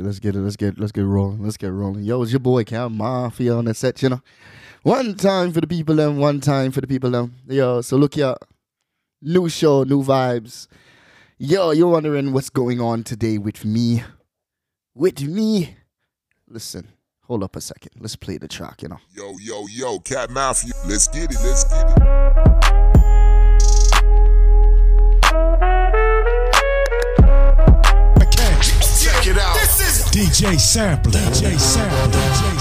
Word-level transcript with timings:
Let's 0.00 0.18
get 0.18 0.36
it. 0.36 0.40
Let's 0.40 0.56
get 0.56 0.78
let's 0.78 0.92
get 0.92 1.04
rolling. 1.04 1.42
Let's 1.42 1.56
get 1.56 1.72
rolling. 1.72 2.04
Yo, 2.04 2.22
it's 2.22 2.32
your 2.32 2.40
boy 2.40 2.64
Cam 2.64 2.96
Mafia 2.96 3.54
on 3.54 3.66
the 3.66 3.74
set, 3.74 4.02
you 4.02 4.08
know. 4.08 4.22
One 4.82 5.14
time 5.14 5.52
for 5.52 5.60
the 5.60 5.66
people 5.66 6.00
and 6.00 6.18
one 6.18 6.40
time 6.40 6.72
for 6.72 6.80
the 6.80 6.86
people 6.86 7.10
them. 7.10 7.36
Yo, 7.46 7.80
so 7.82 7.96
look 7.96 8.14
here. 8.14 8.34
New 9.20 9.48
show, 9.48 9.84
new 9.84 10.02
vibes. 10.02 10.66
Yo, 11.38 11.70
you're 11.70 11.88
wondering 11.88 12.32
what's 12.32 12.50
going 12.50 12.80
on 12.80 13.04
today 13.04 13.38
with 13.38 13.64
me. 13.64 14.02
With 14.94 15.22
me. 15.22 15.76
Listen, 16.48 16.88
hold 17.24 17.44
up 17.44 17.56
a 17.56 17.60
second. 17.60 17.92
Let's 18.00 18.16
play 18.16 18.38
the 18.38 18.48
track, 18.48 18.82
you 18.82 18.88
know. 18.88 18.98
Yo, 19.10 19.36
yo, 19.40 19.66
yo, 19.68 19.98
Cat 20.00 20.30
Mafia. 20.30 20.72
Let's 20.86 21.06
get 21.08 21.30
it, 21.30 21.38
let's 21.42 21.64
get 21.64 21.98
it. 21.98 22.61
DJ 30.12 30.58
Sampler. 30.58 31.18
DJ 31.32 31.56
Sampler. 31.58 32.12
DJ 32.12 32.58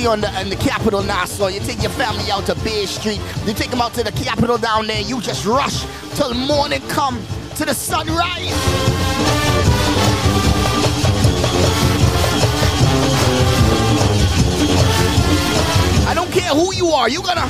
On 0.07 0.22
the 0.22 0.41
in 0.41 0.50
the 0.50 0.56
capital 0.56 1.03
Nassau. 1.03 1.47
You 1.47 1.59
take 1.59 1.81
your 1.81 1.91
family 1.91 2.31
out 2.31 2.45
to 2.45 2.56
Bay 2.63 2.85
Street. 2.85 3.22
You 3.45 3.53
take 3.53 3.69
them 3.69 3.81
out 3.81 3.94
to 3.95 4.03
the 4.03 4.12
capital 4.12 4.57
down 4.57 4.88
there. 4.88 5.01
You 5.01 5.22
just 5.22 5.45
rush 5.45 5.85
till 6.16 6.34
morning 6.34 6.81
come 6.88 7.22
to 7.56 7.66
the 7.66 7.73
sunrise. 7.73 8.53
I 16.07 16.13
don't 16.16 16.31
care 16.31 16.53
who 16.53 16.73
you 16.73 16.90
are. 16.90 17.09
You 17.09 17.22
gonna 17.22 17.41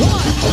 one. 0.00 0.50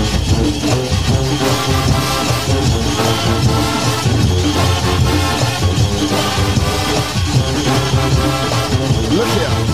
Look 9.18 9.28
here. 9.28 9.66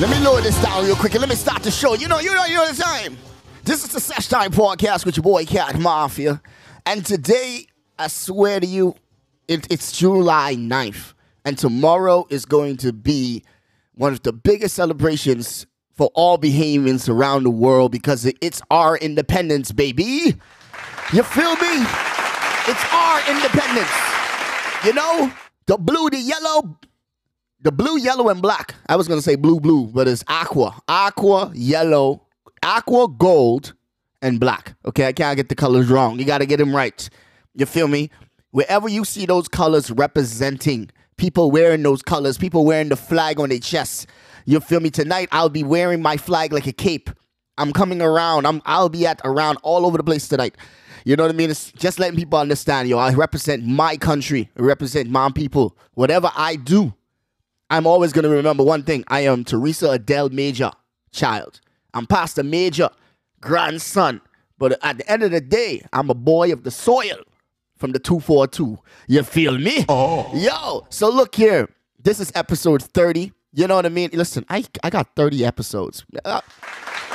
Let 0.00 0.10
me 0.10 0.18
lower 0.24 0.40
this 0.40 0.60
down 0.60 0.84
real 0.84 0.96
quick 0.96 1.12
and 1.12 1.20
let 1.20 1.30
me 1.30 1.36
start 1.36 1.62
the 1.62 1.70
show. 1.70 1.94
You 1.94 2.08
know, 2.08 2.18
you 2.18 2.34
know, 2.34 2.44
you 2.46 2.56
know 2.56 2.66
the 2.70 2.82
time. 2.82 3.16
This 3.62 3.84
is 3.84 3.92
the 3.92 4.00
Sesh 4.00 4.26
Time 4.26 4.50
Podcast 4.50 5.06
with 5.06 5.16
your 5.16 5.22
boy 5.22 5.44
Cat 5.44 5.78
Mafia. 5.78 6.42
And 6.84 7.06
today, 7.06 7.68
I 7.96 8.08
swear 8.08 8.58
to 8.58 8.66
you, 8.66 8.96
it, 9.46 9.70
it's 9.70 9.96
July 9.96 10.56
9th. 10.56 11.14
And 11.44 11.56
tomorrow 11.56 12.26
is 12.28 12.44
going 12.44 12.78
to 12.78 12.92
be 12.92 13.44
one 13.94 14.12
of 14.12 14.24
the 14.24 14.32
biggest 14.32 14.74
celebrations 14.74 15.64
for 15.92 16.10
all 16.14 16.38
Bahamians 16.38 17.08
around 17.08 17.44
the 17.44 17.50
world 17.50 17.92
because 17.92 18.26
it's 18.40 18.60
our 18.72 18.96
independence, 18.98 19.70
baby. 19.70 20.34
You 21.12 21.22
feel 21.22 21.54
me? 21.54 21.84
It's 22.66 22.84
our 22.92 23.20
independence. 23.30 23.92
You 24.84 24.92
know, 24.92 25.32
the 25.66 25.78
blue, 25.78 26.10
the 26.10 26.18
yellow, 26.18 26.76
the 27.64 27.72
blue, 27.72 27.98
yellow, 27.98 28.28
and 28.28 28.40
black. 28.40 28.74
I 28.88 28.96
was 28.96 29.08
gonna 29.08 29.22
say 29.22 29.36
blue, 29.36 29.58
blue, 29.58 29.86
but 29.86 30.06
it's 30.06 30.22
aqua, 30.28 30.80
aqua, 30.86 31.50
yellow, 31.54 32.22
aqua, 32.62 33.08
gold, 33.08 33.74
and 34.22 34.38
black. 34.38 34.76
Okay, 34.86 35.06
I 35.06 35.12
can't 35.12 35.36
get 35.36 35.48
the 35.48 35.54
colors 35.54 35.88
wrong. 35.88 36.18
You 36.18 36.26
gotta 36.26 36.46
get 36.46 36.58
them 36.58 36.76
right. 36.76 37.08
You 37.54 37.66
feel 37.66 37.88
me? 37.88 38.10
Wherever 38.50 38.88
you 38.88 39.04
see 39.04 39.26
those 39.26 39.48
colors 39.48 39.90
representing 39.90 40.90
people 41.16 41.50
wearing 41.50 41.82
those 41.82 42.02
colors, 42.02 42.36
people 42.36 42.64
wearing 42.64 42.90
the 42.90 42.96
flag 42.96 43.40
on 43.40 43.48
their 43.48 43.58
chest. 43.58 44.08
You 44.44 44.60
feel 44.60 44.80
me? 44.80 44.90
Tonight 44.90 45.28
I'll 45.32 45.48
be 45.48 45.64
wearing 45.64 46.02
my 46.02 46.18
flag 46.18 46.52
like 46.52 46.66
a 46.66 46.72
cape. 46.72 47.10
I'm 47.56 47.72
coming 47.72 48.02
around. 48.02 48.46
I'm 48.46 48.60
I'll 48.66 48.90
be 48.90 49.06
at 49.06 49.20
around 49.24 49.58
all 49.62 49.86
over 49.86 49.96
the 49.96 50.04
place 50.04 50.28
tonight. 50.28 50.56
You 51.06 51.16
know 51.16 51.24
what 51.24 51.32
I 51.32 51.36
mean? 51.36 51.50
It's 51.50 51.72
just 51.72 51.98
letting 51.98 52.16
people 52.16 52.38
understand, 52.38 52.88
yo. 52.88 52.98
I 52.98 53.12
represent 53.14 53.64
my 53.64 53.96
country. 53.96 54.50
I 54.58 54.62
represent 54.62 55.08
my 55.10 55.30
people. 55.30 55.76
Whatever 55.94 56.30
I 56.34 56.56
do, 56.56 56.94
I'm 57.70 57.86
always 57.86 58.12
going 58.12 58.24
to 58.24 58.28
remember 58.28 58.62
one 58.62 58.82
thing. 58.82 59.04
I 59.08 59.20
am 59.20 59.44
Teresa 59.44 59.90
Adele 59.90 60.30
Major 60.30 60.70
child. 61.12 61.60
I'm 61.94 62.06
Pastor 62.06 62.42
Major 62.42 62.90
grandson. 63.40 64.20
But 64.58 64.78
at 64.84 64.98
the 64.98 65.10
end 65.10 65.22
of 65.22 65.30
the 65.30 65.40
day, 65.40 65.84
I'm 65.92 66.10
a 66.10 66.14
boy 66.14 66.52
of 66.52 66.64
the 66.64 66.70
soil 66.70 67.18
from 67.76 67.92
the 67.92 67.98
242. 67.98 68.78
You 69.08 69.22
feel 69.22 69.58
me? 69.58 69.84
Oh. 69.88 70.30
Yo, 70.34 70.86
so 70.90 71.10
look 71.10 71.34
here. 71.34 71.68
This 72.02 72.20
is 72.20 72.30
episode 72.34 72.82
30. 72.82 73.32
You 73.52 73.66
know 73.66 73.76
what 73.76 73.86
I 73.86 73.88
mean? 73.88 74.10
Listen, 74.12 74.44
I, 74.48 74.64
I 74.82 74.90
got 74.90 75.14
30 75.16 75.44
episodes. 75.44 76.04
Uh, 76.24 76.40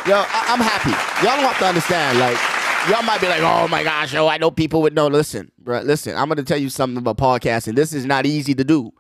yo, 0.08 0.16
I, 0.16 0.46
I'm 0.48 0.60
happy. 0.60 0.92
Y'all 1.26 1.36
don't 1.36 1.46
have 1.46 1.60
to 1.60 1.66
understand. 1.66 2.18
Like, 2.20 2.38
y'all 2.90 3.04
might 3.04 3.22
be 3.22 3.28
like, 3.28 3.42
oh 3.42 3.68
my 3.68 3.84
gosh, 3.84 4.14
yo, 4.14 4.28
I 4.28 4.38
know 4.38 4.50
people 4.50 4.82
would 4.82 4.96
know. 4.96 5.08
Listen, 5.08 5.52
bro, 5.60 5.82
listen, 5.82 6.16
I'm 6.16 6.28
going 6.28 6.38
to 6.38 6.44
tell 6.44 6.58
you 6.58 6.70
something 6.70 6.98
about 6.98 7.18
podcasting. 7.18 7.76
This 7.76 7.94
is 7.94 8.06
not 8.06 8.26
easy 8.26 8.54
to 8.56 8.64
do. 8.64 8.92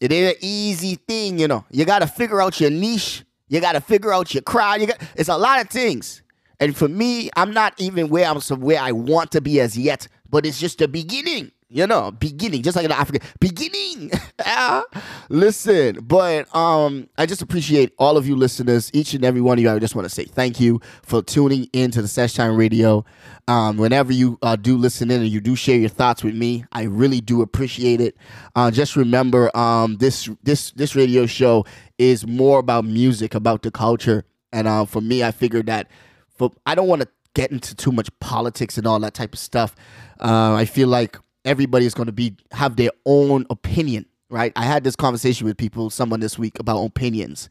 It 0.00 0.10
ain't 0.12 0.36
an 0.36 0.42
easy 0.42 0.94
thing, 0.96 1.38
you 1.38 1.46
know. 1.46 1.64
You 1.70 1.84
got 1.84 2.00
to 2.00 2.06
figure 2.06 2.40
out 2.40 2.58
your 2.60 2.70
niche. 2.70 3.22
You 3.48 3.60
got 3.60 3.72
to 3.72 3.80
figure 3.80 4.12
out 4.12 4.32
your 4.32 4.42
crowd. 4.42 4.80
You 4.80 4.88
got, 4.88 5.00
it's 5.14 5.28
a 5.28 5.36
lot 5.36 5.60
of 5.60 5.68
things. 5.68 6.22
And 6.58 6.76
for 6.76 6.88
me, 6.88 7.30
I'm 7.36 7.52
not 7.52 7.74
even 7.78 8.08
where 8.08 8.26
I'm 8.26 8.40
where 8.60 8.80
I 8.80 8.92
want 8.92 9.32
to 9.32 9.40
be 9.40 9.60
as 9.60 9.76
yet, 9.76 10.08
but 10.28 10.46
it's 10.46 10.60
just 10.60 10.78
the 10.78 10.88
beginning. 10.88 11.52
You 11.72 11.86
know, 11.86 12.10
beginning, 12.10 12.62
just 12.62 12.74
like 12.74 12.84
in 12.84 12.90
Africa, 12.92 13.24
beginning. 13.38 14.10
Ah, 14.42 14.82
Listen, 15.28 15.98
but 16.02 16.52
um, 16.56 17.08
I 17.18 17.26
just 17.26 17.42
appreciate 17.42 17.92
all 17.98 18.16
of 18.16 18.26
you 18.26 18.34
listeners, 18.34 18.90
each 18.94 19.12
and 19.12 19.22
every 19.24 19.40
one 19.42 19.58
of 19.58 19.62
you. 19.62 19.70
I 19.70 19.78
just 19.78 19.94
want 19.94 20.06
to 20.06 20.14
say 20.14 20.24
thank 20.24 20.58
you 20.58 20.80
for 21.02 21.22
tuning 21.22 21.68
into 21.74 22.00
the 22.02 22.08
Sesh 22.08 22.32
Time 22.34 22.56
Radio. 22.56 23.04
Um, 23.46 23.76
whenever 23.76 24.12
you 24.12 24.38
uh, 24.42 24.56
do 24.56 24.76
listen 24.76 25.10
in 25.10 25.20
and 25.20 25.28
you 25.30 25.40
do 25.40 25.54
share 25.54 25.76
your 25.76 25.90
thoughts 25.90 26.24
with 26.24 26.34
me, 26.34 26.64
I 26.72 26.84
really 26.84 27.20
do 27.20 27.42
appreciate 27.42 28.00
it. 28.00 28.16
Uh, 28.56 28.70
just 28.70 28.96
remember, 28.96 29.54
um, 29.56 29.98
this 29.98 30.28
this 30.42 30.70
this 30.72 30.96
radio 30.96 31.26
show 31.26 31.64
is 31.98 32.26
more 32.26 32.58
about 32.58 32.84
music, 32.86 33.34
about 33.34 33.62
the 33.62 33.70
culture, 33.70 34.24
and 34.52 34.66
uh, 34.66 34.84
for 34.86 35.00
me, 35.02 35.22
I 35.22 35.30
figured 35.30 35.66
that 35.66 35.88
for 36.34 36.50
I 36.66 36.74
don't 36.74 36.88
want 36.88 37.02
to 37.02 37.08
get 37.34 37.52
into 37.52 37.76
too 37.76 37.92
much 37.92 38.08
politics 38.20 38.78
and 38.78 38.86
all 38.86 38.98
that 39.00 39.14
type 39.14 39.34
of 39.34 39.38
stuff. 39.38 39.76
Uh, 40.18 40.54
I 40.54 40.64
feel 40.64 40.88
like 40.88 41.16
everybody 41.44 41.86
is 41.86 41.94
going 41.94 42.06
to 42.06 42.12
be 42.12 42.36
have 42.52 42.76
their 42.76 42.90
own 43.06 43.46
opinion, 43.50 44.06
right? 44.28 44.52
I 44.56 44.64
had 44.64 44.84
this 44.84 44.96
conversation 44.96 45.46
with 45.46 45.56
people, 45.56 45.90
someone 45.90 46.20
this 46.20 46.38
week 46.38 46.58
about 46.58 46.84
opinions, 46.84 47.48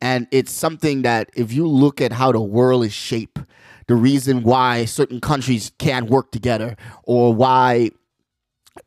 and 0.00 0.26
it's 0.30 0.52
something 0.52 1.02
that 1.02 1.30
if 1.34 1.52
you 1.52 1.66
look 1.66 2.00
at 2.00 2.12
how 2.12 2.32
the 2.32 2.40
world 2.40 2.84
is 2.84 2.92
shaped, 2.92 3.38
the 3.86 3.96
reason 3.96 4.42
why 4.42 4.84
certain 4.84 5.20
countries 5.20 5.72
can't 5.78 6.08
work 6.10 6.30
together, 6.30 6.76
or 7.04 7.34
why 7.34 7.90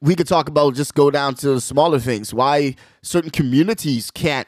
we 0.01 0.15
could 0.15 0.27
talk 0.27 0.47
about 0.47 0.75
just 0.75 0.95
go 0.95 1.11
down 1.11 1.35
to 1.35 1.59
smaller 1.59 1.99
things, 1.99 2.33
why 2.33 2.75
certain 3.01 3.29
communities 3.29 4.09
can't 4.11 4.47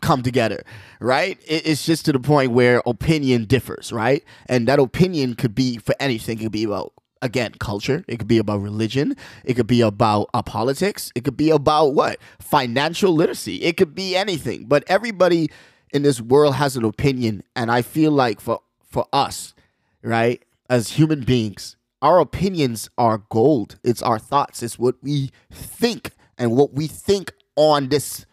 come 0.00 0.22
together, 0.22 0.62
right? 1.00 1.38
It's 1.46 1.84
just 1.84 2.04
to 2.04 2.12
the 2.12 2.20
point 2.20 2.52
where 2.52 2.82
opinion 2.86 3.46
differs, 3.46 3.92
right? 3.92 4.22
And 4.46 4.68
that 4.68 4.78
opinion 4.78 5.34
could 5.34 5.54
be 5.54 5.78
for 5.78 5.94
anything. 5.98 6.38
It 6.38 6.42
could 6.44 6.52
be 6.52 6.64
about 6.64 6.92
again 7.22 7.52
culture. 7.58 8.04
It 8.08 8.18
could 8.18 8.28
be 8.28 8.38
about 8.38 8.60
religion. 8.60 9.16
It 9.44 9.54
could 9.54 9.66
be 9.66 9.80
about 9.80 10.30
uh, 10.34 10.42
politics. 10.42 11.12
It 11.14 11.24
could 11.24 11.36
be 11.36 11.50
about 11.50 11.94
what 11.94 12.18
financial 12.38 13.12
literacy. 13.12 13.62
It 13.62 13.76
could 13.76 13.94
be 13.94 14.16
anything. 14.16 14.66
But 14.66 14.84
everybody 14.86 15.50
in 15.92 16.02
this 16.02 16.20
world 16.20 16.54
has 16.56 16.76
an 16.76 16.84
opinion, 16.84 17.42
and 17.56 17.70
I 17.70 17.82
feel 17.82 18.12
like 18.12 18.40
for 18.40 18.60
for 18.82 19.06
us, 19.12 19.54
right, 20.02 20.42
as 20.70 20.92
human 20.92 21.22
beings, 21.22 21.76
our 22.00 22.18
opinions 22.20 22.88
are 22.96 23.18
gold. 23.30 23.78
It's 23.84 24.02
our 24.02 24.18
thoughts. 24.18 24.62
It's 24.62 24.78
what 24.78 24.96
we 25.02 25.30
think 25.50 26.12
and 26.38 26.52
what 26.56 26.72
we 26.74 26.86
think 26.86 27.32
on 27.56 27.88
this 27.88 28.24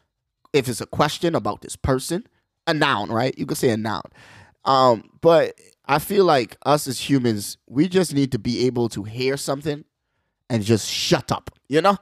if 0.54 0.70
it's 0.70 0.80
a 0.80 0.86
question 0.86 1.36
about 1.36 1.62
this 1.62 1.76
person, 1.76 2.26
a 2.66 2.74
noun, 2.74 3.10
right? 3.10 3.38
You 3.38 3.46
could 3.46 3.58
say 3.58 3.70
a 3.70 3.78
noun. 3.78 4.04
Um, 4.64 5.10
but 5.20 5.60
I 5.88 6.00
feel 6.00 6.26
like 6.26 6.58
us 6.66 6.88
as 6.88 7.10
humans, 7.10 7.58
we 7.68 7.88
just 7.88 8.14
need 8.14 8.32
to 8.32 8.40
be 8.40 8.66
able 8.66 8.90
to 8.90 9.04
hear 9.04 9.38
something 9.38 9.86
and 10.50 10.64
just 10.64 10.90
shut 10.90 11.32
up, 11.32 11.52
you 11.68 11.82
know? 11.82 11.98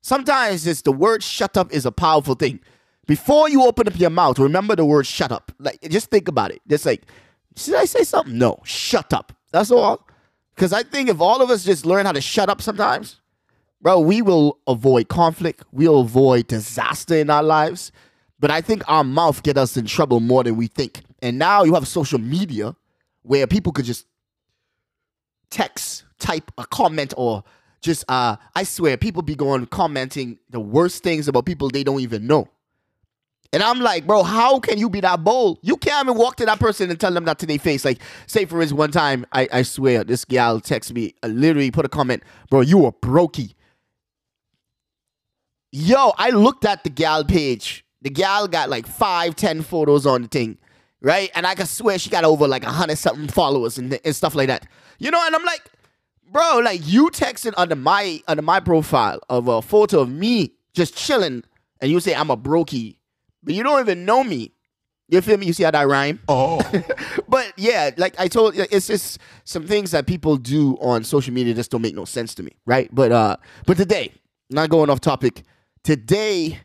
Sometimes 0.00 0.66
it's 0.66 0.82
the 0.82 0.92
word 0.92 1.22
shut 1.22 1.56
up 1.56 1.72
is 1.72 1.84
a 1.84 1.92
powerful 1.92 2.34
thing. 2.34 2.60
Before 3.06 3.48
you 3.48 3.64
open 3.64 3.88
up 3.88 3.98
your 3.98 4.10
mouth, 4.10 4.38
remember 4.38 4.76
the 4.76 4.84
word 4.84 5.06
shut 5.06 5.32
up. 5.32 5.52
Like 5.58 5.80
just 5.82 6.10
think 6.10 6.28
about 6.28 6.50
it. 6.50 6.60
Just 6.68 6.86
like, 6.86 7.04
should 7.56 7.74
I 7.74 7.84
say 7.84 8.04
something? 8.04 8.38
No, 8.38 8.60
shut 8.64 9.12
up. 9.12 9.32
That's 9.50 9.70
all. 9.70 10.06
Because 10.54 10.72
I 10.72 10.82
think 10.82 11.08
if 11.08 11.20
all 11.20 11.40
of 11.42 11.50
us 11.50 11.64
just 11.64 11.86
learn 11.86 12.06
how 12.06 12.12
to 12.12 12.20
shut 12.20 12.48
up 12.48 12.60
sometimes, 12.60 13.20
bro, 13.80 14.00
we 14.00 14.22
will 14.22 14.58
avoid 14.66 15.08
conflict. 15.08 15.64
We'll 15.72 16.00
avoid 16.00 16.48
disaster 16.48 17.16
in 17.16 17.30
our 17.30 17.42
lives. 17.42 17.92
But 18.40 18.50
I 18.50 18.60
think 18.60 18.82
our 18.88 19.04
mouth 19.04 19.42
get 19.42 19.56
us 19.56 19.76
in 19.76 19.86
trouble 19.86 20.20
more 20.20 20.44
than 20.44 20.56
we 20.56 20.68
think. 20.68 21.02
And 21.20 21.38
now 21.38 21.64
you 21.64 21.74
have 21.74 21.88
social 21.88 22.18
media 22.18 22.76
where 23.22 23.46
people 23.46 23.72
could 23.72 23.84
just 23.84 24.06
text, 25.50 26.04
type 26.18 26.50
a 26.58 26.66
comment, 26.66 27.14
or 27.16 27.44
just 27.80 28.04
uh 28.08 28.36
I 28.54 28.64
swear 28.64 28.96
people 28.96 29.22
be 29.22 29.34
going 29.36 29.66
commenting 29.66 30.38
the 30.50 30.60
worst 30.60 31.02
things 31.02 31.28
about 31.28 31.46
people 31.46 31.68
they 31.68 31.84
don't 31.84 32.00
even 32.00 32.26
know. 32.26 32.48
And 33.52 33.62
I'm 33.62 33.80
like, 33.80 34.06
bro, 34.06 34.24
how 34.24 34.60
can 34.60 34.78
you 34.78 34.90
be 34.90 35.00
that 35.00 35.24
bold? 35.24 35.58
You 35.62 35.76
can't 35.76 36.06
even 36.06 36.18
walk 36.18 36.36
to 36.36 36.44
that 36.44 36.60
person 36.60 36.90
and 36.90 37.00
tell 37.00 37.12
them 37.12 37.24
that 37.24 37.38
to 37.38 37.46
their 37.46 37.58
face. 37.58 37.84
Like, 37.84 37.98
say 38.26 38.44
for 38.44 38.60
instance, 38.60 38.76
one 38.78 38.90
time, 38.90 39.24
I, 39.32 39.48
I 39.50 39.62
swear, 39.62 40.04
this 40.04 40.26
gal 40.26 40.60
text 40.60 40.92
me, 40.92 41.14
uh, 41.22 41.28
literally 41.28 41.70
put 41.70 41.86
a 41.86 41.88
comment, 41.88 42.22
bro, 42.50 42.60
you 42.60 42.84
a 42.84 42.92
brokey. 42.92 43.54
Yo, 45.72 46.12
I 46.18 46.30
looked 46.30 46.66
at 46.66 46.84
the 46.84 46.90
gal 46.90 47.24
page. 47.24 47.86
The 48.02 48.10
gal 48.10 48.48
got 48.48 48.68
like 48.68 48.86
five, 48.86 49.34
ten 49.34 49.62
photos 49.62 50.04
on 50.04 50.22
the 50.22 50.28
thing, 50.28 50.58
right? 51.00 51.30
And 51.34 51.46
I 51.46 51.54
can 51.54 51.66
swear 51.66 51.98
she 51.98 52.10
got 52.10 52.24
over 52.24 52.46
like 52.48 52.64
a 52.64 52.70
hundred 52.70 52.98
something 52.98 53.28
followers 53.28 53.78
and, 53.78 53.98
and 54.04 54.16
stuff 54.16 54.34
like 54.34 54.48
that. 54.48 54.66
You 54.98 55.10
know, 55.10 55.22
and 55.24 55.34
I'm 55.34 55.44
like, 55.44 55.62
bro, 56.30 56.58
like 56.58 56.80
you 56.84 57.10
texting 57.10 57.54
under 57.56 57.76
my 57.76 58.20
under 58.28 58.42
my 58.42 58.60
profile 58.60 59.20
of 59.28 59.48
a 59.48 59.62
photo 59.62 60.00
of 60.00 60.10
me 60.10 60.52
just 60.74 60.96
chilling, 60.96 61.44
and 61.80 61.90
you 61.90 62.00
say 62.00 62.14
I'm 62.14 62.30
a 62.30 62.36
brokey, 62.36 62.96
but 63.42 63.54
you 63.54 63.62
don't 63.62 63.80
even 63.80 64.04
know 64.04 64.24
me. 64.24 64.52
You 65.10 65.22
feel 65.22 65.38
me? 65.38 65.46
You 65.46 65.54
see 65.54 65.62
how 65.62 65.70
that 65.70 65.88
rhyme? 65.88 66.20
Oh. 66.28 66.60
but 67.28 67.52
yeah, 67.56 67.90
like 67.96 68.18
I 68.20 68.28
told 68.28 68.54
you, 68.54 68.66
it's 68.70 68.88
just 68.88 69.18
some 69.44 69.66
things 69.66 69.92
that 69.92 70.06
people 70.06 70.36
do 70.36 70.76
on 70.80 71.02
social 71.02 71.32
media 71.32 71.54
just 71.54 71.70
don't 71.70 71.80
make 71.80 71.94
no 71.94 72.04
sense 72.04 72.34
to 72.34 72.42
me, 72.42 72.52
right? 72.66 72.94
But 72.94 73.10
uh, 73.12 73.36
but 73.66 73.78
today, 73.78 74.12
not 74.50 74.68
going 74.68 74.90
off 74.90 75.00
topic, 75.00 75.44
today 75.82 76.60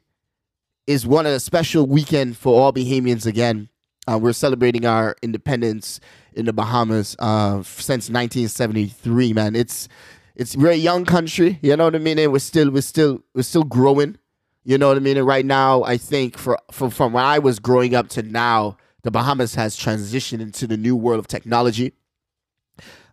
is 0.87 1.07
one 1.07 1.25
of 1.25 1.31
the 1.31 1.39
special 1.39 1.85
weekend 1.85 2.35
for 2.35 2.59
all 2.59 2.73
Bahamians 2.73 3.25
again. 3.25 3.69
Uh, 4.07 4.19
we're 4.21 4.33
celebrating 4.33 4.85
our 4.85 5.15
independence 5.21 5.99
in 6.33 6.45
the 6.45 6.53
Bahamas 6.53 7.15
uh, 7.19 7.63
since 7.63 8.09
1973. 8.09 9.33
Man, 9.33 9.55
it's 9.55 9.87
it's 10.35 10.55
we're 10.57 10.71
a 10.71 10.75
young 10.75 11.05
country. 11.05 11.59
You 11.61 11.77
know 11.77 11.85
what 11.85 11.95
I 11.95 11.99
mean? 11.99 12.19
And 12.19 12.31
we're 12.31 12.39
still 12.39 12.69
we're 12.69 12.81
still 12.81 13.23
we're 13.33 13.43
still 13.43 13.63
growing. 13.63 14.17
You 14.65 14.77
know 14.77 14.87
what 14.87 14.97
I 14.97 15.01
mean? 15.01 15.17
And 15.17 15.27
right 15.27 15.45
now, 15.45 15.83
I 15.83 15.97
think 15.97 16.37
for, 16.37 16.57
for 16.71 16.89
from 16.89 17.13
when 17.13 17.25
I 17.25 17.39
was 17.39 17.59
growing 17.59 17.95
up 17.95 18.07
to 18.09 18.23
now, 18.23 18.77
the 19.03 19.11
Bahamas 19.11 19.55
has 19.55 19.75
transitioned 19.77 20.39
into 20.39 20.67
the 20.67 20.77
new 20.77 20.95
world 20.95 21.19
of 21.19 21.27
technology. 21.27 21.93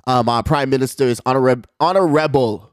Um, 0.06 0.28
our 0.28 0.42
prime 0.42 0.70
minister 0.70 1.04
is 1.04 1.20
honorable, 1.26 1.68
honorable 1.78 2.72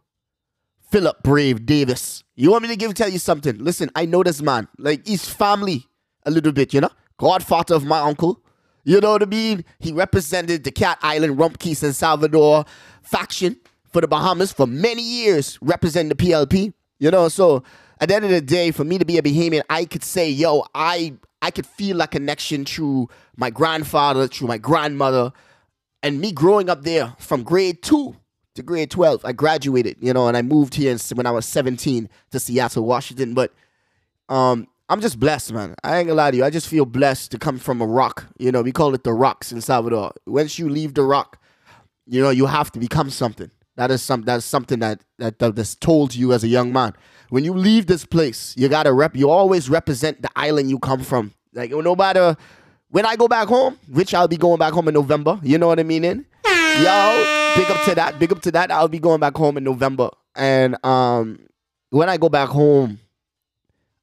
Philip 0.91 1.23
Brave 1.23 1.65
Davis. 1.65 2.23
You 2.35 2.51
want 2.51 2.63
me 2.63 2.69
to 2.69 2.75
give 2.75 2.93
tell 2.93 3.09
you 3.09 3.19
something? 3.19 3.57
Listen, 3.57 3.89
I 3.95 4.05
know 4.05 4.23
this 4.23 4.41
man. 4.41 4.67
Like 4.77 5.05
he's 5.05 5.27
family 5.27 5.87
a 6.25 6.31
little 6.31 6.51
bit, 6.51 6.73
you 6.73 6.81
know. 6.81 6.91
Godfather 7.17 7.75
of 7.75 7.85
my 7.85 7.99
uncle. 7.99 8.41
You 8.83 9.01
know 9.01 9.11
what 9.11 9.23
I 9.23 9.25
mean? 9.25 9.65
He 9.79 9.91
represented 9.91 10.63
the 10.63 10.71
Cat 10.71 10.97
Island 11.01 11.37
Rum 11.37 11.53
Cays 11.53 11.83
and 11.83 11.95
Salvador 11.95 12.65
faction 13.01 13.57
for 13.91 14.01
the 14.01 14.07
Bahamas 14.07 14.53
for 14.53 14.65
many 14.67 15.01
years, 15.01 15.57
representing 15.61 16.09
the 16.09 16.15
PLP. 16.15 16.73
You 16.99 17.11
know, 17.11 17.27
so 17.27 17.63
at 17.99 18.09
the 18.09 18.15
end 18.15 18.25
of 18.25 18.31
the 18.31 18.41
day, 18.41 18.71
for 18.71 18.83
me 18.83 18.97
to 18.97 19.05
be 19.05 19.17
a 19.17 19.21
Bahamian, 19.21 19.63
I 19.69 19.85
could 19.85 20.03
say, 20.03 20.29
yo, 20.29 20.65
I 20.73 21.15
I 21.41 21.51
could 21.51 21.67
feel 21.67 22.01
a 22.01 22.07
connection 22.07 22.65
through 22.65 23.09
my 23.35 23.49
grandfather, 23.49 24.27
through 24.27 24.47
my 24.47 24.57
grandmother, 24.57 25.31
and 26.01 26.19
me 26.19 26.31
growing 26.31 26.69
up 26.69 26.83
there 26.83 27.13
from 27.19 27.43
grade 27.43 27.81
two 27.81 28.15
to 28.55 28.63
grade 28.63 28.89
12 28.89 29.23
i 29.23 29.31
graduated 29.31 29.95
you 29.99 30.11
know 30.11 30.27
and 30.27 30.35
i 30.35 30.41
moved 30.41 30.73
here 30.73 30.97
when 31.13 31.27
i 31.27 31.31
was 31.31 31.45
17 31.45 32.09
to 32.31 32.39
seattle 32.39 32.85
washington 32.85 33.35
but 33.35 33.53
um 34.29 34.67
i'm 34.89 35.01
just 35.01 35.19
blessed 35.19 35.53
man. 35.53 35.75
I 35.83 35.97
ain't 35.97 36.07
gonna 36.07 36.17
lie 36.17 36.31
to 36.31 36.37
you. 36.37 36.43
I 36.45 36.49
just 36.49 36.67
feel 36.67 36.85
blessed 36.85 37.31
to 37.31 37.37
come 37.37 37.59
from 37.59 37.81
a 37.81 37.85
rock. 37.85 38.25
You 38.39 38.51
know 38.51 38.61
we 38.61 38.71
call 38.71 38.93
it 38.93 39.03
the 39.03 39.13
rocks 39.13 39.51
in 39.51 39.61
salvador. 39.61 40.11
Once 40.25 40.57
you 40.59 40.69
leave 40.69 40.93
the 40.93 41.03
rock 41.03 41.39
you 42.05 42.21
know 42.21 42.29
you 42.29 42.45
have 42.45 42.71
to 42.71 42.79
become 42.79 43.09
something. 43.09 43.51
That 43.75 43.91
is 43.91 44.01
some 44.01 44.23
that's 44.23 44.45
something 44.45 44.79
that, 44.79 45.01
that 45.19 45.39
that 45.39 45.55
that's 45.55 45.75
told 45.75 46.15
you 46.15 46.33
as 46.33 46.43
a 46.43 46.47
young 46.47 46.71
man. 46.73 46.93
When 47.29 47.43
you 47.43 47.53
leave 47.53 47.87
this 47.87 48.05
place 48.05 48.53
you 48.57 48.69
gotta 48.69 48.93
rep 48.93 49.15
you 49.15 49.29
always 49.29 49.69
represent 49.69 50.21
the 50.21 50.29
island 50.35 50.69
you 50.69 50.79
come 50.79 51.03
from. 51.03 51.33
Like 51.53 51.71
no 51.71 51.95
matter 51.95 52.35
when 52.89 53.05
i 53.05 53.15
go 53.17 53.27
back 53.27 53.47
home 53.49 53.77
which 53.89 54.13
i'll 54.13 54.29
be 54.29 54.37
going 54.37 54.57
back 54.57 54.71
home 54.71 54.87
in 54.87 54.93
november 54.93 55.37
you 55.43 55.57
know 55.57 55.67
what 55.67 55.79
i 55.79 55.83
mean 55.83 56.05
in? 56.05 56.25
Yo 56.45 57.53
big 57.57 57.69
up 57.71 57.83
to 57.85 57.95
that 57.95 58.17
big 58.19 58.31
up 58.31 58.41
to 58.43 58.51
that. 58.51 58.71
I'll 58.71 58.87
be 58.87 58.99
going 58.99 59.19
back 59.19 59.35
home 59.35 59.57
in 59.57 59.63
november. 59.63 60.09
And 60.35 60.77
um 60.85 61.39
when 61.89 62.07
i 62.09 62.17
go 62.17 62.29
back 62.29 62.49
home 62.49 62.99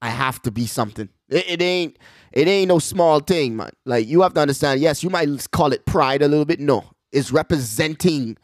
i 0.04 0.08
have 0.08 0.38
to 0.42 0.50
be 0.50 0.66
something 0.66 1.08
it, 1.28 1.44
it 1.54 1.62
ain't 1.62 1.96
it 2.32 2.46
ain't 2.48 2.68
no 2.68 2.78
small 2.78 3.20
thing 3.20 3.56
man 3.56 3.70
like 3.84 4.06
you 4.06 4.22
have 4.22 4.34
to 4.34 4.40
understand 4.40 4.80
yes 4.80 5.02
you 5.04 5.10
might 5.10 5.28
call 5.50 5.72
it 5.72 5.84
pride 5.86 6.22
a 6.22 6.28
little 6.28 6.44
bit 6.52 6.60
no 6.60 6.84
it's 7.12 7.30
representing 7.30 8.36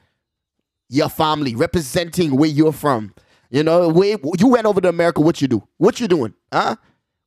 your 0.90 1.09
family, 1.09 1.55
representing 1.55 2.37
where 2.37 2.49
you're 2.49 2.73
from. 2.73 3.14
You 3.50 3.62
know, 3.64 3.88
where 3.88 4.17
you 4.38 4.49
went 4.49 4.67
over 4.67 4.81
to 4.81 4.88
America, 4.88 5.21
what 5.21 5.40
you 5.40 5.49
do? 5.49 5.67
What 5.79 5.99
you 6.00 6.07
doing? 6.07 6.35
Huh? 6.52 6.76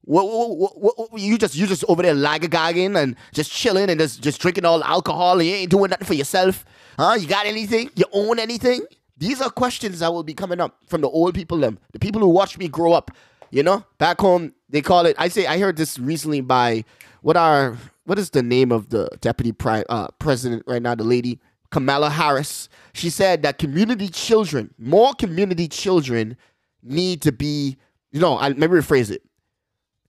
What, 0.06 0.26
what, 0.28 0.78
what, 0.82 1.12
what- 1.12 1.22
you 1.22 1.38
just 1.38 1.56
you 1.56 1.66
just 1.68 1.84
over 1.88 2.02
there 2.02 2.14
laggagging 2.14 2.98
and 3.02 3.16
just 3.34 3.52
chilling 3.52 3.90
and 3.90 4.00
just 4.00 4.22
just 4.22 4.40
drinking 4.42 4.66
all 4.66 4.84
alcohol 4.84 5.40
and 5.40 5.48
you 5.48 5.56
ain't 5.56 5.72
doing 5.72 5.90
nothing 5.90 6.08
for 6.08 6.14
yourself? 6.14 6.66
Huh? 6.98 7.16
You 7.20 7.28
got 7.28 7.46
anything? 7.46 7.90
You 7.96 8.06
own 8.14 8.40
anything? 8.40 8.86
These 9.18 9.42
are 9.42 9.50
questions 9.50 10.00
that 10.00 10.12
will 10.12 10.24
be 10.24 10.34
coming 10.34 10.60
up 10.60 10.78
from 10.88 11.02
the 11.02 11.10
old 11.10 11.36
people, 11.36 11.58
them, 11.58 11.80
the 11.94 12.00
people 12.00 12.20
who 12.22 12.30
watched 12.30 12.58
me 12.58 12.68
grow 12.68 12.94
up. 12.94 13.12
You 13.54 13.62
know, 13.62 13.86
back 14.00 14.20
home 14.20 14.56
they 14.68 14.82
call 14.82 15.06
it. 15.06 15.16
I 15.20 15.28
say 15.28 15.46
I 15.46 15.60
heard 15.60 15.78
this 15.78 16.00
recently 16.00 16.42
by 16.42 16.86
what 17.22 17.38
are 17.38 17.78
what 18.06 18.18
is 18.18 18.32
the 18.32 18.42
name 18.42 18.72
of 18.72 18.90
the 18.90 19.08
deputy 19.22 19.52
prime 19.52 19.84
uh, 19.90 20.08
president 20.18 20.64
right 20.66 20.82
now? 20.82 20.96
The 20.96 21.04
lady 21.04 21.40
Kamala 21.70 22.10
Harris. 22.10 22.68
She 22.94 23.12
said 23.12 23.44
that 23.44 23.60
community 23.60 24.10
children, 24.10 24.74
more 24.80 25.14
community 25.14 25.68
children, 25.68 26.36
need 26.82 27.22
to 27.22 27.32
be, 27.32 27.78
you 28.12 28.20
know, 28.20 28.38
I, 28.38 28.48
let 28.48 28.58
me 28.58 28.68
rephrase 28.68 29.12
it. 29.12 29.22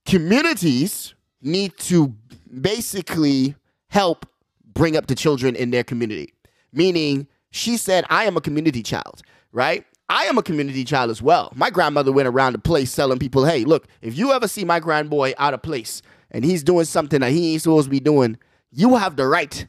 Communities 0.07 1.13
need 1.39 1.77
to 1.77 2.15
basically 2.61 3.55
help 3.89 4.25
bring 4.73 4.97
up 4.97 5.05
the 5.05 5.15
children 5.15 5.55
in 5.55 5.69
their 5.69 5.83
community. 5.83 6.33
Meaning, 6.73 7.27
she 7.55 7.77
said, 7.77 8.05
I 8.09 8.25
am 8.25 8.35
a 8.35 8.41
community 8.41 8.83
child, 8.83 9.21
right? 9.51 9.85
I 10.09 10.25
am 10.25 10.37
a 10.37 10.43
community 10.43 10.83
child 10.83 11.09
as 11.09 11.21
well. 11.21 11.51
My 11.55 11.69
grandmother 11.69 12.11
went 12.11 12.27
around 12.27 12.53
the 12.53 12.59
place 12.59 12.93
telling 12.93 13.17
people, 13.17 13.45
hey, 13.45 13.63
look, 13.63 13.87
if 14.01 14.17
you 14.17 14.33
ever 14.33 14.47
see 14.47 14.65
my 14.65 14.79
grandboy 14.79 15.33
out 15.37 15.53
of 15.53 15.61
place 15.61 16.01
and 16.31 16.43
he's 16.43 16.63
doing 16.63 16.85
something 16.85 17.21
that 17.21 17.31
he 17.31 17.53
ain't 17.53 17.61
supposed 17.61 17.85
to 17.85 17.91
be 17.91 17.99
doing, 17.99 18.37
you 18.71 18.95
have 18.95 19.15
the 19.15 19.25
right 19.25 19.65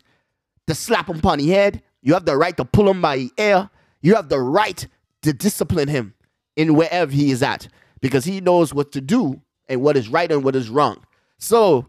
to 0.67 0.75
slap 0.75 1.09
him 1.09 1.19
upon 1.19 1.39
the 1.39 1.49
head. 1.49 1.83
You 2.03 2.15
have 2.15 2.25
the 2.25 2.37
right 2.37 2.57
to 2.57 2.65
pull 2.65 2.91
him 2.91 3.01
by 3.01 3.17
the 3.17 3.31
ear. 3.39 3.71
You 4.03 4.17
have 4.17 4.29
the 4.29 4.41
right 4.41 4.87
to 5.23 5.33
discipline 5.33 5.89
him 5.89 6.15
in 6.57 6.75
wherever 6.75 7.13
he 7.13 7.31
is 7.31 7.43
at 7.43 7.69
because 8.01 8.25
he 8.25 8.41
knows 8.41 8.75
what 8.75 8.93
to 8.93 9.01
do 9.01 9.41
and 9.69 9.81
what 9.81 9.97
is 9.97 10.09
right 10.09 10.31
and 10.31 10.45
what 10.45 10.57
is 10.57 10.69
wrong. 10.69 11.03
So 11.39 11.89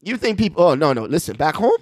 you 0.00 0.16
think 0.16 0.38
people, 0.38 0.64
oh, 0.64 0.74
no, 0.74 0.92
no, 0.92 1.04
listen, 1.04 1.36
back 1.36 1.54
home, 1.54 1.78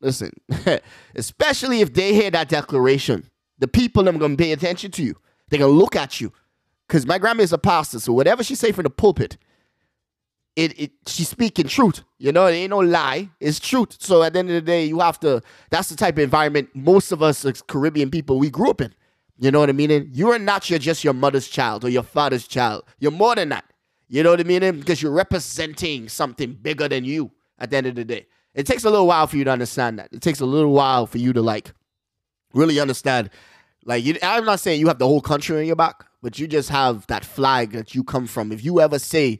listen, 0.00 0.32
especially 1.14 1.80
if 1.80 1.94
they 1.94 2.14
hear 2.14 2.30
that 2.30 2.48
declaration, 2.48 3.28
the 3.58 3.68
people 3.68 4.02
going 4.02 4.36
to 4.36 4.42
pay 4.42 4.52
attention 4.52 4.90
to 4.92 5.02
you. 5.02 5.16
They're 5.48 5.58
going 5.58 5.72
to 5.72 5.78
look 5.78 5.96
at 5.96 6.20
you 6.20 6.32
because 6.86 7.06
my 7.06 7.18
grandma 7.18 7.42
is 7.42 7.52
a 7.52 7.58
pastor. 7.58 8.00
So 8.00 8.12
whatever 8.12 8.42
she 8.42 8.54
say 8.54 8.72
from 8.72 8.84
the 8.84 8.90
pulpit, 8.90 9.36
it, 10.56 10.78
it 10.78 10.92
she's 11.06 11.28
speaking 11.28 11.66
truth. 11.68 12.02
You 12.18 12.32
know, 12.32 12.46
it 12.46 12.52
ain't 12.52 12.70
no 12.70 12.78
lie. 12.78 13.30
It's 13.40 13.60
truth. 13.60 13.96
So 13.98 14.22
at 14.22 14.32
the 14.32 14.40
end 14.40 14.48
of 14.48 14.54
the 14.54 14.60
day, 14.60 14.84
you 14.84 15.00
have 15.00 15.20
to. 15.20 15.42
That's 15.70 15.88
the 15.88 15.96
type 15.96 16.14
of 16.14 16.20
environment 16.20 16.70
most 16.74 17.12
of 17.12 17.22
us 17.22 17.44
as 17.44 17.62
Caribbean 17.62 18.10
people 18.10 18.38
we 18.38 18.50
grew 18.50 18.70
up 18.70 18.80
in. 18.80 18.94
You 19.38 19.50
know 19.50 19.60
what 19.60 19.70
I 19.70 19.72
mean? 19.72 20.10
You 20.12 20.30
are 20.30 20.38
not 20.38 20.68
your, 20.68 20.78
just 20.78 21.02
your 21.02 21.14
mother's 21.14 21.48
child 21.48 21.84
or 21.84 21.88
your 21.88 22.02
father's 22.02 22.46
child. 22.46 22.84
You're 22.98 23.10
more 23.10 23.34
than 23.34 23.48
that. 23.50 23.64
You 24.08 24.22
know 24.22 24.32
what 24.32 24.40
I 24.40 24.42
mean? 24.42 24.78
Because 24.78 25.00
you're 25.00 25.12
representing 25.12 26.08
something 26.08 26.52
bigger 26.52 26.88
than 26.88 27.04
you. 27.04 27.30
At 27.58 27.70
the 27.70 27.76
end 27.76 27.86
of 27.88 27.94
the 27.94 28.06
day, 28.06 28.26
it 28.54 28.66
takes 28.66 28.84
a 28.84 28.90
little 28.90 29.06
while 29.06 29.26
for 29.26 29.36
you 29.36 29.44
to 29.44 29.50
understand 29.50 29.98
that. 29.98 30.12
It 30.12 30.22
takes 30.22 30.40
a 30.40 30.46
little 30.46 30.72
while 30.72 31.06
for 31.06 31.18
you 31.18 31.32
to 31.32 31.42
like 31.42 31.72
really 32.52 32.80
understand. 32.80 33.30
Like, 33.84 34.04
you, 34.04 34.16
I'm 34.22 34.44
not 34.44 34.60
saying 34.60 34.80
you 34.80 34.88
have 34.88 34.98
the 34.98 35.06
whole 35.06 35.22
country 35.22 35.58
on 35.58 35.66
your 35.66 35.76
back, 35.76 36.04
but 36.22 36.38
you 36.38 36.46
just 36.46 36.68
have 36.68 37.06
that 37.06 37.24
flag 37.24 37.72
that 37.72 37.94
you 37.94 38.04
come 38.04 38.26
from. 38.26 38.52
If 38.52 38.64
you 38.64 38.80
ever 38.80 38.98
say 38.98 39.38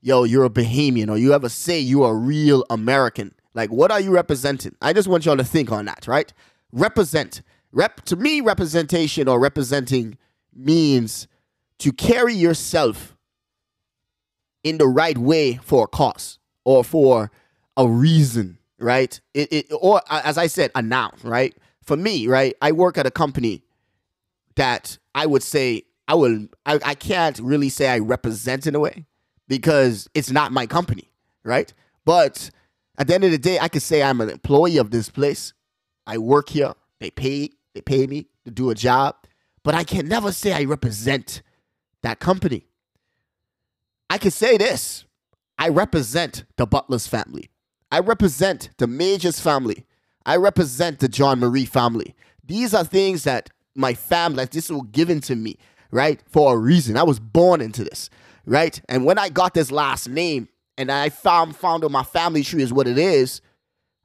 yo, 0.00 0.24
you're 0.24 0.44
a 0.44 0.50
Bahamian, 0.50 1.10
or 1.10 1.16
you 1.16 1.32
ever 1.32 1.48
say 1.48 1.78
you're 1.78 2.10
a 2.10 2.14
real 2.14 2.64
American. 2.70 3.34
Like, 3.54 3.70
what 3.70 3.90
are 3.90 4.00
you 4.00 4.10
representing? 4.10 4.74
I 4.80 4.92
just 4.92 5.08
want 5.08 5.26
y'all 5.26 5.36
to 5.36 5.44
think 5.44 5.70
on 5.72 5.84
that, 5.86 6.06
right? 6.06 6.32
Represent. 6.72 7.42
Rep 7.72 8.02
to 8.06 8.16
me, 8.16 8.40
representation 8.40 9.28
or 9.28 9.38
representing 9.38 10.18
means 10.54 11.28
to 11.78 11.92
carry 11.92 12.34
yourself 12.34 13.16
in 14.64 14.78
the 14.78 14.88
right 14.88 15.16
way 15.16 15.54
for 15.62 15.84
a 15.84 15.88
cause 15.88 16.38
or 16.64 16.84
for 16.84 17.30
a 17.80 17.88
reason, 17.88 18.58
right? 18.78 19.18
It, 19.34 19.52
it 19.52 19.66
or 19.80 20.02
as 20.10 20.36
I 20.38 20.46
said, 20.46 20.70
a 20.74 20.82
noun, 20.82 21.12
right? 21.22 21.56
For 21.82 21.96
me, 21.96 22.26
right? 22.28 22.54
I 22.60 22.72
work 22.72 22.98
at 22.98 23.06
a 23.06 23.10
company 23.10 23.64
that 24.56 24.98
I 25.14 25.26
would 25.26 25.42
say 25.42 25.84
I 26.06 26.14
will 26.14 26.46
I, 26.66 26.78
I 26.84 26.94
can't 26.94 27.38
really 27.38 27.70
say 27.70 27.88
I 27.88 27.98
represent 27.98 28.66
in 28.66 28.74
a 28.74 28.80
way 28.80 29.06
because 29.48 30.08
it's 30.14 30.30
not 30.30 30.52
my 30.52 30.66
company, 30.66 31.10
right? 31.42 31.72
But 32.04 32.50
at 32.98 33.06
the 33.06 33.14
end 33.14 33.24
of 33.24 33.30
the 33.30 33.38
day, 33.38 33.58
I 33.58 33.68
could 33.68 33.82
say 33.82 34.02
I'm 34.02 34.20
an 34.20 34.28
employee 34.28 34.76
of 34.76 34.90
this 34.90 35.08
place. 35.08 35.54
I 36.06 36.18
work 36.18 36.50
here. 36.50 36.74
They 36.98 37.10
pay 37.10 37.50
they 37.74 37.80
pay 37.80 38.06
me 38.06 38.26
to 38.44 38.50
do 38.50 38.68
a 38.68 38.74
job, 38.74 39.16
but 39.62 39.74
I 39.74 39.84
can 39.84 40.06
never 40.06 40.32
say 40.32 40.52
I 40.52 40.64
represent 40.64 41.40
that 42.02 42.20
company. 42.20 42.66
I 44.10 44.18
can 44.18 44.32
say 44.32 44.58
this. 44.58 45.06
I 45.58 45.68
represent 45.68 46.44
the 46.56 46.66
Butler's 46.66 47.06
family. 47.06 47.49
I 47.90 48.00
represent 48.00 48.70
the 48.78 48.86
Majors 48.86 49.40
family. 49.40 49.86
I 50.24 50.36
represent 50.36 51.00
the 51.00 51.08
John 51.08 51.40
Marie 51.40 51.64
family. 51.64 52.14
These 52.44 52.74
are 52.74 52.84
things 52.84 53.24
that 53.24 53.50
my 53.74 53.94
family, 53.94 54.38
like 54.38 54.50
this 54.50 54.70
was 54.70 54.82
given 54.92 55.20
to 55.22 55.36
me, 55.36 55.56
right? 55.90 56.22
For 56.26 56.54
a 56.54 56.58
reason. 56.58 56.96
I 56.96 57.02
was 57.02 57.18
born 57.18 57.60
into 57.60 57.84
this 57.84 58.10
right? 58.46 58.80
And 58.88 59.04
when 59.04 59.18
I 59.18 59.28
got 59.28 59.54
this 59.54 59.70
last 59.70 60.08
name 60.08 60.48
and 60.76 60.90
I 60.90 61.08
found 61.08 61.56
found 61.56 61.84
out 61.84 61.90
my 61.90 62.02
family 62.02 62.42
tree 62.42 62.62
is 62.62 62.72
what 62.72 62.88
it 62.88 62.98
is, 62.98 63.40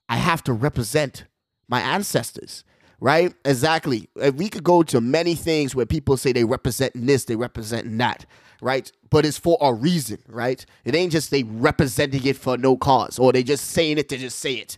I 0.07 0.17
have 0.17 0.43
to 0.43 0.53
represent 0.53 1.25
my 1.67 1.81
ancestors, 1.81 2.63
right? 2.99 3.33
Exactly. 3.45 4.09
We 4.35 4.49
could 4.49 4.63
go 4.63 4.83
to 4.83 5.01
many 5.01 5.35
things 5.35 5.75
where 5.75 5.85
people 5.85 6.17
say 6.17 6.31
they 6.31 6.43
represent 6.43 6.93
this, 6.95 7.25
they 7.25 7.35
represent 7.35 7.97
that, 7.97 8.25
right? 8.61 8.91
But 9.09 9.25
it's 9.25 9.37
for 9.37 9.57
a 9.61 9.73
reason, 9.73 10.19
right? 10.27 10.65
It 10.83 10.95
ain't 10.95 11.11
just 11.11 11.31
they 11.31 11.43
representing 11.43 12.25
it 12.25 12.37
for 12.37 12.57
no 12.57 12.77
cause 12.77 13.19
or 13.19 13.31
they 13.31 13.43
just 13.43 13.71
saying 13.71 13.97
it 13.97 14.09
to 14.09 14.17
just 14.17 14.39
say 14.39 14.55
it, 14.55 14.77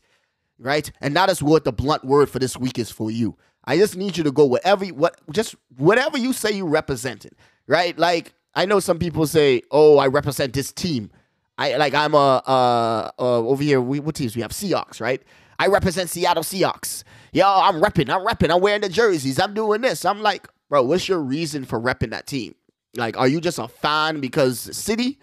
right? 0.59 0.91
And 1.01 1.15
that 1.15 1.29
is 1.29 1.41
what 1.43 1.63
the 1.63 1.71
blunt 1.71 2.03
word 2.05 2.29
for 2.29 2.39
this 2.39 2.57
week 2.57 2.79
is 2.79 2.91
for 2.91 3.12
you. 3.12 3.38
I 3.65 3.77
just 3.77 3.97
need 3.97 4.17
you 4.17 4.24
to 4.24 4.31
go 4.31 4.45
wherever 4.45 4.86
what 4.88 5.19
just 5.31 5.55
whatever 5.75 6.17
you 6.17 6.31
say 6.31 6.51
you 6.51 6.65
represent 6.65 7.25
it, 7.25 7.33
right? 7.67 7.97
Like 8.00 8.33
I 8.55 8.65
know 8.65 8.79
some 8.79 8.97
people 8.97 9.27
say, 9.27 9.62
"Oh, 9.71 9.97
I 9.97 10.07
represent 10.07 10.53
this 10.53 10.71
team." 10.71 11.12
I 11.57 11.75
like 11.75 11.93
I'm 11.93 12.13
a 12.13 12.41
uh, 12.47 13.12
uh 13.19 13.38
over 13.39 13.62
here. 13.62 13.81
We, 13.81 14.00
what 14.00 14.15
teams 14.15 14.36
we 14.36 14.41
have? 14.41 14.51
Seahawks, 14.51 15.01
right? 15.01 15.21
I 15.59 15.67
represent 15.67 16.09
Seattle 16.09 16.43
Seahawks. 16.43 17.03
Yo, 17.38 17.46
I'm 17.46 17.79
repping. 17.79 18.10
I'm 18.10 18.25
repping. 18.25 18.51
I'm 18.51 18.62
wearing 18.62 18.82
the 18.82 18.89
jerseys. 18.89 19.39
I'm 19.39 19.53
doing 19.53 19.82
this. 19.82 20.06
I'm 20.06 20.24
like, 20.24 20.48
bro, 20.70 20.82
what's 20.82 21.08
your 21.08 21.20
reason 21.20 21.65
for 21.65 21.79
repping 21.79 22.10
that 22.10 22.25
team? 22.25 22.56
Like, 22.96 23.15
are 23.15 23.27
you 23.27 23.39
just 23.39 23.60
a 23.60 23.67
fan 23.67 24.22
because 24.22 24.75
city, 24.75 25.20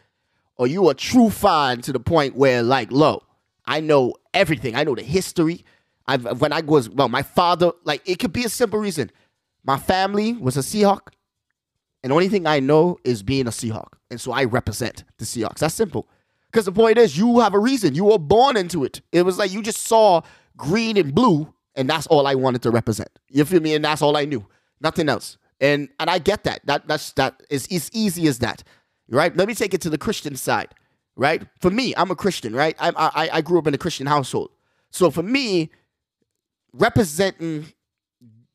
or 0.56 0.68
you 0.68 0.88
a 0.90 0.94
true 0.94 1.28
fan 1.28 1.80
to 1.80 1.92
the 1.92 1.98
point 1.98 2.36
where, 2.36 2.62
like, 2.62 2.92
low, 2.92 3.24
I 3.66 3.80
know 3.80 4.14
everything. 4.32 4.76
I 4.76 4.84
know 4.84 4.94
the 4.94 5.02
history. 5.02 5.64
I've 6.06 6.40
when 6.40 6.52
I 6.52 6.60
was 6.60 6.88
well, 6.88 7.08
my 7.08 7.22
father, 7.22 7.72
like, 7.82 8.08
it 8.08 8.20
could 8.20 8.32
be 8.32 8.44
a 8.44 8.48
simple 8.48 8.78
reason. 8.78 9.10
My 9.64 9.76
family 9.76 10.34
was 10.34 10.56
a 10.56 10.60
Seahawk. 10.60 11.08
And 12.04 12.12
the 12.12 12.14
only 12.14 12.28
thing 12.28 12.46
I 12.46 12.60
know 12.60 12.96
is 13.02 13.24
being 13.24 13.48
a 13.48 13.50
Seahawk. 13.50 13.94
And 14.12 14.20
so 14.20 14.30
I 14.30 14.44
represent 14.44 15.02
the 15.18 15.24
Seahawks. 15.24 15.58
That's 15.58 15.74
simple. 15.74 16.08
Because 16.52 16.66
the 16.66 16.70
point 16.70 16.96
is, 16.96 17.18
you 17.18 17.40
have 17.40 17.54
a 17.54 17.58
reason. 17.58 17.96
You 17.96 18.04
were 18.04 18.18
born 18.18 18.56
into 18.56 18.84
it. 18.84 19.00
It 19.10 19.22
was 19.22 19.36
like 19.36 19.50
you 19.50 19.62
just 19.62 19.80
saw 19.80 20.20
green 20.56 20.96
and 20.96 21.12
blue, 21.12 21.52
and 21.76 21.88
that's 21.88 22.06
all 22.06 22.26
I 22.26 22.34
wanted 22.34 22.62
to 22.62 22.70
represent. 22.70 23.10
You 23.28 23.44
feel 23.44 23.60
me? 23.60 23.74
And 23.74 23.84
that's 23.84 24.02
all 24.02 24.16
I 24.16 24.24
knew. 24.24 24.46
Nothing 24.80 25.08
else. 25.08 25.38
And 25.60 25.88
and 25.98 26.10
I 26.10 26.18
get 26.18 26.44
that. 26.44 26.60
That 26.66 26.86
that's 26.86 27.12
that 27.12 27.42
is 27.50 27.66
as 27.70 27.90
easy 27.92 28.26
as 28.28 28.38
that. 28.40 28.62
Right? 29.08 29.36
Let 29.36 29.48
me 29.48 29.54
take 29.54 29.74
it 29.74 29.80
to 29.82 29.90
the 29.90 29.98
Christian 29.98 30.36
side. 30.36 30.74
Right? 31.16 31.42
For 31.60 31.70
me, 31.70 31.94
I'm 31.96 32.10
a 32.10 32.16
Christian, 32.16 32.54
right? 32.54 32.76
I 32.78 32.90
I, 32.96 33.28
I 33.34 33.40
grew 33.40 33.58
up 33.58 33.66
in 33.66 33.74
a 33.74 33.78
Christian 33.78 34.06
household. 34.06 34.50
So 34.90 35.10
for 35.10 35.22
me, 35.22 35.70
representing 36.72 37.66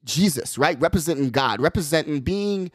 Jesus, 0.04 0.58
right? 0.58 0.80
Representing 0.80 1.30
God, 1.30 1.62
representing 1.62 2.22
being 2.22 2.72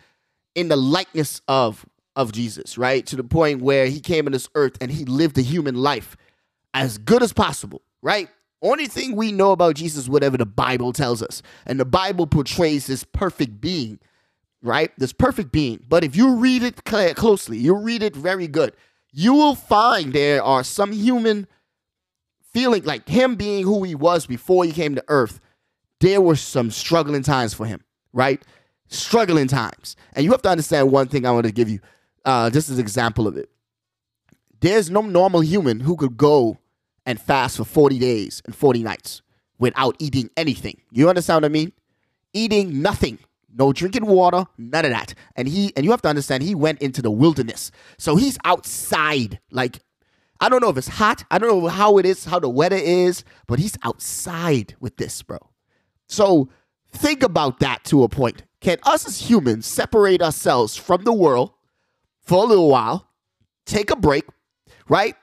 in 0.55 0.69
the 0.69 0.77
likeness 0.77 1.41
of 1.49 1.85
of 2.17 2.33
Jesus, 2.33 2.79
right? 2.79 3.05
To 3.07 3.17
the 3.17 3.25
point 3.25 3.61
where 3.61 3.87
he 3.87 4.01
came 4.01 4.27
in 4.27 4.33
this 4.33 4.49
earth 4.55 4.77
and 4.81 4.91
he 4.91 5.05
lived 5.05 5.37
a 5.39 5.43
human 5.43 5.75
life 5.75 6.17
as 6.73 6.99
good 6.99 7.23
as 7.23 7.33
possible, 7.33 7.83
right? 8.03 8.29
Only 8.65 8.87
thing 8.87 9.15
we 9.15 9.31
know 9.31 9.53
about 9.53 9.77
Jesus, 9.77 10.09
whatever 10.09 10.37
the 10.37 10.47
Bible 10.47 10.93
tells 10.93 11.23
us. 11.23 11.43
And 11.67 11.79
the 11.79 11.85
Bible 11.85 12.27
portrays 12.27 12.87
this 12.87 13.05
perfect 13.05 13.61
being, 13.61 14.01
right? 14.63 14.91
This 14.99 15.13
perfect 15.13 15.53
being. 15.53 15.85
But 15.89 16.03
if 16.03 16.17
you 16.17 16.35
read 16.35 16.63
it 16.63 16.83
closely, 16.85 17.59
you 17.59 17.77
read 17.77 18.03
it 18.03 18.17
very 18.17 18.49
good, 18.49 18.75
you 19.13 19.35
will 19.35 19.55
find 19.55 20.13
there 20.13 20.43
are 20.43 20.65
some 20.65 20.91
human 20.91 21.47
feeling 22.53 22.83
like 22.85 23.09
him 23.09 23.37
being 23.37 23.63
who 23.63 23.85
he 23.85 23.95
was 23.95 24.27
before 24.27 24.65
he 24.65 24.73
came 24.73 24.97
to 24.97 25.05
earth. 25.07 25.41
There 26.01 26.21
were 26.21 26.37
some 26.37 26.73
struggling 26.73 27.23
times 27.23 27.55
for 27.55 27.67
him, 27.67 27.85
right? 28.13 28.43
struggling 28.89 29.49
times. 29.49 29.97
And 30.15 30.25
you 30.25 30.31
have 30.31 30.43
to 30.43 30.49
understand 30.49 30.91
one 30.91 31.09
thing 31.09 31.27
I 31.27 31.31
want 31.31 31.47
to 31.47 31.53
give 31.53 31.69
you, 31.69 31.81
uh, 32.25 32.51
just 32.51 32.71
as 32.71 32.79
an 32.79 32.83
example 32.83 33.27
of 33.27 33.37
it. 33.37 33.51
There's 34.61 34.91
no 34.91 35.03
normal 35.03 35.41
human 35.41 35.81
who 35.81 35.97
could 35.97 36.17
go 36.17 36.59
and 37.07 37.21
fast 37.21 37.57
for 37.57 37.65
40 37.65 37.99
days 37.99 38.43
and 38.45 38.55
40 38.55 38.83
nights 38.83 39.23
without 39.59 39.97
eating 39.99 40.31
anything. 40.37 40.81
You 40.91 41.09
understand 41.09 41.43
what 41.43 41.47
I 41.47 41.53
mean? 41.53 41.73
Eating 42.33 42.83
nothing. 42.83 43.19
No 43.57 43.73
drinking 43.73 44.07
water, 44.07 44.47
none 44.59 44.85
of 44.85 44.91
that. 44.91 45.15
And 45.37 45.47
he 45.47 45.73
and 45.77 45.85
you 45.85 45.93
have 45.93 46.03
to 46.03 46.09
understand 46.09 46.43
he 46.43 46.57
went 46.57 46.83
into 46.83 47.01
the 47.01 47.11
wilderness. 47.11 47.71
So 47.99 48.17
he's 48.17 48.37
outside. 48.45 49.39
Like 49.53 49.79
I 50.41 50.49
don't 50.49 50.61
know 50.61 50.71
if 50.71 50.77
it's 50.77 50.89
hot. 50.89 51.25
I 51.31 51.39
don't 51.39 51.49
know 51.49 51.69
how 51.69 51.99
it 51.99 52.05
is, 52.05 52.25
how 52.25 52.41
the 52.41 52.49
weather 52.49 52.77
is, 52.77 53.23
but 53.47 53.61
he's 53.61 53.79
outside 53.85 54.75
with 54.81 54.97
this, 54.97 55.23
bro. 55.23 55.39
So 56.09 56.49
think 56.91 57.23
about 57.23 57.61
that 57.61 57.85
to 57.85 58.03
a 58.03 58.09
point. 58.09 58.43
Can 58.61 58.79
us 58.83 59.07
as 59.07 59.31
humans 59.31 59.67
separate 59.67 60.21
ourselves 60.21 60.75
from 60.75 61.05
the 61.05 61.13
world 61.13 61.53
for 62.23 62.43
a 62.43 62.47
little 62.47 62.69
while, 62.69 63.09
take 63.67 63.91
a 63.91 63.97
break, 63.97 64.25
right? 64.89 65.15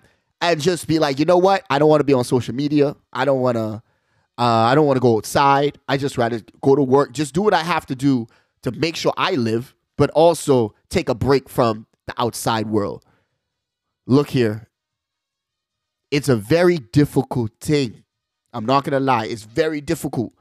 And 0.42 0.60
just 0.60 0.88
be 0.88 0.98
like, 0.98 1.20
you 1.20 1.26
know 1.26 1.38
what? 1.38 1.64
I 1.70 1.78
don't 1.78 1.88
want 1.88 2.00
to 2.00 2.06
be 2.06 2.14
on 2.14 2.24
social 2.24 2.56
media. 2.56 2.96
I 3.14 3.26
don't 3.26 3.42
want 3.42 3.58
to. 3.58 3.84
Uh, 4.38 4.44
I 4.44 4.74
don't 4.74 4.88
want 4.88 4.98
to 4.98 5.02
go 5.02 5.18
outside. 5.18 5.78
I 5.88 5.98
just 5.98 6.18
rather 6.18 6.42
go 6.62 6.76
to 6.76 6.82
work. 6.82 7.12
Just 7.12 7.36
do 7.36 7.44
what 7.44 7.54
I 7.54 7.62
have 7.62 7.86
to 7.88 7.96
do 7.96 8.26
to 8.64 8.72
make 8.72 8.96
sure 8.96 9.14
I 9.16 9.34
live, 9.34 9.76
but 9.98 10.10
also 10.12 10.74
take 10.90 11.10
a 11.10 11.16
break 11.16 11.48
from 11.48 11.86
the 12.08 12.14
outside 12.18 12.68
world. 12.68 13.06
Look 14.08 14.30
here. 14.30 14.68
It's 16.10 16.28
a 16.28 16.36
very 16.36 16.78
difficult 16.78 17.52
thing. 17.62 18.04
I'm 18.52 18.66
not 18.66 18.84
gonna 18.84 19.00
lie. 19.00 19.26
It's 19.26 19.44
very 19.44 19.80
difficult. 19.80 20.34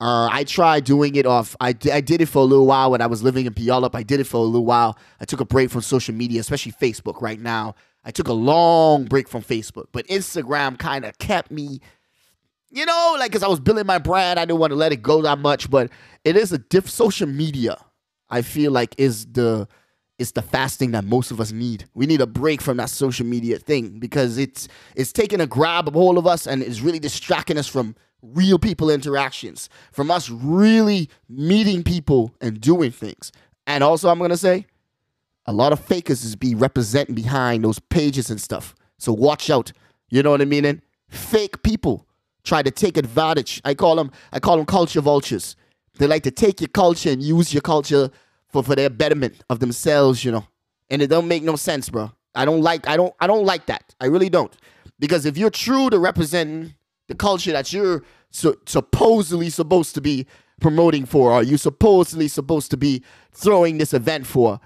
Uh, 0.00 0.28
I 0.30 0.44
tried 0.44 0.84
doing 0.84 1.16
it 1.16 1.26
off. 1.26 1.56
I, 1.60 1.68
I 1.92 2.00
did 2.00 2.20
it 2.20 2.26
for 2.26 2.38
a 2.38 2.44
little 2.44 2.66
while 2.66 2.92
when 2.92 3.00
I 3.00 3.06
was 3.06 3.22
living 3.22 3.46
in 3.46 3.52
Puyallup. 3.52 3.94
I 3.94 4.04
did 4.04 4.20
it 4.20 4.24
for 4.24 4.36
a 4.36 4.40
little 4.40 4.64
while. 4.64 4.96
I 5.20 5.24
took 5.24 5.40
a 5.40 5.44
break 5.44 5.70
from 5.70 5.82
social 5.82 6.14
media, 6.14 6.40
especially 6.40 6.72
Facebook 6.72 7.20
right 7.20 7.40
now. 7.40 7.74
I 8.04 8.10
took 8.10 8.28
a 8.28 8.32
long 8.32 9.04
break 9.04 9.28
from 9.28 9.42
Facebook, 9.42 9.86
but 9.92 10.06
Instagram 10.06 10.78
kind 10.78 11.04
of 11.04 11.18
kept 11.18 11.50
me, 11.50 11.80
you 12.70 12.86
know, 12.86 13.16
like 13.18 13.30
because 13.30 13.42
I 13.42 13.48
was 13.48 13.60
building 13.60 13.86
my 13.86 13.98
brand. 13.98 14.38
I 14.38 14.44
didn't 14.44 14.60
want 14.60 14.70
to 14.70 14.76
let 14.76 14.92
it 14.92 15.02
go 15.02 15.22
that 15.22 15.38
much, 15.38 15.70
but 15.70 15.90
it 16.24 16.36
is 16.36 16.52
a 16.52 16.58
diff. 16.58 16.88
Social 16.88 17.26
media, 17.26 17.76
I 18.30 18.42
feel 18.42 18.72
like, 18.72 18.94
is 18.98 19.26
the 19.26 19.68
is 20.18 20.32
the 20.32 20.42
fasting 20.42 20.90
that 20.90 21.04
most 21.04 21.30
of 21.30 21.40
us 21.40 21.52
need. 21.52 21.88
We 21.94 22.06
need 22.06 22.20
a 22.20 22.26
break 22.26 22.60
from 22.60 22.76
that 22.78 22.90
social 22.90 23.24
media 23.24 23.58
thing 23.58 23.98
because 23.98 24.36
it's 24.36 24.68
it's 24.96 25.12
taking 25.12 25.40
a 25.40 25.46
grab 25.46 25.88
of 25.88 25.96
all 25.96 26.18
of 26.18 26.26
us 26.26 26.46
and 26.46 26.62
it's 26.62 26.80
really 26.80 26.98
distracting 26.98 27.56
us 27.56 27.68
from 27.68 27.94
real 28.22 28.58
people 28.58 28.90
interactions, 28.90 29.68
from 29.92 30.10
us 30.10 30.28
really 30.28 31.08
meeting 31.28 31.82
people 31.84 32.34
and 32.40 32.60
doing 32.60 32.90
things. 32.90 33.32
And 33.66 33.84
also, 33.84 34.08
I'm 34.08 34.18
gonna 34.18 34.36
say, 34.36 34.66
a 35.48 35.52
lot 35.52 35.72
of 35.72 35.80
fakers 35.80 36.24
is 36.24 36.36
be 36.36 36.54
representing 36.54 37.14
behind 37.14 37.64
those 37.64 37.78
pages 37.78 38.28
and 38.28 38.38
stuff. 38.38 38.74
So 38.98 39.14
watch 39.14 39.48
out. 39.48 39.72
You 40.10 40.22
know 40.22 40.30
what 40.30 40.42
I 40.42 40.44
mean? 40.44 40.66
And 40.66 40.82
fake 41.08 41.62
people 41.62 42.06
try 42.44 42.62
to 42.62 42.70
take 42.70 42.98
advantage. 42.98 43.62
I 43.64 43.72
call 43.72 43.96
them 43.96 44.10
I 44.30 44.40
call 44.40 44.58
them 44.58 44.66
culture 44.66 45.00
vultures. 45.00 45.56
They 45.98 46.06
like 46.06 46.22
to 46.24 46.30
take 46.30 46.60
your 46.60 46.68
culture 46.68 47.10
and 47.10 47.22
use 47.22 47.54
your 47.54 47.62
culture 47.62 48.10
for, 48.50 48.62
for 48.62 48.76
their 48.76 48.90
betterment 48.90 49.42
of 49.48 49.58
themselves, 49.58 50.22
you 50.22 50.32
know. 50.32 50.46
And 50.90 51.00
it 51.00 51.06
don't 51.06 51.26
make 51.26 51.42
no 51.42 51.56
sense, 51.56 51.88
bro. 51.88 52.12
I 52.34 52.44
don't 52.44 52.60
like 52.60 52.86
I 52.86 52.98
don't 52.98 53.14
I 53.18 53.26
don't 53.26 53.46
like 53.46 53.64
that. 53.66 53.94
I 54.02 54.06
really 54.06 54.28
don't. 54.28 54.54
Because 54.98 55.24
if 55.24 55.38
you're 55.38 55.48
true 55.48 55.88
to 55.88 55.98
representing 55.98 56.74
the 57.06 57.14
culture 57.14 57.52
that 57.52 57.72
you're 57.72 58.04
supposedly 58.30 59.48
supposed 59.48 59.94
to 59.94 60.02
be 60.02 60.26
promoting 60.60 61.06
for, 61.06 61.32
or 61.32 61.42
you 61.42 61.56
supposedly 61.56 62.28
supposed 62.28 62.70
to 62.70 62.76
be 62.76 63.02
throwing 63.32 63.78
this 63.78 63.94
event 63.94 64.26
for, 64.26 64.60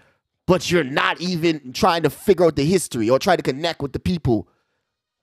but 0.47 0.71
you're 0.71 0.85
not 0.85 1.21
even 1.21 1.73
trying 1.73 2.03
to 2.03 2.11
figure 2.11 2.47
out 2.47 2.57
the 2.57 2.65
history 2.65 3.09
or 3.09 3.19
try 3.19 3.37
to 3.37 3.43
connect 3.43 3.83
with 3.83 3.93
the 3.93 3.99
people, 3.99 4.49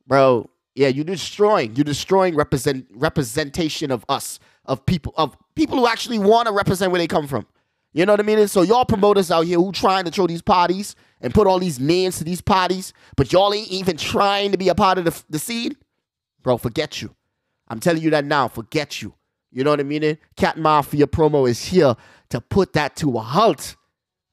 bro. 0.08 0.50
Yeah, 0.76 0.88
you're 0.88 1.06
destroying. 1.06 1.76
You're 1.76 1.84
destroying 1.84 2.36
represent 2.36 2.88
representation 2.94 3.92
of 3.92 4.06
us, 4.08 4.40
of 4.66 4.86
people, 4.86 5.14
of 5.18 5.36
people 5.56 5.78
who 5.78 5.88
actually 5.88 6.20
want 6.20 6.48
to 6.48 6.54
represent 6.54 6.92
where 6.92 7.00
they 7.00 7.08
come 7.08 7.28
from. 7.28 7.46
You 7.92 8.06
know 8.06 8.14
what 8.14 8.20
I 8.20 8.24
mean? 8.24 8.40
And 8.40 8.50
so 8.50 8.62
y'all 8.62 8.86
promoters 8.86 9.32
out 9.32 9.46
here 9.46 9.58
who 9.58 9.72
trying 9.72 10.06
to 10.06 10.12
throw 10.12 10.28
these 10.28 10.44
parties 10.44 10.96
and 11.22 11.34
put 11.34 11.48
all 11.48 11.60
these 11.60 11.80
names 11.80 12.20
to 12.20 12.24
these 12.24 12.40
parties, 12.40 12.94
but 13.18 13.34
y'all 13.34 13.54
ain't 13.54 13.68
even 13.70 13.98
trying 13.98 14.52
to 14.52 14.58
be 14.58 14.70
a 14.70 14.76
part 14.76 14.98
of 15.00 15.06
the, 15.06 15.24
the 15.30 15.40
scene, 15.40 15.76
bro. 16.44 16.58
Forget 16.58 17.02
you. 17.02 17.14
I'm 17.68 17.80
telling 17.80 18.02
you 18.02 18.12
that 18.12 18.26
now. 18.26 18.48
Forget 18.48 19.02
you. 19.02 19.14
You 19.52 19.64
know 19.64 19.72
what 19.72 19.80
I 19.80 19.84
mean? 19.84 20.18
Cat 20.38 20.58
Mafia 20.58 21.08
promo 21.08 21.50
is 21.50 21.66
here 21.66 21.96
to 22.30 22.40
put 22.40 22.74
that 22.74 22.96
to 22.98 23.18
a 23.18 23.22
halt. 23.22 23.76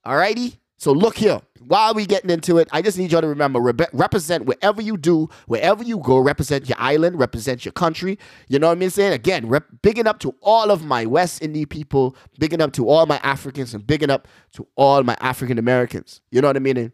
Alrighty? 0.06 0.58
So 0.78 0.92
look 0.92 1.16
here. 1.16 1.40
While 1.66 1.94
we 1.94 2.06
getting 2.06 2.30
into 2.30 2.58
it, 2.58 2.68
I 2.70 2.82
just 2.82 2.96
need 2.98 3.10
y'all 3.10 3.22
to 3.22 3.26
remember 3.26 3.58
rebe- 3.58 3.88
represent 3.92 4.44
wherever 4.44 4.80
you 4.80 4.96
do, 4.96 5.28
wherever 5.46 5.82
you 5.82 5.98
go, 5.98 6.18
represent 6.18 6.68
your 6.68 6.78
island, 6.78 7.18
represent 7.18 7.64
your 7.64 7.72
country. 7.72 8.18
You 8.48 8.58
know 8.58 8.68
what 8.68 8.76
I 8.76 8.80
mean? 8.80 8.90
Saying 8.90 9.14
again, 9.14 9.48
rep- 9.48 9.66
bigging 9.82 10.06
up 10.06 10.20
to 10.20 10.34
all 10.42 10.70
of 10.70 10.84
my 10.84 11.06
West 11.06 11.42
Indian 11.42 11.66
people, 11.66 12.14
bigging 12.38 12.60
up 12.60 12.72
to 12.74 12.88
all 12.88 13.06
my 13.06 13.18
Africans, 13.22 13.74
and 13.74 13.86
bigging 13.86 14.10
up 14.10 14.28
to 14.52 14.66
all 14.76 15.02
my 15.02 15.16
African 15.20 15.58
Americans. 15.58 16.20
You 16.30 16.40
know 16.40 16.48
what 16.48 16.56
I 16.56 16.60
mean? 16.60 16.76
And 16.76 16.92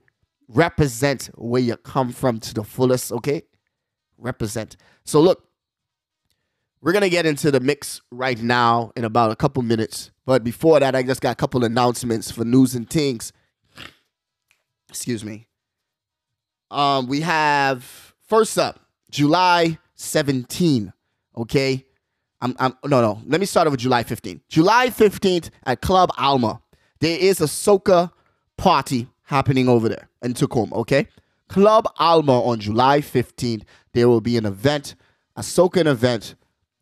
represent 0.49 1.31
where 1.35 1.61
you 1.61 1.77
come 1.77 2.13
from 2.13 2.39
to 2.41 2.55
the 2.55 2.65
fullest, 2.65 3.13
okay? 3.13 3.43
Represent. 4.17 4.77
So 5.05 5.21
look, 5.21 5.45
we're 6.81 6.93
gonna 6.93 7.09
get 7.09 7.27
into 7.27 7.51
the 7.51 7.61
mix 7.61 8.01
right 8.11 8.41
now 8.41 8.93
in 8.97 9.05
about 9.05 9.33
a 9.33 9.37
couple 9.37 9.63
minutes. 9.63 10.13
But 10.25 10.45
before 10.45 10.81
that, 10.81 10.95
I 10.95 11.03
just 11.03 11.21
got 11.21 11.33
a 11.33 11.37
couple 11.37 11.65
announcements 11.65 12.31
for 12.31 12.45
news 12.45 12.75
and 12.75 12.89
things. 12.89 13.33
Excuse 14.93 15.25
me. 15.25 15.47
Um, 16.71 17.07
we 17.07 17.23
have 17.23 17.83
first 18.29 18.59
up 18.59 18.79
July 19.11 19.79
17. 19.95 20.93
Okay. 21.35 21.87
I'm, 22.43 22.55
I'm 22.59 22.77
no 22.85 23.01
no. 23.01 23.23
Let 23.25 23.41
me 23.41 23.47
start 23.47 23.71
with 23.71 23.81
July 23.81 24.05
15th. 24.05 24.43
July 24.51 24.89
15th 24.89 25.49
at 25.65 25.81
Club 25.81 26.11
Alma. 26.19 26.61
There 27.01 27.19
is 27.19 27.41
a 27.41 27.45
soca 27.45 28.11
party 28.59 29.09
happening 29.23 29.67
over 29.67 29.89
there 29.89 30.11
in 30.21 30.35
Tacoma. 30.35 30.77
Okay. 30.81 31.09
Club 31.49 31.87
Alma 31.97 32.43
on 32.43 32.61
July 32.61 33.01
15th. 33.01 33.63
There 33.95 34.11
will 34.11 34.21
be 34.21 34.37
an 34.37 34.45
event, 34.45 34.95
a 35.37 35.41
soca 35.41 35.87
event 35.87 36.35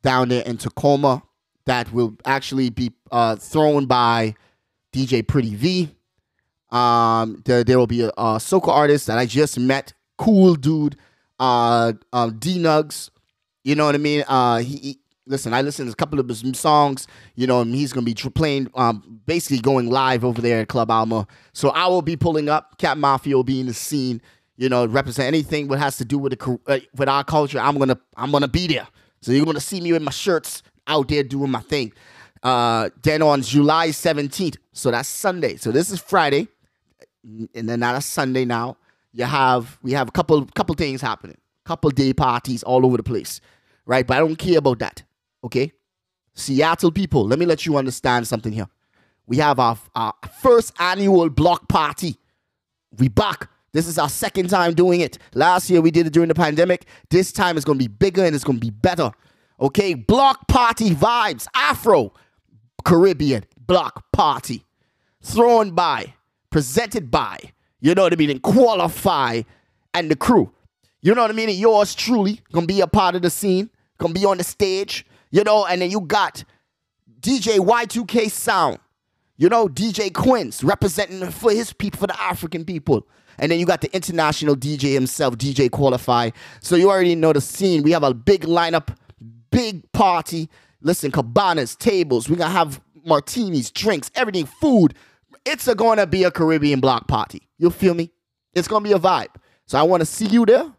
down 0.02 0.30
there 0.30 0.42
in 0.42 0.56
Tacoma 0.56 1.22
that 1.66 1.92
will 1.92 2.16
actually 2.24 2.70
be 2.70 2.90
uh, 3.12 3.36
thrown 3.36 3.86
by 3.86 4.34
DJ 4.92 5.24
Pretty 5.24 5.54
V. 5.54 5.94
Um, 6.72 7.42
there, 7.44 7.64
there 7.64 7.78
will 7.78 7.86
be 7.86 8.02
a, 8.02 8.08
a 8.08 8.38
soca 8.38 8.68
artist 8.68 9.06
that 9.08 9.18
I 9.18 9.26
just 9.26 9.58
met, 9.58 9.92
cool 10.18 10.54
dude, 10.54 10.96
uh, 11.38 11.94
um, 12.12 12.38
D 12.38 12.58
Nugs. 12.58 13.10
You 13.64 13.74
know 13.74 13.86
what 13.86 13.94
I 13.94 13.98
mean? 13.98 14.24
Uh, 14.26 14.58
he, 14.58 14.76
he 14.76 15.00
listen. 15.26 15.52
I 15.52 15.62
listened 15.62 15.88
to 15.88 15.92
a 15.92 15.96
couple 15.96 16.20
of 16.20 16.28
his 16.28 16.42
songs. 16.58 17.06
You 17.34 17.46
know, 17.46 17.60
and 17.60 17.74
he's 17.74 17.92
gonna 17.92 18.04
be 18.04 18.14
playing, 18.14 18.70
um, 18.74 19.20
basically 19.26 19.60
going 19.60 19.90
live 19.90 20.24
over 20.24 20.40
there 20.40 20.60
at 20.60 20.68
Club 20.68 20.90
Alma. 20.90 21.26
So 21.52 21.70
I 21.70 21.86
will 21.88 22.02
be 22.02 22.16
pulling 22.16 22.48
up. 22.48 22.78
Cat 22.78 22.98
Mafia 22.98 23.36
will 23.36 23.44
be 23.44 23.60
in 23.60 23.66
the 23.66 23.74
scene. 23.74 24.22
You 24.56 24.68
know, 24.68 24.86
represent 24.86 25.26
anything 25.26 25.68
what 25.68 25.78
has 25.78 25.96
to 25.96 26.04
do 26.04 26.18
with 26.18 26.38
the 26.38 26.58
uh, 26.66 26.78
with 26.94 27.08
our 27.08 27.24
culture. 27.24 27.58
I'm 27.58 27.78
gonna 27.78 27.98
I'm 28.16 28.30
gonna 28.30 28.48
be 28.48 28.66
there. 28.66 28.86
So 29.22 29.32
you're 29.32 29.46
gonna 29.46 29.60
see 29.60 29.80
me 29.80 29.92
with 29.92 30.02
my 30.02 30.12
shirts 30.12 30.62
out 30.86 31.08
there 31.08 31.22
doing 31.22 31.50
my 31.50 31.60
thing. 31.60 31.92
Uh, 32.42 32.88
then 33.02 33.20
on 33.20 33.42
July 33.42 33.88
17th, 33.88 34.56
so 34.72 34.90
that's 34.90 35.08
Sunday. 35.08 35.56
So 35.56 35.70
this 35.70 35.90
is 35.90 36.00
Friday 36.00 36.48
and 37.24 37.68
then 37.68 37.80
not 37.80 37.96
a 37.96 38.00
Sunday 38.00 38.44
now. 38.44 38.76
You 39.12 39.24
have 39.24 39.78
we 39.82 39.92
have 39.92 40.08
a 40.08 40.12
couple 40.12 40.46
couple 40.54 40.74
things 40.74 41.00
happening, 41.00 41.36
couple 41.64 41.90
day 41.90 42.12
parties 42.12 42.62
all 42.62 42.86
over 42.86 42.96
the 42.96 43.02
place, 43.02 43.40
right? 43.86 44.06
But 44.06 44.16
I 44.16 44.20
don't 44.20 44.36
care 44.36 44.58
about 44.58 44.78
that. 44.78 45.02
Okay, 45.44 45.72
Seattle 46.34 46.92
people, 46.92 47.26
let 47.26 47.38
me 47.38 47.46
let 47.46 47.66
you 47.66 47.76
understand 47.76 48.26
something 48.26 48.52
here. 48.52 48.68
We 49.26 49.36
have 49.38 49.58
our, 49.58 49.78
our 49.94 50.14
first 50.40 50.72
annual 50.80 51.28
block 51.30 51.68
party. 51.68 52.16
We 52.98 53.08
back. 53.08 53.48
This 53.72 53.86
is 53.86 53.98
our 53.98 54.08
second 54.08 54.50
time 54.50 54.74
doing 54.74 55.00
it. 55.00 55.18
Last 55.34 55.70
year 55.70 55.80
we 55.80 55.90
did 55.92 56.06
it 56.06 56.12
during 56.12 56.28
the 56.28 56.34
pandemic. 56.34 56.86
This 57.10 57.30
time 57.30 57.56
it's 57.56 57.64
gonna 57.64 57.78
be 57.78 57.86
bigger 57.88 58.24
and 58.24 58.34
it's 58.34 58.44
gonna 58.44 58.58
be 58.58 58.70
better. 58.70 59.12
Okay, 59.60 59.94
block 59.94 60.48
party 60.48 60.90
vibes, 60.90 61.46
Afro, 61.54 62.12
Caribbean 62.84 63.44
block 63.58 64.10
party, 64.12 64.64
thrown 65.22 65.70
by 65.72 66.14
presented 66.50 67.10
by, 67.10 67.38
you 67.80 67.94
know 67.94 68.02
what 68.02 68.12
I 68.12 68.16
mean, 68.16 68.30
and 68.30 68.42
qualify 68.42 69.42
and 69.94 70.10
the 70.10 70.16
crew. 70.16 70.52
You 71.02 71.14
know 71.14 71.22
what 71.22 71.30
I 71.30 71.34
mean? 71.34 71.48
And 71.48 71.58
yours 71.58 71.94
truly 71.94 72.40
gonna 72.52 72.66
be 72.66 72.80
a 72.80 72.86
part 72.86 73.14
of 73.14 73.22
the 73.22 73.30
scene, 73.30 73.70
gonna 73.98 74.12
be 74.12 74.24
on 74.24 74.38
the 74.38 74.44
stage, 74.44 75.06
you 75.30 75.42
know, 75.44 75.64
and 75.66 75.80
then 75.80 75.90
you 75.90 76.00
got 76.00 76.44
DJ 77.20 77.58
Y2K 77.58 78.30
Sound, 78.30 78.78
you 79.36 79.48
know, 79.48 79.68
DJ 79.68 80.12
Quince 80.12 80.62
representing 80.62 81.30
for 81.30 81.52
his 81.52 81.72
people, 81.72 82.00
for 82.00 82.06
the 82.06 82.20
African 82.20 82.64
people. 82.64 83.06
And 83.38 83.50
then 83.50 83.58
you 83.58 83.64
got 83.64 83.80
the 83.80 83.94
international 83.94 84.54
DJ 84.54 84.92
himself, 84.92 85.36
DJ 85.36 85.70
Qualify. 85.70 86.30
So 86.60 86.76
you 86.76 86.90
already 86.90 87.14
know 87.14 87.32
the 87.32 87.40
scene. 87.40 87.82
We 87.82 87.92
have 87.92 88.02
a 88.02 88.12
big 88.12 88.42
lineup, 88.42 88.94
big 89.50 89.90
party. 89.92 90.50
Listen, 90.82 91.10
cabanas, 91.10 91.74
tables. 91.74 92.28
We're 92.28 92.36
gonna 92.36 92.50
have 92.50 92.82
martinis, 93.04 93.70
drinks, 93.70 94.10
everything, 94.14 94.44
food, 94.44 94.94
it's 95.44 95.68
a 95.68 95.74
gonna 95.74 96.06
be 96.06 96.24
a 96.24 96.30
Caribbean 96.30 96.80
block 96.80 97.08
party. 97.08 97.48
You 97.58 97.70
feel 97.70 97.94
me? 97.94 98.10
It's 98.54 98.68
gonna 98.68 98.84
be 98.84 98.92
a 98.92 98.98
vibe. 98.98 99.34
So 99.66 99.78
I 99.78 99.82
want 99.82 100.00
to 100.00 100.06
see 100.06 100.26
you 100.26 100.44
there. 100.44 100.72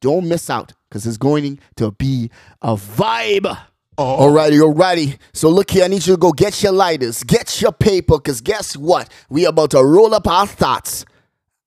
Don't 0.00 0.26
miss 0.26 0.48
out 0.48 0.72
because 0.88 1.06
it's 1.06 1.18
going 1.18 1.58
to 1.76 1.90
be 1.92 2.30
a 2.62 2.74
vibe. 2.74 3.58
Alrighty, 3.98 4.58
alrighty. 4.60 5.18
So 5.34 5.50
look 5.50 5.70
here, 5.70 5.84
I 5.84 5.88
need 5.88 6.06
you 6.06 6.14
to 6.14 6.16
go 6.18 6.32
get 6.32 6.62
your 6.62 6.72
lighters, 6.72 7.22
get 7.22 7.60
your 7.60 7.72
paper, 7.72 8.16
because 8.16 8.40
guess 8.40 8.74
what? 8.74 9.10
We 9.28 9.44
about 9.44 9.72
to 9.72 9.84
roll 9.84 10.14
up 10.14 10.26
our 10.26 10.46
thoughts 10.46 11.04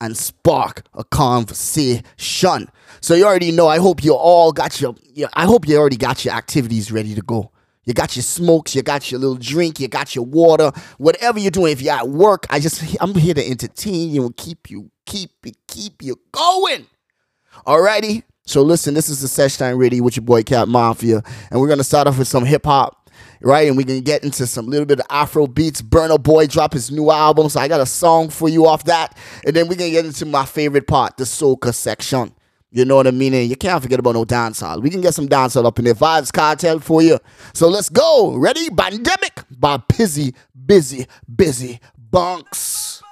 and 0.01 0.17
spark 0.17 0.83
a 0.95 1.03
conversation. 1.03 2.71
So 3.01 3.13
you 3.13 3.25
already 3.25 3.51
know. 3.51 3.67
I 3.67 3.77
hope 3.77 4.03
you 4.03 4.15
all 4.15 4.51
got 4.51 4.81
your. 4.81 4.95
Yeah, 5.13 5.27
I 5.33 5.45
hope 5.45 5.67
you 5.67 5.77
already 5.77 5.97
got 5.97 6.25
your 6.25 6.33
activities 6.33 6.91
ready 6.91 7.13
to 7.13 7.21
go. 7.21 7.51
You 7.85 7.93
got 7.93 8.15
your 8.15 8.23
smokes, 8.23 8.75
you 8.75 8.81
got 8.81 9.11
your 9.11 9.19
little 9.19 9.35
drink, 9.35 9.79
you 9.79 9.87
got 9.87 10.15
your 10.15 10.25
water, 10.25 10.71
whatever 10.97 11.39
you're 11.39 11.51
doing. 11.51 11.73
If 11.73 11.81
you're 11.81 11.93
at 11.93 12.07
work, 12.09 12.47
I 12.49 12.59
just 12.59 12.81
I'm 13.01 13.13
here 13.15 13.33
to 13.33 13.45
entertain 13.45 14.09
you 14.11 14.25
and 14.25 14.35
keep 14.37 14.69
you, 14.69 14.89
keep 15.05 15.31
it, 15.45 15.57
keep 15.67 16.01
you 16.01 16.17
going. 16.31 16.87
Alrighty. 17.67 18.23
So 18.45 18.61
listen, 18.61 18.93
this 18.93 19.09
is 19.09 19.21
the 19.21 19.27
Sesh 19.27 19.57
Time 19.57 19.77
Radio 19.77 20.03
with 20.03 20.15
your 20.17 20.25
boy 20.25 20.43
Cat 20.43 20.67
Mafia, 20.67 21.23
and 21.51 21.59
we're 21.61 21.67
gonna 21.67 21.83
start 21.83 22.07
off 22.07 22.17
with 22.17 22.27
some 22.27 22.45
hip 22.45 22.65
hop. 22.65 23.09
right? 23.41 23.67
And 23.67 23.77
we 23.77 23.83
can 23.83 24.01
get 24.01 24.23
into 24.23 24.47
some 24.47 24.67
little 24.67 24.85
bit 24.85 24.99
of 24.99 25.05
Afro 25.09 25.47
beats. 25.47 25.81
Burna 25.81 26.21
Boy 26.21 26.47
drop 26.47 26.73
his 26.73 26.91
new 26.91 27.11
album, 27.11 27.49
so 27.49 27.59
I 27.59 27.67
got 27.67 27.81
a 27.81 27.85
song 27.85 28.29
for 28.29 28.49
you 28.49 28.65
off 28.65 28.85
that. 28.85 29.17
And 29.45 29.55
then 29.55 29.67
we 29.67 29.75
can 29.75 29.91
get 29.91 30.05
into 30.05 30.25
my 30.25 30.45
favorite 30.45 30.87
part, 30.87 31.17
the 31.17 31.25
soca 31.25 31.73
section. 31.73 32.33
You 32.75 32.85
know 32.85 32.95
what 32.95 33.05
I 33.05 33.11
mean? 33.11 33.35
And 33.35 33.47
you 33.47 33.55
can't 33.55 33.83
forget 33.83 33.99
about 33.99 34.15
no 34.15 34.25
dancehall. 34.25 34.81
We 34.81 34.89
can 34.89 34.99
get 34.99 35.13
some 35.13 35.27
dancehall 35.27 35.65
up 35.65 35.77
in 35.77 35.85
there. 35.85 35.93
Vybz 35.93 36.31
Kartel 36.31 36.81
for 36.81 37.03
you. 37.03 37.19
So 37.53 37.67
let's 37.67 37.87
go. 37.87 38.35
Ready? 38.35 38.67
Pandemic 38.71 39.43
by 39.51 39.77
Busy, 39.77 40.33
Busy, 40.65 41.05
Busy 41.33 41.79
Bunks. 41.95 43.03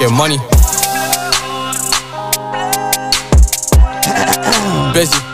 Yeah, 0.00 0.08
money. 0.08 0.38
Busy. 4.94 5.29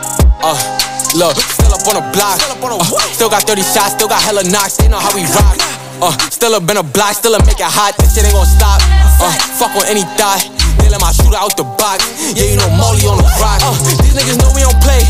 Look, 1.17 1.33
still 1.33 1.73
up 1.73 1.81
on 1.89 1.97
the 1.97 2.05
block. 2.13 2.37
Uh, 2.61 2.77
still 3.09 3.25
got 3.25 3.41
30 3.41 3.65
shots, 3.65 3.97
still 3.97 4.05
got 4.05 4.21
hella 4.21 4.45
knocks. 4.53 4.77
They 4.77 4.85
know 4.85 5.01
how 5.01 5.09
we 5.17 5.25
rock. 5.33 5.57
Uh, 5.97 6.13
still 6.29 6.53
up 6.53 6.69
in 6.69 6.77
the 6.77 6.85
block, 6.85 7.17
still 7.17 7.33
up 7.33 7.41
make 7.41 7.57
it 7.57 7.65
hot. 7.65 7.97
This 7.97 8.13
shit 8.13 8.21
ain't 8.21 8.37
gon' 8.37 8.45
stop. 8.45 8.77
Uh, 9.17 9.33
fuck 9.57 9.73
on 9.73 9.89
any 9.89 10.05
thought. 10.13 10.45
They 10.77 10.93
let 10.93 11.01
my 11.01 11.09
shooter 11.09 11.41
out 11.41 11.57
the 11.57 11.65
box. 11.65 12.05
Yeah, 12.37 12.53
you 12.53 12.61
know 12.61 12.69
Molly 12.77 13.01
on 13.09 13.17
the 13.17 13.25
rock. 13.41 13.65
Uh, 13.65 13.73
these 13.97 14.13
niggas 14.13 14.37
know 14.37 14.53
we 14.53 14.61
don't 14.61 14.77
play. 14.77 15.01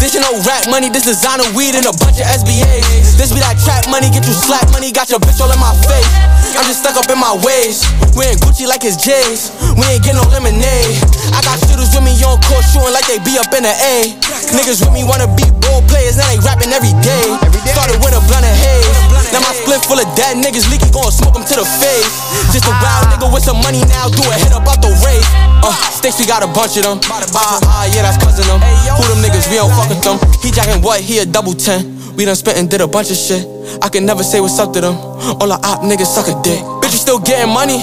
This 0.00 0.16
ain't 0.16 0.24
no 0.24 0.32
rap 0.48 0.64
money, 0.72 0.88
this 0.88 1.04
designer 1.04 1.44
weed 1.52 1.76
and 1.76 1.84
a 1.84 1.92
bunch 2.00 2.24
of 2.24 2.26
SBAs. 2.26 3.20
This 3.20 3.36
be 3.36 3.44
that 3.44 3.60
trap 3.60 3.84
money, 3.92 4.08
get 4.08 4.24
you 4.24 4.32
slap 4.32 4.64
money, 4.72 4.88
got 4.88 5.12
your 5.12 5.20
bitch 5.20 5.44
all 5.44 5.52
in 5.52 5.60
my 5.60 5.76
face. 5.84 6.08
I'm 6.56 6.64
just 6.64 6.80
stuck 6.80 6.96
up 6.96 7.04
in 7.12 7.20
my 7.20 7.36
ways. 7.44 7.84
We 8.16 8.24
ain't 8.24 8.40
Gucci 8.40 8.64
like 8.64 8.80
his 8.80 8.96
J's. 8.96 9.52
We 9.76 9.84
ain't 9.92 10.00
get 10.00 10.16
no 10.16 10.24
lemonade. 10.32 10.96
I 11.36 11.44
got 11.44 11.60
shooters 11.68 11.92
with 11.92 12.00
me 12.00 12.16
on 12.24 12.40
court 12.48 12.64
shooting 12.64 12.96
like 12.96 13.04
they 13.12 13.20
be 13.20 13.36
up 13.36 13.52
in 13.52 13.68
the 13.68 13.76
A. 13.76 14.16
Niggas 14.56 14.80
with 14.80 14.90
me 14.96 15.04
wanna 15.04 15.28
be 15.36 15.44
role 15.68 15.84
players, 15.84 16.16
now 16.16 16.32
they 16.32 16.40
rapping 16.40 16.72
every 16.72 16.96
day. 17.04 17.26
Started 17.68 18.00
with 18.00 18.16
a 18.16 18.24
blunt 18.24 18.48
of 18.48 18.56
haze. 18.56 18.96
Now 19.36 19.44
my 19.44 19.52
split 19.52 19.84
full 19.84 20.00
of 20.00 20.08
dead 20.16 20.40
niggas, 20.40 20.64
leaky 20.72 20.88
gon' 20.90 21.12
smoke 21.12 21.36
them 21.36 21.44
to 21.44 21.60
the 21.60 21.68
face. 21.78 22.08
Just 22.56 22.64
a 22.64 22.74
wild 22.80 23.12
nigga 23.12 23.28
with 23.28 23.44
some 23.44 23.60
money 23.60 23.84
now, 23.92 24.08
do 24.08 24.24
a 24.24 24.36
hit 24.40 24.56
up 24.56 24.64
out 24.64 24.80
the 24.80 24.90
race. 25.04 25.28
Uh, 25.62 25.76
we 26.18 26.26
got 26.26 26.42
a 26.42 26.48
bunch 26.48 26.76
of 26.76 26.84
them. 26.84 26.98
Ah, 27.36 27.60
ah, 27.64 27.84
yeah, 27.92 28.02
that's 28.02 28.16
cousin 28.16 28.46
them. 28.48 28.60
Who 28.96 29.04
them 29.12 29.20
niggas, 29.20 29.48
we 29.52 29.56
don't 29.56 29.70
fuck 29.70 29.88
with 29.88 30.02
them. 30.02 30.16
He 30.40 30.50
jacking 30.50 30.82
what? 30.82 31.00
He 31.00 31.18
a 31.18 31.26
double 31.26 31.52
ten. 31.52 32.00
We 32.16 32.24
done 32.24 32.36
spent 32.36 32.58
and 32.58 32.68
did 32.68 32.80
a 32.80 32.88
bunch 32.88 33.10
of 33.10 33.16
shit. 33.16 33.46
I 33.82 33.88
can 33.88 34.04
never 34.04 34.22
say 34.22 34.40
what's 34.40 34.58
up 34.58 34.72
to 34.74 34.80
them. 34.80 34.96
All 34.96 35.48
the 35.48 35.60
op 35.60 35.84
niggas 35.84 36.08
suck 36.08 36.28
a 36.28 36.36
dick. 36.42 36.60
Bitch, 36.80 36.92
you 36.92 37.00
still 37.00 37.20
getting 37.20 37.52
money? 37.52 37.78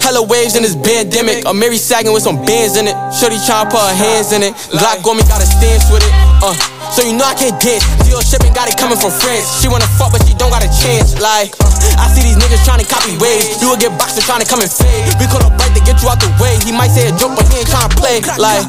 Hella 0.00 0.22
waves 0.22 0.56
in 0.56 0.62
this 0.62 0.74
pandemic. 0.74 1.44
A 1.44 1.52
Mary 1.52 1.76
sagging 1.76 2.12
with 2.12 2.22
some 2.22 2.38
bands 2.44 2.76
in 2.76 2.86
it. 2.86 2.96
Shorty 3.12 3.36
tryna 3.36 3.70
put 3.70 3.82
her 3.82 3.94
hands 3.94 4.32
in 4.32 4.42
it. 4.42 4.54
Glock 4.72 5.04
on 5.04 5.16
me, 5.18 5.22
got 5.26 5.42
a 5.42 5.46
stance 5.46 5.90
with 5.90 6.02
it. 6.02 6.12
Uh, 6.42 6.54
so 6.92 7.02
you 7.04 7.14
know 7.16 7.24
I 7.24 7.34
can't 7.34 7.56
dance. 7.60 7.84
Deal 8.04 8.20
shipping, 8.20 8.52
got 8.52 8.68
it 8.68 8.76
coming 8.78 8.98
from 8.98 9.12
France. 9.12 9.46
She 9.60 9.68
wanna 9.68 9.88
fuck, 9.98 10.12
but 10.12 10.24
she 10.26 10.34
don't 10.34 10.50
got 10.50 10.64
a 10.64 10.70
chance. 10.70 11.18
Like, 11.20 11.52
uh, 11.60 12.00
I 12.02 12.08
see 12.12 12.22
these 12.24 12.38
niggas 12.38 12.64
tryna 12.64 12.88
copy 12.88 13.16
waves. 13.18 13.60
You 13.60 13.70
will 13.70 13.80
get 13.80 13.92
boxed 13.98 14.16
and 14.16 14.24
tryna 14.26 14.48
come 14.48 14.60
and 14.60 14.70
fade. 14.70 15.08
We 15.20 15.26
call 15.28 15.44
a 15.44 15.50
bite 15.56 15.74
to 15.76 15.82
get 15.84 16.00
you 16.02 16.08
out 16.08 16.20
the 16.20 16.30
way. 16.40 16.56
He 16.64 16.72
might 16.72 16.90
say 16.92 17.08
a 17.08 17.14
joke, 17.16 17.36
but 17.36 17.46
he 17.52 17.60
ain't 17.62 17.68
tryna 17.68 17.92
play. 17.96 18.20
Like, 18.40 18.64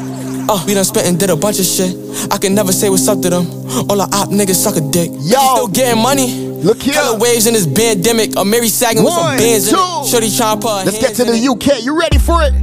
uh, 0.50 0.64
we 0.66 0.74
done 0.74 0.84
spent 0.84 1.08
and 1.08 1.20
did 1.20 1.30
a 1.30 1.36
bunch 1.36 1.60
of 1.60 1.66
shit. 1.66 1.94
I 2.32 2.38
can 2.38 2.56
never 2.56 2.72
say 2.72 2.90
what's 2.90 3.08
up 3.08 3.22
to 3.22 3.30
them. 3.30 3.46
All 3.90 3.98
the 3.98 4.10
op 4.12 4.30
niggas 4.30 4.56
suck 4.58 4.76
a 4.78 4.82
dick. 4.82 5.12
Yo. 5.22 5.40
Still 5.40 5.68
getting 5.68 6.02
money? 6.02 6.50
Look 6.64 6.82
here. 6.82 6.96
Hella 6.96 7.18
waves 7.20 7.48
in 7.48 7.54
this 7.54 7.68
pandemic. 7.68 8.36
A 8.36 8.44
Mary 8.44 8.68
sagging 8.68 9.04
with 9.04 9.14
some 9.14 9.38
bands 9.38 9.68
in 9.70 9.76
it. 9.76 10.08
Shorty 10.10 10.30
put 10.60 10.70
her 10.70 10.86
Let's 10.86 11.00
get 11.00 11.16
to 11.16 11.24
the. 11.24 11.38
UK. 11.38 11.84
You 11.84 11.98
ready 11.98 12.18
for 12.18 12.42
it? 12.44 12.54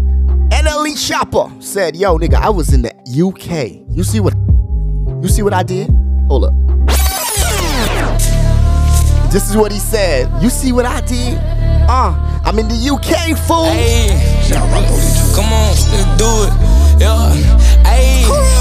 NLE 0.50 0.94
Choppa 0.94 1.62
said, 1.62 1.96
"Yo, 1.96 2.18
nigga, 2.18 2.34
I 2.34 2.50
was 2.50 2.72
in 2.72 2.82
the 2.82 2.92
UK. 3.06 3.82
You 3.90 4.04
see 4.04 4.20
what? 4.20 4.34
You 5.26 5.32
see 5.32 5.42
what 5.42 5.54
I 5.54 5.64
did? 5.64 5.90
Hold 6.28 6.44
up. 6.44 6.54
This 9.32 9.50
is 9.50 9.56
what 9.56 9.72
he 9.72 9.80
said. 9.80 10.30
You 10.40 10.48
see 10.48 10.70
what 10.70 10.86
I 10.86 11.00
did? 11.00 11.36
Uh, 11.88 12.14
I'm 12.44 12.56
in 12.60 12.68
the 12.68 12.76
UK, 12.76 13.36
fool. 13.36 13.64
Hey, 13.64 14.06
come 15.34 15.52
on, 15.52 15.74
let's 15.74 16.06
do 16.16 16.30
it. 16.46 17.00
Yeah, 17.00 17.32
hey, 17.82 18.22
hey, 18.22 18.22
hey. 18.22 18.55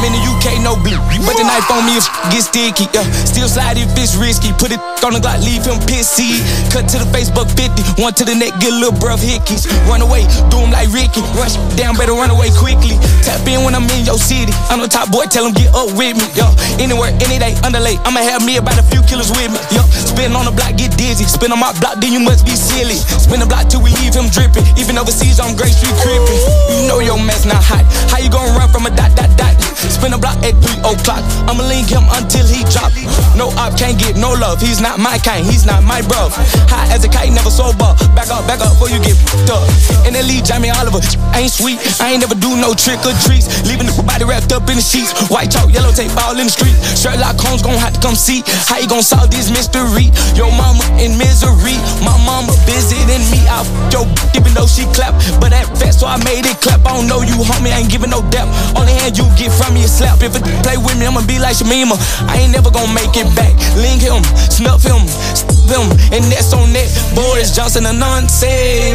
I'm 0.00 0.08
in 0.08 0.16
the 0.16 0.24
UK, 0.32 0.64
no 0.64 0.80
blue. 0.80 0.96
But 1.28 1.36
the 1.36 1.44
knife 1.44 1.68
on 1.68 1.84
me 1.84 2.00
if 2.00 2.08
get 2.32 2.40
sticky. 2.40 2.88
Yeah, 2.96 3.04
still 3.28 3.52
slide 3.52 3.76
if 3.76 3.92
it's 4.00 4.16
risky. 4.16 4.48
Put 4.56 4.72
it 4.72 4.80
on 5.04 5.12
the 5.12 5.20
Glock, 5.20 5.44
leave 5.44 5.60
him 5.60 5.76
pissy. 5.84 6.40
Cut 6.72 6.88
to 6.88 6.96
the 6.96 7.04
Facebook 7.12 7.52
50, 7.52 8.00
one 8.00 8.16
to 8.16 8.24
the 8.24 8.32
neck, 8.32 8.56
get 8.64 8.72
a 8.72 8.80
little 8.80 8.96
bruv 8.96 9.20
hickeys. 9.20 9.68
Run 9.84 10.00
away, 10.00 10.24
do 10.48 10.56
him 10.56 10.72
like 10.72 10.88
Ricky. 10.88 11.20
Rush 11.36 11.60
down, 11.76 12.00
better 12.00 12.16
run 12.16 12.32
away 12.32 12.48
quickly. 12.56 12.96
Tap 13.28 13.44
in 13.44 13.60
when 13.60 13.76
I'm 13.76 13.84
in 13.92 14.08
your 14.08 14.16
city. 14.16 14.56
I'm 14.72 14.80
the 14.80 14.88
top 14.88 15.12
boy, 15.12 15.28
tell 15.28 15.44
him 15.44 15.52
get 15.52 15.68
up 15.76 15.92
with 15.92 16.16
me. 16.16 16.24
Yo, 16.32 16.48
anywhere, 16.80 17.12
any 17.20 17.36
day, 17.36 17.52
underlay. 17.60 18.00
I'ma 18.08 18.24
have 18.24 18.40
me 18.40 18.56
about 18.56 18.80
a 18.80 18.84
few 18.88 19.04
killers 19.04 19.28
with 19.28 19.52
me. 19.52 19.60
Yo, 19.68 19.84
spin 19.92 20.32
on 20.32 20.48
the 20.48 20.54
block, 20.56 20.80
get 20.80 20.96
dizzy. 20.96 21.28
Spin 21.28 21.52
on 21.52 21.60
my 21.60 21.76
block, 21.76 22.00
then 22.00 22.16
you 22.16 22.24
must 22.24 22.48
be 22.48 22.56
silly. 22.56 22.96
Spin 23.20 23.44
the 23.44 23.48
block 23.48 23.68
till 23.68 23.84
we 23.84 23.92
leave 24.00 24.16
him 24.16 24.32
dripping. 24.32 24.64
Even 24.80 24.96
overseas, 24.96 25.36
on 25.44 25.60
Great 25.60 25.76
Street 25.76 25.92
creeping. 26.00 26.40
You 26.72 26.88
know 26.88 27.04
your 27.04 27.20
mess 27.20 27.44
not 27.44 27.60
hot. 27.60 27.84
How 28.08 28.16
you 28.16 28.32
gonna 28.32 28.56
run 28.56 28.72
from 28.72 28.88
a 28.88 28.92
dot, 28.96 29.12
dot, 29.12 29.28
dot? 29.36 29.60
Spin 29.90 30.14
the 30.14 30.18
block 30.18 30.38
at 30.46 30.54
3 30.62 30.80
o'clock. 30.86 31.22
I'ma 31.50 31.66
link 31.66 31.90
him 31.90 32.06
until 32.14 32.46
he 32.46 32.62
drop. 32.70 32.94
No 33.34 33.50
op 33.58 33.74
can't 33.76 33.98
get 33.98 34.16
no 34.16 34.32
love. 34.32 34.60
He's 34.62 34.80
not 34.80 34.98
my 34.98 35.18
kind, 35.18 35.44
he's 35.44 35.66
not 35.66 35.82
my 35.82 36.00
bro. 36.06 36.30
High 36.70 36.86
as 36.94 37.02
a 37.04 37.10
kite, 37.10 37.32
never 37.32 37.50
sober. 37.50 37.92
Back 38.14 38.30
up, 38.30 38.46
back 38.46 38.60
up 38.60 38.76
before 38.78 38.90
you 38.90 39.02
get 39.02 39.18
fucked 39.18 39.50
up. 39.50 39.62
In 40.06 40.14
the 40.14 40.22
lead, 40.22 40.44
Jamie 40.44 40.70
Oliver. 40.70 41.02
Ain't 41.34 41.50
sweet, 41.50 41.80
I 42.00 42.14
ain't 42.14 42.22
never 42.22 42.38
do 42.38 42.54
no 42.56 42.74
trick 42.74 43.02
or 43.02 43.14
treats. 43.26 43.50
Leaving 43.66 43.90
the 43.90 43.94
body 44.06 44.24
wrapped 44.24 44.52
up 44.52 44.68
in 44.70 44.78
the 44.78 44.84
sheets. 44.84 45.10
White 45.28 45.50
chalk, 45.50 45.72
yellow 45.72 45.92
tape 45.92 46.14
all 46.22 46.38
in 46.38 46.46
the 46.46 46.54
street. 46.54 46.76
Sherlock 46.94 47.40
Holmes 47.40 47.62
gon' 47.62 47.78
have 47.78 47.94
to 47.94 48.00
come 48.00 48.14
see 48.14 48.42
how 48.70 48.78
you 48.78 48.86
gon' 48.86 49.02
solve 49.02 49.30
this 49.30 49.50
mystery. 49.50 50.12
Your 50.38 50.52
mama 50.54 50.84
in 51.02 51.18
misery, 51.18 51.76
my 52.04 52.14
mama 52.22 52.54
busy 52.68 52.90
visiting 52.90 53.24
me. 53.30 53.40
I 53.48 53.62
b- 53.64 54.38
even 54.38 54.52
though 54.54 54.66
she 54.66 54.84
clap, 54.96 55.14
but 55.40 55.50
that 55.50 55.66
fast 55.78 56.00
so 56.00 56.06
I 56.06 56.16
made 56.24 56.46
it 56.46 56.58
clap. 56.60 56.84
I 56.86 56.96
don't 56.96 57.06
know 57.06 57.22
you, 57.22 57.36
homie, 57.44 57.72
I 57.72 57.80
ain't 57.80 57.90
giving 57.90 58.10
no 58.10 58.22
depth. 58.30 58.50
Only 58.76 58.92
hand 58.92 59.16
you 59.18 59.26
get 59.36 59.52
from 59.52 59.74
me 59.74 59.79
is 59.80 59.92
slap. 59.92 60.22
If 60.22 60.36
it 60.36 60.44
play 60.62 60.76
with 60.76 60.96
me, 60.98 61.06
I'ma 61.06 61.24
be 61.26 61.38
like 61.38 61.56
Shamima. 61.56 61.96
I 62.28 62.44
ain't 62.44 62.52
never 62.52 62.70
gon' 62.70 62.92
make 62.94 63.16
it 63.16 63.28
back. 63.34 63.52
Link 63.76 64.02
him, 64.02 64.22
snuff 64.52 64.82
him, 64.84 65.02
stuff 65.34 65.60
him, 65.70 65.86
and 66.12 66.22
that's 66.28 66.52
on 66.52 66.72
that. 66.74 66.88
Boris 67.14 67.54
Johnson 67.54 67.86
and 67.86 67.98
Nonce, 67.98 68.42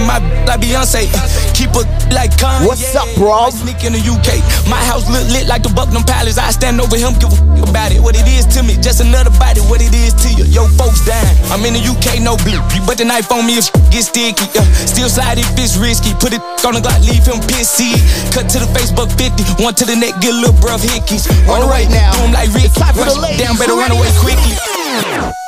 my 0.05 0.19
like 0.45 0.61
Beyonce. 0.61 1.07
Keep 1.55 1.73
it 1.79 1.87
like 2.11 2.35
Kanye. 2.35 2.67
What's 2.67 2.95
up, 2.95 3.07
bro? 3.15 3.31
I 3.31 3.49
sneak 3.49 3.83
in 3.83 3.93
the 3.93 4.03
UK. 4.03 4.43
My 4.67 4.79
house 4.83 5.07
look 5.09 5.25
lit 5.31 5.47
like 5.47 5.63
the 5.63 5.71
Buckingham 5.71 6.03
Palace. 6.03 6.37
I 6.37 6.51
stand 6.51 6.79
over 6.81 6.97
him, 6.97 7.15
give 7.19 7.31
a 7.31 7.37
f- 7.37 7.69
about 7.69 7.91
it. 7.91 8.01
What 8.03 8.15
it 8.15 8.27
is 8.27 8.45
to 8.57 8.63
me, 8.63 8.75
just 8.77 8.99
another 8.99 9.31
body. 9.39 9.61
What 9.71 9.81
it 9.81 9.93
is 9.95 10.13
to 10.25 10.29
you, 10.35 10.45
yo 10.45 10.67
folks 10.75 11.03
dying. 11.07 11.37
I'm 11.49 11.63
in 11.63 11.73
the 11.73 11.83
UK, 11.83 12.19
no 12.21 12.35
blue. 12.43 12.59
But 12.85 12.99
the 12.99 13.05
knife 13.05 13.31
on 13.31 13.47
me 13.47 13.57
if 13.57 13.71
get 13.89 14.03
sticky. 14.03 14.45
Yeah. 14.53 14.67
Still 14.85 15.09
slide 15.09 15.39
if 15.39 15.47
it's 15.57 15.77
risky. 15.79 16.13
Put 16.19 16.33
it 16.35 16.43
on 16.67 16.75
the 16.75 16.81
Glock, 16.83 16.99
leave 17.07 17.25
him 17.25 17.39
pissy. 17.47 17.95
Cut 18.35 18.51
to 18.51 18.59
the 18.59 18.69
Facebook 18.75 19.09
50, 19.15 19.63
one 19.63 19.73
to 19.75 19.85
the 19.85 19.95
neck, 19.95 20.19
get 20.19 20.33
a 20.33 20.37
little 20.37 20.57
bruv 20.77 20.87
hickeys. 20.87 21.27
Run 21.47 21.61
All 21.61 21.69
right 21.69 21.85
away, 21.87 21.95
now. 21.95 22.11
do 22.13 22.21
him 22.25 22.31
like 22.31 22.53
Ricky. 22.53 22.67
It's 22.67 22.75
time 22.75 22.93
for 22.93 23.05
the 23.05 23.19
ladies. 23.19 23.39
down, 23.39 23.57
better 23.57 23.73
run 23.73 23.91
away 23.91 24.09
quickly. 24.19 24.51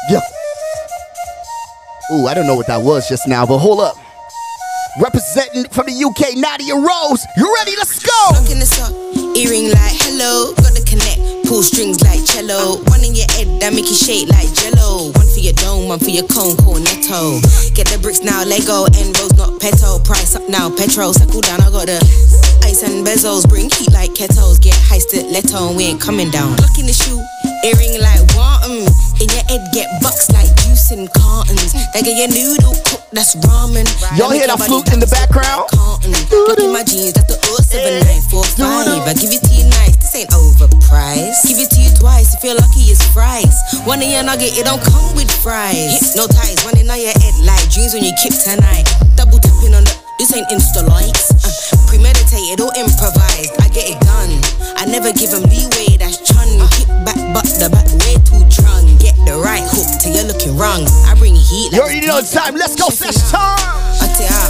Yeah. 0.09 0.21
Ooh, 2.11 2.27
I 2.27 2.33
don't 2.33 2.47
know 2.47 2.55
what 2.55 2.67
that 2.67 2.81
was 2.81 3.07
just 3.09 3.27
now, 3.27 3.45
but 3.45 3.57
hold 3.57 3.81
up. 3.81 3.95
Representing 5.01 5.67
from 5.69 5.85
the 5.85 5.93
UK, 5.93 6.37
Nadia 6.37 6.73
Rose. 6.73 7.21
You 7.37 7.53
ready? 7.59 7.75
Let's 7.77 7.99
go. 7.99 8.39
Looking 8.39 8.59
this 8.59 8.79
up, 8.81 8.89
earring 9.37 9.69
like 9.69 9.93
hello, 10.07 10.55
got 10.57 10.73
the 10.73 10.81
connect, 10.81 11.45
pull 11.45 11.61
strings 11.61 12.01
like 12.01 12.25
cello. 12.25 12.81
One 12.89 13.03
in 13.03 13.13
your 13.13 13.29
head 13.37 13.61
that 13.61 13.75
make 13.75 13.85
you 13.85 13.93
shake 13.93 14.29
like 14.29 14.49
jello. 14.57 15.13
One 15.13 15.27
for 15.29 15.43
your 15.43 15.53
dome, 15.53 15.87
one 15.87 15.99
for 15.99 16.09
your 16.09 16.25
cone, 16.25 16.57
cornetto. 16.57 17.43
Get 17.75 17.85
the 17.93 17.99
bricks 18.01 18.25
now, 18.25 18.41
Lego 18.41 18.89
and 18.89 19.13
rose 19.19 19.35
not 19.37 19.59
peto. 19.61 19.99
Price 20.01 20.33
up 20.33 20.49
now, 20.49 20.73
petrol, 20.73 21.13
settle 21.13 21.41
down. 21.41 21.61
I 21.61 21.69
got 21.69 21.85
the 21.85 22.01
ice 22.77 22.89
and 22.89 23.05
bezels, 23.05 23.47
bring 23.49 23.69
heat 23.69 23.91
like 23.91 24.13
kettles. 24.13 24.59
Get 24.59 24.75
high 24.75 24.99
stiletto, 24.99 25.73
we 25.75 25.85
ain't 25.85 26.01
coming 26.01 26.29
down. 26.29 26.51
Look 26.61 26.77
in 26.77 26.85
the 26.85 26.93
shoe, 26.93 27.17
earring 27.65 27.97
like 28.01 28.21
Warren. 28.37 28.85
In 29.17 29.27
your 29.33 29.45
head, 29.49 29.65
get 29.73 29.89
bucks 30.01 30.29
like 30.29 30.49
juice 30.61 30.91
and 30.93 31.09
cartons. 31.13 31.73
They 31.93 32.05
get 32.05 32.17
your 32.17 32.29
noodle 32.29 32.77
cooked, 32.85 33.09
that's 33.13 33.33
ramen. 33.49 33.85
Y'all 34.17 34.29
hear 34.29 34.45
that 34.45 34.61
flute 34.61 34.93
in 34.93 34.99
the 35.01 35.09
background? 35.09 35.65
Look 36.29 36.61
in 36.61 36.69
my 36.69 36.85
jeans, 36.85 37.17
that's 37.17 37.25
the 37.25 37.37
07945. 37.65 38.61
I 39.09 39.13
give 39.17 39.33
it 39.33 39.41
to 39.41 39.51
you 39.57 39.65
nice, 39.81 39.97
this 39.97 40.13
ain't 40.13 40.29
overpriced. 40.29 41.49
Give 41.49 41.57
it 41.57 41.73
to 41.73 41.79
you 41.81 41.91
twice 41.97 42.37
if 42.37 42.45
you're 42.45 42.57
lucky, 42.57 42.93
it's 42.93 43.01
fries. 43.09 43.57
One 43.89 44.05
in 44.05 44.13
your 44.13 44.21
nugget, 44.21 44.53
it 44.53 44.69
don't 44.69 44.81
come 44.85 45.17
with 45.17 45.31
fries. 45.41 46.13
No 46.13 46.29
ties, 46.29 46.61
running 46.61 46.85
on 46.89 47.01
your 47.01 47.15
head 47.17 47.35
like 47.41 47.63
dreams 47.73 47.97
when 47.97 48.05
you 48.05 48.13
kick 48.21 48.37
tonight. 48.37 48.85
Double 49.17 49.41
tapping 49.41 49.73
on 49.73 49.81
the, 49.81 49.93
this 50.21 50.29
ain't 50.37 50.45
insta 50.53 50.85
likes. 50.85 51.33
Premeditated 51.87 52.59
or 52.63 52.71
improvised, 52.79 53.53
I 53.59 53.67
get 53.73 53.89
it 53.91 53.99
done. 54.03 54.31
I 54.77 54.85
never 54.85 55.11
give 55.11 55.31
them 55.31 55.43
leeway, 55.49 55.97
that's 55.97 56.19
chun. 56.23 56.47
Kick 56.75 56.87
back, 57.03 57.17
but 57.33 57.43
the 57.59 57.67
back 57.71 57.87
way 58.05 58.15
too 58.23 58.43
drunk. 58.51 58.87
Get 59.01 59.15
the 59.27 59.35
right 59.39 59.63
hook 59.65 59.87
till 59.99 60.13
you're 60.15 60.27
looking 60.27 60.55
wrong. 60.55 60.85
I 61.09 61.15
bring 61.19 61.35
heat 61.35 61.71
sweet 61.71 61.73
You 61.73 61.81
like 61.81 61.81
already 61.81 62.07
know 62.07 62.21
time. 62.21 62.55
Let's 62.55 62.75
go, 62.75 62.87
sesh 62.89 63.17
time. 63.31 63.59
I 63.99 64.07
tell 64.15 64.29
ya, 64.29 64.41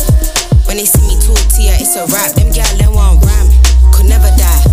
when 0.67 0.77
they 0.77 0.85
see 0.85 1.01
me 1.07 1.15
talk 1.23 1.39
to 1.39 1.59
ya, 1.61 1.77
it's 1.81 1.95
a 1.97 2.05
rap. 2.11 2.33
Them 2.37 2.51
gal 2.53 2.69
them 2.77 2.93
want 2.93 3.23
ram, 3.25 3.47
could 3.95 4.05
never 4.09 4.29
die. 4.37 4.63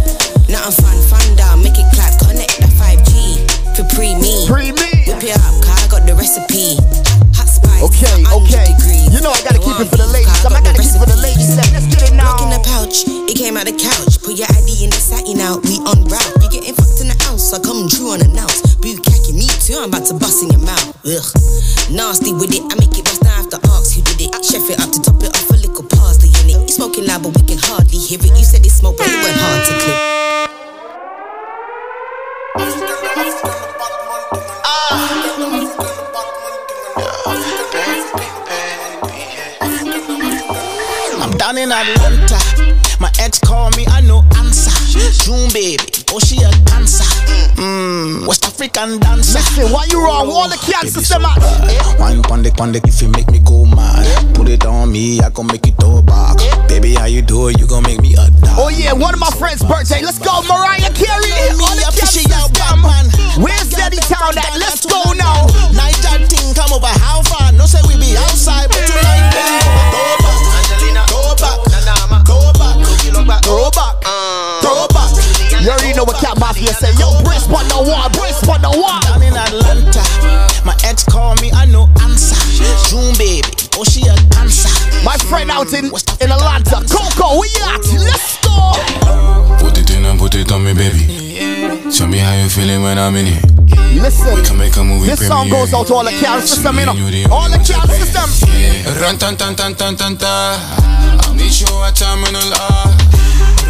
Nothing 0.51 0.75
fun, 0.85 0.99
fun 1.09 1.27
down, 1.37 1.63
make 1.65 1.79
it 1.81 1.89
clap, 1.97 2.13
connect 2.21 2.61
that 2.61 2.73
5G. 2.77 3.41
For 3.79 3.85
pre 3.97 4.15
me, 4.19 4.45
Pre 4.47 4.71
me. 4.71 4.91
whip 5.09 5.23
it 5.25 5.35
up, 5.39 5.55
cause 5.65 5.79
I 5.81 5.87
got 5.91 6.03
the 6.07 6.15
recipe. 6.15 6.77
Hot 7.39 7.49
spice, 7.49 7.83
Okay, 7.89 8.23
okay. 8.31 8.71
degrees. 8.75 9.11
You 9.15 9.21
know 9.23 9.31
I 9.35 9.41
gotta 9.43 9.59
keep 9.63 9.79
it 9.81 9.89
for 9.91 9.99
the 9.99 10.07
ladies. 10.11 10.31
I 10.31 10.43
got 10.47 10.63
gotta 10.63 10.75
the 10.75 10.83
keep 10.83 10.95
it 10.95 11.01
for 11.01 11.07
the 11.11 11.19
ladies. 11.19 11.34
Let's 12.85 13.01
it 13.01 13.09
now. 13.09 13.25
Lock 13.25 13.25
in 13.25 13.25
the 13.25 13.25
pouch, 13.25 13.31
it 13.31 13.37
came 13.41 13.57
out 13.57 13.65
of 13.65 13.73
the 13.73 13.81
couch. 13.81 14.21
Put 14.21 14.37
your 14.37 14.49
ID 14.53 14.85
in 14.85 14.91
the 14.93 15.01
satin 15.01 15.41
out, 15.41 15.65
we 15.65 15.81
on 15.89 16.05
route. 16.05 16.37
You 16.45 16.49
getting 16.53 16.75
fucked 16.77 17.01
in 17.01 17.09
the 17.09 17.17
house, 17.25 17.53
I 17.53 17.59
come 17.65 17.89
true 17.89 18.13
unannounced. 18.13 18.81
Bukkake, 18.85 19.29
you 19.29 19.35
need 19.41 19.57
to, 19.69 19.81
I'm 19.81 19.89
about 19.89 20.05
to 20.13 20.15
bust 20.21 20.45
in 20.45 20.53
your 20.53 20.61
mouth. 20.61 20.93
Ugh. 21.09 21.25
Nasty 21.89 22.37
with 22.37 22.53
it, 22.53 22.61
I 22.61 22.77
make 22.77 22.93
it 22.93 23.05
bust, 23.09 23.25
I 23.25 23.41
have 23.41 23.49
to 23.57 23.59
ask 23.73 23.97
who 23.97 24.03
did 24.05 24.29
it. 24.29 24.37
Chef 24.45 24.69
it 24.69 24.77
up 24.81 24.93
to 24.93 25.01
top 25.01 25.17
it 25.25 25.33
off 25.33 25.49
a 25.49 25.57
little 25.57 25.85
parsley 25.97 26.29
in 26.45 26.53
it. 26.53 26.61
You 26.61 26.73
smoking 26.77 27.09
loud, 27.09 27.25
but 27.25 27.33
we 27.33 27.43
can 27.49 27.57
hardly 27.57 27.97
hear 27.97 28.21
it. 28.21 28.33
You 28.37 28.45
said 28.45 28.61
it 28.61 28.71
smoke, 28.71 29.01
but 29.01 29.09
it 29.09 29.17
went 29.17 29.41
hard 29.41 29.65
to 29.65 29.73
clip. 29.81 29.97
Ah. 34.65 34.93
I'm 41.25 41.33
down 41.41 41.57
in 41.57 41.73
Atlanta. 41.73 42.74
My 43.05 43.13
ex 43.21 43.39
call 43.39 43.69
me, 43.77 43.85
I 43.89 44.01
no 44.01 44.25
answer. 44.41 44.73
June 45.29 45.53
baby, 45.53 45.77
oh 46.09 46.19
she 46.25 46.41
a 46.41 46.49
dancer. 46.65 47.05
Mmm, 47.61 48.27
West 48.27 48.47
African 48.47 48.97
dancer. 48.97 49.45
Listen, 49.45 49.69
why 49.69 49.85
you 49.93 50.01
wrong? 50.01 50.33
All 50.33 50.49
the 50.49 50.57
cancer 50.57 51.05
them 51.05 51.29
out. 51.29 51.37
Wine 52.01 52.23
pon 52.23 52.41
the 52.41 52.49
pon 52.57 52.73
if 52.73 53.03
you 53.03 53.09
make 53.13 53.29
me 53.29 53.41
go 53.45 53.67
mad. 53.67 54.09
Put 54.33 54.49
it 54.49 54.65
on 54.65 54.91
me, 54.91 55.21
I 55.21 55.29
gon' 55.29 55.49
make 55.49 55.69
it 55.69 55.77
throw 55.77 56.01
back. 56.01 56.41
Baby, 56.67 56.95
how 56.95 57.05
you 57.05 57.21
do 57.21 57.49
it? 57.49 57.61
You 57.61 57.67
gon' 57.67 57.83
make 57.83 58.01
me 58.01 58.15
a 58.15 58.25
dog. 58.41 58.57
Oh 58.57 58.73
yeah, 58.73 58.95
one 58.95 59.13
of 59.13 59.21
my 59.21 59.29
friends' 59.37 59.61
birthday. 59.61 60.01
Let's 60.01 60.19
go, 60.19 60.41
Mariah 60.49 60.89
Carey. 60.97 61.29
All 61.61 61.77
the 61.77 61.85
cancer 61.93 62.25
it 62.25 62.33
out, 62.33 62.57
them. 62.57 62.81
Batman. 62.89 63.13
Where's 63.37 63.69
Daddy 63.69 64.01
Town 64.09 64.33
at? 64.33 64.57
Let's 64.57 64.81
go 64.81 65.13
now. 65.13 65.45
Niger 65.77 66.25
thing 66.25 66.57
come 66.57 66.73
over 66.73 66.89
how 67.05 67.21
far? 67.21 67.53
No 67.53 67.69
say 67.69 67.85
we 67.85 68.01
be 68.01 68.17
outside, 68.17 68.73
but 68.73 68.81
tonight 68.89 69.34
You 75.95 76.01
already 76.01 76.11
know 76.11 76.13
what 76.13 76.21
Cat 76.21 76.39
Mafia 76.41 76.75
say. 76.75 76.91
Yo, 76.99 77.23
brace 77.23 77.47
on 77.47 77.69
the 77.69 77.79
wall, 77.79 78.09
brace 78.11 78.43
on 78.49 78.61
the 78.63 78.71
wall. 78.71 79.01
down 79.03 79.23
in 79.23 79.35
Atlanta. 79.35 80.03
My 80.65 80.75
ex 80.83 81.05
call 81.05 81.37
me, 81.37 81.53
I 81.53 81.67
no 81.67 81.89
answer. 82.03 82.35
June 82.91 83.15
baby, 83.17 83.47
oh 83.79 83.85
she 83.85 84.03
a 84.03 84.15
dancer. 84.31 84.69
My 85.05 85.17
friend 85.31 85.51
out 85.51 85.73
in, 85.73 85.87
in 85.87 86.33
Atlanta, 86.33 86.83
Coco, 86.91 87.39
we 87.41 87.49
at? 87.71 87.87
Let's 87.95 88.43
go. 88.43 88.75
Put 89.61 89.79
it 89.79 89.91
in 89.91 90.05
and 90.05 90.19
put 90.19 90.35
it 90.35 90.51
on 90.51 90.65
me, 90.65 90.75
baby. 90.75 91.24
Show 91.35 92.07
me 92.07 92.19
how 92.19 92.31
you 92.39 92.49
feeling 92.49 92.83
when 92.83 92.97
I'm 92.99 93.17
in 93.17 93.27
it. 93.27 93.43
Listen, 93.99 94.35
we 94.39 94.43
Can 94.47 94.57
make 94.59 94.77
a 94.77 94.85
movie 94.85 95.07
this 95.11 95.27
song 95.27 95.49
goes 95.51 95.75
out 95.75 95.87
to 95.89 95.95
all 95.95 96.05
the 96.05 96.15
camp 96.23 96.43
system, 96.47 96.79
you 96.79 96.87
know. 96.87 96.95
Me 96.95 97.03
and 97.07 97.15
you 97.15 97.27
the 97.27 97.33
All 97.35 97.51
the 97.51 97.59
only 97.59 97.67
camp 97.67 97.91
one 97.91 97.99
to 97.99 98.07
system. 98.07 98.31
play. 98.47 98.79
Yeah. 98.87 99.03
Run 99.03 99.19
tan 99.19 99.35
tan 99.37 99.55
tan 99.59 99.75
tan 99.75 99.97
tan 99.99 100.15
tan. 100.15 100.55
I'm 101.27 101.35
not 101.35 101.51
sure 101.51 101.75
what 101.83 101.95
time 101.99 102.23
in 102.31 102.35
the 102.39 102.45
law. 102.55 102.87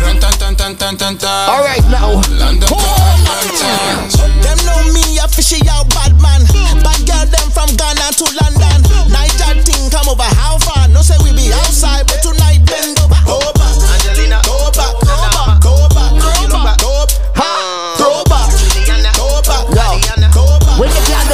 Run 0.05 0.21
tan 0.21 0.33
tan 0.37 0.53
tan 0.61 0.77
tan 0.77 0.97
tan 1.01 1.17
tan. 1.17 1.49
All 1.49 1.65
right, 1.65 1.81
now. 1.89 2.21
London 2.37 2.69
to 2.69 2.77
Oh, 2.77 2.85
Atlanta. 3.33 4.21
Them 4.45 4.59
know 4.69 4.81
me, 4.93 5.17
I 5.17 5.25
fishy 5.33 5.65
out 5.73 5.89
bad 5.89 6.13
man. 6.21 6.45
Bad 6.85 7.01
girl, 7.09 7.25
them 7.33 7.49
from 7.49 7.73
Ghana 7.81 8.13
to 8.21 8.27
London. 8.45 8.77
Niger 9.09 9.57
thing 9.65 9.89
come 9.89 10.09
over 10.13 10.29
how 10.37 10.61
far? 10.61 10.85
No 10.93 11.01
say 11.01 11.17
we 11.25 11.33
be 11.33 11.49
outside, 11.53 12.05
but 12.09 12.21
tonight 12.21 12.61
bend 12.69 13.01
over. 13.01 13.17
Go 13.25 13.41
back, 13.57 13.73
Angelina. 14.05 14.41
Go 14.45 14.69
back, 14.77 14.93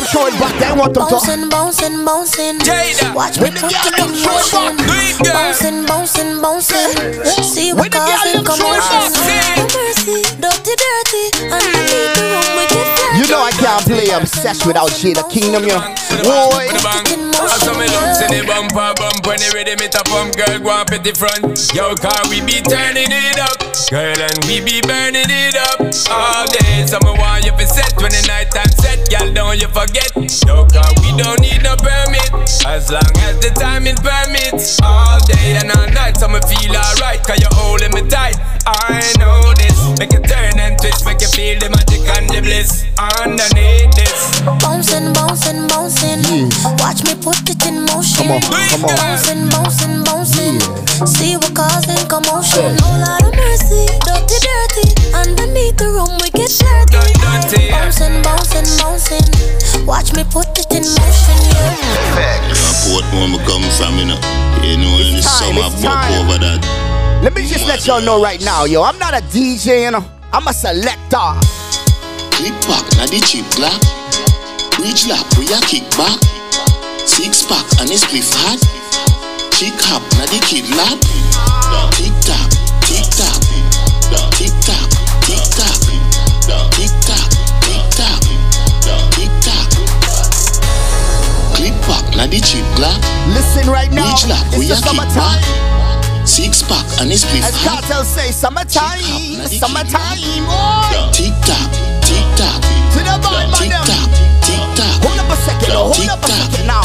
When 0.01 0.09
the 0.09 0.17
girl 0.17 0.33
them 0.33 0.33
showing 0.33 0.37
back, 0.41 0.57
they 0.57 0.73
want 0.73 0.95
them 0.95 1.05
to. 1.05 1.11
Bouncing, 1.13 1.49
bouncing, 1.51 2.05
bouncing. 2.05 2.59
Jada. 2.61 3.13
Watch 3.13 3.37
me 3.37 3.51
put 3.53 3.69
it 3.69 3.97
them 3.97 4.09
in 4.09 4.25
motion. 4.25 4.77
back. 4.81 5.21
Do 5.21 5.25
girl. 5.25 5.35
Bouncing, 5.37 5.85
bouncing, 5.85 6.41
bouncing. 6.41 6.89
See 7.45 7.73
what 7.73 7.93
the 7.93 8.01
girl 8.01 8.09
causing 8.09 8.41
them 8.41 8.49
showing 8.49 8.81
commotion. 8.81 9.13
back. 9.13 9.61
No 9.61 9.65
mercy, 9.77 10.25
dirty, 10.41 10.73
dirty. 10.73 11.25
Underneath 11.53 12.17
the 12.17 12.25
room 12.33 12.49
we 12.57 12.65
get 12.73 12.87
dirty. 12.97 13.19
You 13.21 13.25
know 13.29 13.45
I 13.45 13.53
can't 13.53 13.85
play 13.85 14.09
obsessed 14.09 14.65
without 14.65 14.89
Jada 14.97 15.29
Kingdom, 15.29 15.65
you 15.69 15.77
know. 15.77 15.85
Boy, 16.25 16.65
With. 16.73 17.21
I 17.41 17.57
saw 17.61 17.73
me 17.77 17.89
lumps 17.89 18.21
in 18.25 18.31
the 18.37 18.45
bumper 18.47 18.93
bump 19.01 19.27
when 19.27 19.41
they 19.41 19.51
ready 19.53 19.73
me 19.81 19.89
to 19.89 20.03
pump 20.09 20.37
girl 20.37 20.61
go 20.61 20.71
up 20.71 20.93
at 20.93 21.05
the 21.05 21.13
front. 21.13 21.45
Yo 21.73 21.97
car 21.97 22.21
we 22.29 22.41
be 22.45 22.61
turning 22.61 23.09
it 23.09 23.41
up, 23.41 23.57
girl 23.89 24.17
and 24.17 24.37
we 24.45 24.61
be 24.61 24.81
burning 24.85 25.29
it 25.29 25.57
up 25.57 25.81
all 26.13 26.45
day. 26.47 26.85
So 26.85 27.01
me 27.01 27.17
want 27.17 27.45
you 27.49 27.53
for 27.57 27.65
set 27.65 27.97
when 27.97 28.13
the 28.13 28.21
night 28.29 28.53
time 28.53 28.69
set, 28.77 29.00
girl 29.11 29.33
don't 29.35 29.59
you 29.61 29.69
forget. 29.69 30.11
Yo 30.47 30.65
car 30.71 30.87
we 31.03 31.11
don't 31.19 31.41
need 31.41 31.63
no 31.63 31.75
permit 31.77 32.31
as 32.67 32.91
long 32.91 33.11
as 33.27 33.35
the 33.43 33.51
timing 33.59 33.99
permits. 33.99 34.79
All 34.83 35.19
day 35.27 35.59
and 35.59 35.71
all 35.73 35.89
night, 35.91 36.17
so 36.17 36.29
me 36.29 36.39
feel 36.47 36.77
alright 36.77 37.21
'cause 37.23 37.41
you're 37.43 37.55
holding 37.55 37.93
me 37.93 38.03
tight. 38.09 38.39
I 38.67 39.03
know 39.19 39.53
this, 39.55 39.77
make 39.99 40.13
you 40.13 40.23
turn 40.23 40.59
and 40.59 40.79
twist, 40.79 41.05
make 41.05 41.21
you 41.21 41.29
feel 41.29 41.59
the 41.59 41.69
magic 41.71 42.07
and 42.17 42.31
the 42.31 42.41
bliss 42.41 42.85
underneath 43.19 43.91
this. 43.99 44.41
Bouncing, 44.63 45.13
bouncing, 45.13 45.67
bouncing. 45.67 46.23
Watch 46.79 47.03
me 47.03 47.15
put 47.19 47.43
it 47.51 47.67
in 47.67 47.85
motion. 47.87 48.29
Come 48.29 48.31
on, 48.31 48.41
come 48.71 48.85
on. 48.85 48.97
Bouncing, 48.97 49.49
bouncing, 49.49 50.05
bouncing. 50.05 50.61
See 51.07 51.37
what 51.37 51.55
causing 51.55 52.07
commotion. 52.07 52.77
No 52.77 52.89
lot 53.03 53.23
of 53.27 53.35
mercy, 53.35 53.87
dirty, 54.07 54.39
dirty. 54.47 54.87
Underneath 55.15 55.77
the 55.77 55.89
room 55.89 56.13
we 56.23 56.31
get 56.31 56.51
dirty. 56.63 56.93
Dirty, 56.93 57.13
dirty, 57.19 57.63
yeah. 57.67 57.85
Bouncing, 57.85 58.23
bouncing, 58.23 58.69
bouncing. 58.79 59.00
Watch 59.87 60.13
me 60.13 60.25
put 60.29 60.47
it 60.59 60.69
in 60.77 60.85
motion, 60.85 61.41
yeah. 61.57 62.53
Port 62.85 63.05
where 63.17 63.29
me 63.33 63.39
come 63.49 63.65
from, 63.73 63.97
you 63.97 64.05
know. 64.05 64.21
You 64.61 64.77
know, 64.77 64.93
in 65.01 65.17
the 65.17 65.23
summer, 65.23 65.63
it's 65.73 65.81
over 65.81 66.37
that. 66.37 66.61
let 67.25 67.35
me 67.35 67.49
just 67.49 67.67
let 67.67 67.87
y'all 67.87 68.03
know 68.03 68.23
right 68.23 68.41
now, 68.45 68.67
yo. 68.67 68.83
I'm 68.83 68.99
not 68.99 69.15
a 69.15 69.23
DJ, 69.33 69.85
you 69.85 69.91
know. 69.91 70.05
I'm 70.33 70.47
a 70.47 70.53
selector. 70.53 71.33
Clip 72.31 72.53
back, 72.69 72.85
na 73.01 73.09
the 73.09 73.25
chip 73.25 73.49
black. 73.57 73.81
Reach 74.79 75.09
lap, 75.09 75.25
we 75.41 75.49
a 75.49 75.59
kick 75.65 75.89
back. 75.97 76.21
Six 77.09 77.43
pack, 77.49 77.65
and 77.81 77.89
it's 77.89 78.05
spliff 78.05 78.29
hot. 78.37 78.61
Chick 79.57 79.81
hop, 79.89 80.05
na 80.21 80.29
the 80.29 80.39
kid 80.45 80.69
lap. 80.77 81.01
Tick 81.97 82.13
tick 82.13 82.20
the 92.31 92.41
chip 92.41 92.65
black. 92.79 92.99
Listen 93.35 93.67
right 93.71 93.91
now. 93.91 94.07
Reach 94.07 94.25
It's 94.55 94.59
we 94.59 94.71
a 94.71 94.77
kick 94.79 94.97
back. 95.15 95.43
Six 96.27 96.63
pack, 96.63 96.87
and 97.01 97.11
it's 97.11 97.25
spliff 97.25 97.43
As. 97.43 97.57
Kartel 97.65 98.05
say, 98.05 98.31
summertime. 98.31 99.03
Summertime. 99.51 100.47
Oh, 100.47 101.11
Tick 101.13 101.35
tock, 101.43 101.71
tick 102.07 102.23
tock. 102.39 102.61
to 102.95 103.01
the 103.03 103.17
man 103.19 103.51
Tick 103.59 103.73
tock, 103.73 104.09
tick 104.47 104.63
tock. 104.79 104.95
Hold 105.03 105.19
up 105.19 105.33
a 105.33 105.37
second. 105.43 105.75
Hold 105.75 106.09
up 106.09 106.23
a 106.23 106.31
second 106.31 106.67
now. 106.67 106.83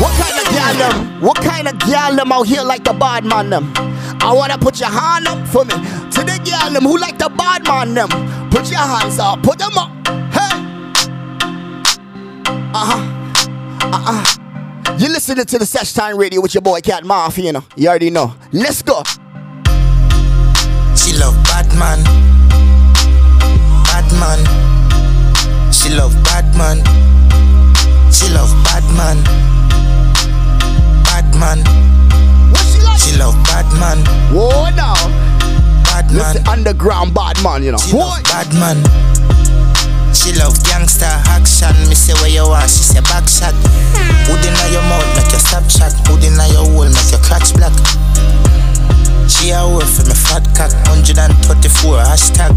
What 0.00 0.12
kind 0.20 0.36
of 0.36 0.46
gal 0.52 0.74
them? 0.76 1.20
What 1.20 1.36
kind 1.36 1.68
of 1.68 1.78
gal 1.80 2.14
them 2.16 2.32
out 2.32 2.46
here 2.46 2.62
like 2.62 2.84
the 2.84 2.92
bad 2.92 3.24
man 3.24 3.50
them? 3.50 3.72
I 4.20 4.32
wanna 4.34 4.58
put 4.58 4.78
your 4.80 4.90
hand 4.90 5.26
up 5.28 5.46
for 5.48 5.64
me. 5.64 5.74
To 5.74 6.20
the 6.20 6.40
gal 6.44 6.70
them 6.70 6.84
who 6.84 6.98
like 6.98 7.18
the 7.18 7.30
bad 7.30 7.64
man 7.66 7.94
them. 7.94 8.08
Put 8.50 8.68
your 8.70 8.80
hands 8.80 9.18
up, 9.18 9.42
put 9.42 9.58
them 9.58 9.76
up. 9.78 9.90
Hey. 10.32 10.56
Uh-huh. 12.74 13.16
Uh-uh. 13.92 14.39
You 15.00 15.08
listening 15.08 15.46
to 15.46 15.58
the 15.58 15.64
Sesh 15.64 15.94
Time 15.94 16.18
Radio 16.18 16.42
with 16.42 16.52
your 16.52 16.60
boy 16.60 16.82
Cat 16.82 17.04
Mafia, 17.06 17.44
you 17.46 17.52
know. 17.52 17.64
You 17.74 17.88
already 17.88 18.10
know. 18.10 18.34
Let's 18.52 18.82
go. 18.82 19.02
She 20.94 21.16
love 21.16 21.32
Batman. 21.44 22.04
Batman. 23.88 24.40
She 25.72 25.88
love 25.96 26.12
Batman. 26.22 26.84
She 28.12 28.28
love 28.28 28.52
Batman. 28.62 29.24
Batman. 31.04 31.64
What 32.52 32.66
she 32.66 32.82
like? 32.82 33.00
She 33.00 33.16
love 33.16 33.42
Batman. 33.44 34.04
Whoa 34.36 34.68
now. 34.76 34.92
Batman. 35.84 36.14
Listen, 36.14 36.46
underground 36.46 37.14
Batman, 37.14 37.62
you 37.62 37.72
know. 37.72 37.78
She 37.78 37.96
love 37.96 38.22
Batman. 38.24 38.84
She 40.20 40.36
love 40.36 40.52
gangster 40.68 41.08
action. 41.32 41.72
Me 41.88 41.96
say 41.96 42.12
where 42.20 42.28
you 42.28 42.44
are, 42.44 42.68
she 42.68 42.84
say 42.84 43.00
back 43.08 43.24
shot. 43.24 43.56
Hood 44.28 44.44
inna 44.44 44.66
your 44.68 44.84
mouth, 44.84 45.08
make 45.16 45.32
your 45.32 45.40
stop 45.40 45.64
shot. 45.72 45.96
Hood 46.04 46.20
inna 46.20 46.44
your 46.52 46.68
hole, 46.68 46.92
make 46.92 47.08
your 47.08 47.24
crotch 47.24 47.56
black. 47.56 47.72
She 49.24 49.48
a 49.48 49.64
work 49.64 49.88
for 49.88 50.04
me 50.04 50.12
fat 50.12 50.44
cock. 50.52 50.76
134 50.92 52.04
hashtag. 52.04 52.52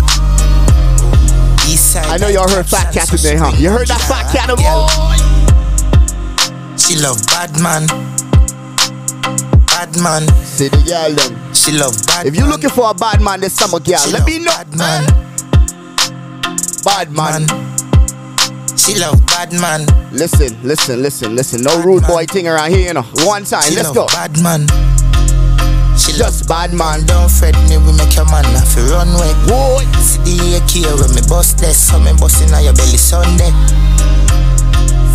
East. 1.64 1.96
I 1.96 2.18
know 2.18 2.28
y'all 2.28 2.50
heard 2.50 2.68
Fat 2.68 2.92
Cat 2.92 3.08
today, 3.08 3.38
huh? 3.38 3.56
You 3.56 3.70
heard 3.70 3.88
that 3.88 4.04
Fat 4.12 4.28
Cat? 4.36 4.52
Boy. 4.52 4.84
She 6.76 7.00
love 7.00 7.24
bad 7.32 7.56
man. 7.64 7.88
Bad 9.72 9.96
man. 10.04 10.28
See 10.44 10.68
the 10.68 10.84
girl 10.84 11.16
them. 11.16 11.54
She 11.54 11.72
love 11.72 11.96
bad 12.08 12.28
If 12.28 12.36
you're 12.36 12.48
looking 12.48 12.72
for 12.72 12.92
a 12.92 12.94
bad 12.94 13.22
man, 13.22 13.40
this 13.40 13.54
summer 13.54 13.80
girl, 13.80 14.00
She 14.00 14.12
let 14.12 14.28
me 14.28 14.40
know. 14.40 14.52
Bad 14.52 14.76
man. 14.76 15.23
Bad 16.84 17.12
man. 17.12 17.48
She 18.78 18.96
love 19.00 19.26
bad 19.28 19.54
man. 19.54 19.86
Listen, 20.12 20.52
listen, 20.64 21.02
listen, 21.02 21.36
listen. 21.36 21.62
No 21.62 21.82
rude 21.82 22.06
boy 22.06 22.26
thing 22.26 22.48
around 22.48 22.72
here, 22.72 22.88
you 22.88 22.94
know. 22.94 23.04
One 23.24 23.46
time, 23.46 23.64
She 23.64 23.76
let's 23.76 23.92
go. 23.92 24.08
Bad 24.08 24.42
man. 24.44 24.68
She 25.98 26.12
Just 26.12 26.48
bad 26.50 26.74
man. 26.74 27.06
Don't 27.06 27.32
fret 27.32 27.56
me, 27.70 27.78
we 27.78 27.94
make 27.96 28.16
your 28.16 28.26
man 28.26 28.44
have 28.44 28.68
to 28.76 28.82
run 28.92 29.08
away. 29.16 29.32
Boy. 29.48 29.86
See 30.04 30.20
the 30.28 30.60
AK 30.60 31.00
when 31.00 31.16
me 31.16 31.22
bust 31.30 31.58
this, 31.60 31.90
so 31.90 32.00
me 32.00 32.12
bust 32.20 32.42
in 32.44 32.50
your 32.64 32.74
belly 32.74 32.98
Sunday. 32.98 33.52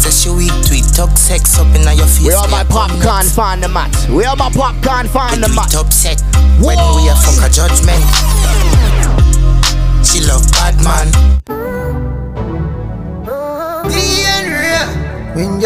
Say 0.01 0.11
she 0.15 0.31
weak 0.31 0.53
it, 0.73 0.87
talk 0.95 1.19
sex 1.19 1.59
up 1.59 1.67
in 1.75 1.83
your 1.83 2.07
face. 2.07 2.25
Where 2.25 2.39
all 2.39 2.49
my 2.49 2.65
popcorn 2.65 3.27
find 3.27 3.63
the 3.63 3.69
mat? 3.69 3.93
Where 4.09 4.29
all 4.31 4.37
my 4.37 4.49
popcorn 4.51 5.09
find 5.09 5.43
the 5.43 5.49
We 5.51 5.57
mat? 5.57 5.75
upset 5.75 6.23
when 6.63 6.79
we 6.97 7.11
a 7.11 7.15
fuck 7.19 7.45
a 7.45 7.51
judgment. 7.53 7.68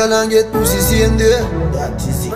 Y'all 0.02 0.14
and 0.14 0.32
get 0.32 0.50
pussy 0.50 0.82
same 0.82 1.14
day, 1.14 1.30
that 1.78 1.94
is 2.02 2.26
it. 2.26 2.34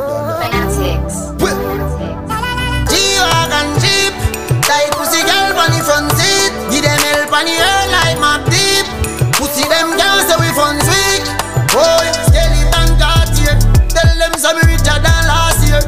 G-Wagon 2.87 3.69
Jeep, 3.83 4.15
tight 4.63 4.95
pussy 4.95 5.19
girl 5.27 5.51
on 5.59 5.75
the 5.75 5.83
front 5.83 6.15
seat. 6.15 6.55
Give 6.71 6.87
them 6.87 6.95
help 6.95 7.35
on 7.35 7.43
the 7.43 7.59
air 7.59 7.91
like 7.91 8.23
map 8.23 8.47
deep. 8.47 8.87
Pussy 9.35 9.67
them 9.67 9.99
girls 9.99 10.31
say 10.31 10.39
we 10.39 10.47
fun 10.55 10.79
sweet. 10.79 11.27
Oh, 11.75 12.07
skeleton 12.31 12.95
got 13.03 13.35
here. 13.35 13.59
Tell 13.91 14.15
them 14.15 14.39
some 14.39 14.63
richer 14.63 15.03
than 15.03 15.23
last 15.27 15.67
year. 15.67 15.83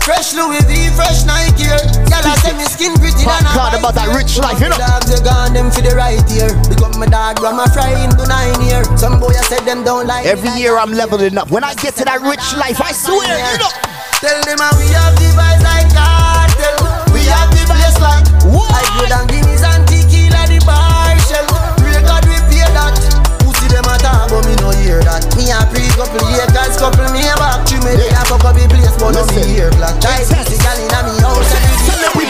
Fresh 0.00 0.32
Louis 0.32 0.64
V, 0.64 0.88
fresh 0.96 1.28
Nike 1.28 1.68
here. 1.68 1.97
Girl, 2.08 2.24
I 2.24 2.34
say 2.40 2.56
me 2.56 2.64
skin 2.64 2.96
pretty 2.96 3.24
than 3.24 3.44
a 3.44 3.52
Popcorn 3.52 3.76
about 3.80 3.94
that 4.00 4.08
rich 4.16 4.40
life, 4.40 4.58
you 4.60 4.72
know. 4.72 4.80
Dogs, 4.80 5.12
you 5.12 5.20
gone 5.20 5.52
them 5.52 5.68
for 5.68 5.84
the 5.84 5.92
right 5.92 6.24
here. 6.24 6.50
Become 6.72 6.96
my 6.96 7.06
dog, 7.06 7.36
grandma 7.36 7.68
fry 7.68 7.92
into 8.00 8.24
nine 8.24 8.56
year. 8.64 8.80
Some 8.96 9.20
boy 9.20 9.36
I 9.36 9.44
said 9.44 9.68
them 9.68 9.84
don't 9.84 10.08
like 10.08 10.24
Every 10.24 10.50
year 10.56 10.78
I'm 10.80 10.92
leveling 10.92 11.36
up. 11.36 11.52
When 11.52 11.64
I 11.64 11.74
get 11.76 11.94
to 12.00 12.04
that 12.08 12.24
rich 12.24 12.44
life, 12.56 12.80
I 12.80 12.92
swear, 12.96 13.28
you 13.28 13.58
know. 13.60 13.72
Tell 14.18 14.40
them 14.42 14.58
how 14.58 14.74
we 14.74 14.90
have 14.96 15.14
the 15.14 15.30
vibes 15.36 15.62
like 15.62 15.86
cartel. 15.94 16.74
We 17.14 17.22
have 17.30 17.54
the 17.54 17.62
place 17.70 17.98
like 18.02 18.26
what? 18.50 18.66
I 18.72 18.82
good 18.98 19.12
and 19.14 19.26
guineas 19.30 19.62
and 19.62 19.86
tequila 19.86 20.42
the 20.50 20.58
bar 20.66 21.14
shell. 21.30 21.46
God 22.02 22.24
we 22.26 22.34
pay 22.50 22.66
that. 22.72 22.98
Pussy 23.44 23.70
them 23.70 23.86
a 23.86 23.94
talk 24.02 24.32
but 24.32 24.42
me 24.42 24.58
no 24.58 24.74
hear 24.74 24.98
that. 25.06 25.22
Me 25.38 25.54
a 25.54 25.62
pre 25.70 25.86
couple 25.94 26.24
acres, 26.34 26.74
couple 26.82 27.06
me 27.14 27.22
back. 27.38 27.62
Three 27.62 27.78
me 27.86 27.94
they 27.94 28.10
a 28.10 28.22
fuck 28.26 28.42
up 28.42 28.58
the 28.58 28.66
place 28.66 28.96
but 28.98 29.14
no 29.14 29.22
me 29.38 29.54
hear 29.54 29.70
black. 29.78 29.94
Pussy 30.02 30.56
gal 30.66 30.78
inna 30.82 30.98
me 31.06 31.14
house 31.22 31.77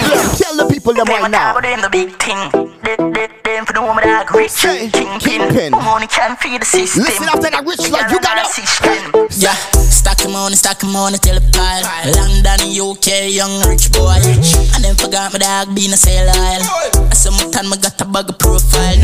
them, 0.08 0.24
tell 0.36 0.56
the 0.56 0.66
people 0.72 0.94
them 0.94 1.06
right 1.06 1.30
now. 1.30 1.60
them 1.60 1.80
the 1.80 1.90
big 1.90 2.16
thing. 2.20 2.38
Them, 2.82 3.12
them, 3.12 3.30
them 3.44 3.66
for 3.66 3.72
the 3.72 3.82
woman 3.82 4.04
that 4.04 4.30
rich 4.32 4.50
Say, 4.50 4.88
kingpin. 4.90 5.20
kingpin. 5.20 5.72
Money 5.72 6.06
can 6.06 6.36
feed 6.36 6.62
the 6.62 6.66
system. 6.66 7.04
Listen 7.04 7.28
after 7.28 7.50
that 7.50 7.64
rich 7.66 7.84
life, 7.90 8.10
you 8.10 8.20
got 8.20 8.38
it. 8.40 8.48
Yeah, 9.38 9.54
stack 9.92 10.20
him 10.20 10.34
on, 10.34 10.52
stack 10.52 10.82
him 10.82 10.96
on, 10.96 11.12
tell 11.20 11.36
a 11.36 11.44
pile. 11.52 11.84
London, 12.16 12.60
UK, 12.72 13.28
young 13.32 13.52
rich 13.68 13.92
boy. 13.92 14.16
And 14.74 14.84
then 14.84 14.94
forgot 14.96 15.32
my 15.32 15.38
dog 15.38 15.74
being 15.74 15.92
a 15.92 15.98
sale 16.00 16.28
aisle. 16.28 16.64
I 17.10 17.14
saw 17.14 17.30
my 17.32 17.50
time, 17.50 17.72
I 17.72 17.76
got 17.76 18.00
a 18.00 18.04
bag 18.06 18.28
of 18.30 18.38
profile. 18.38 18.96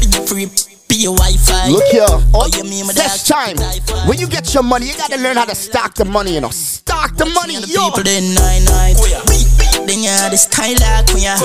Be 0.00 0.06
free, 0.26 0.46
be 0.88 0.96
your 1.08 1.14
Wi-Fi. 1.16 1.68
Look 1.70 1.84
here. 1.88 2.06
Oh, 2.34 2.48
you 2.52 2.64
mean 2.64 2.86
my 2.86 2.92
dog? 2.92 3.10
Time. 3.24 3.56
When 4.08 4.18
you 4.18 4.26
get 4.26 4.52
your 4.52 4.62
money, 4.62 4.86
you 4.86 4.96
gotta 4.96 5.16
learn 5.16 5.36
how 5.36 5.44
to 5.46 5.54
stock 5.54 5.94
the 5.94 6.04
money, 6.04 6.34
you 6.34 6.40
know. 6.40 6.50
Stock 6.50 7.16
the 7.16 7.26
money, 7.26 7.54
yo. 7.66 7.88
people 7.90 8.02
they 8.04 8.20
nine 8.20 8.64
night. 8.64 8.96
Oh, 8.98 9.06
then 9.06 9.40
yeah, 9.40 9.61
this 10.00 10.42
style 10.42 10.72
like 10.80 11.12
when 11.12 11.22
ya. 11.22 11.36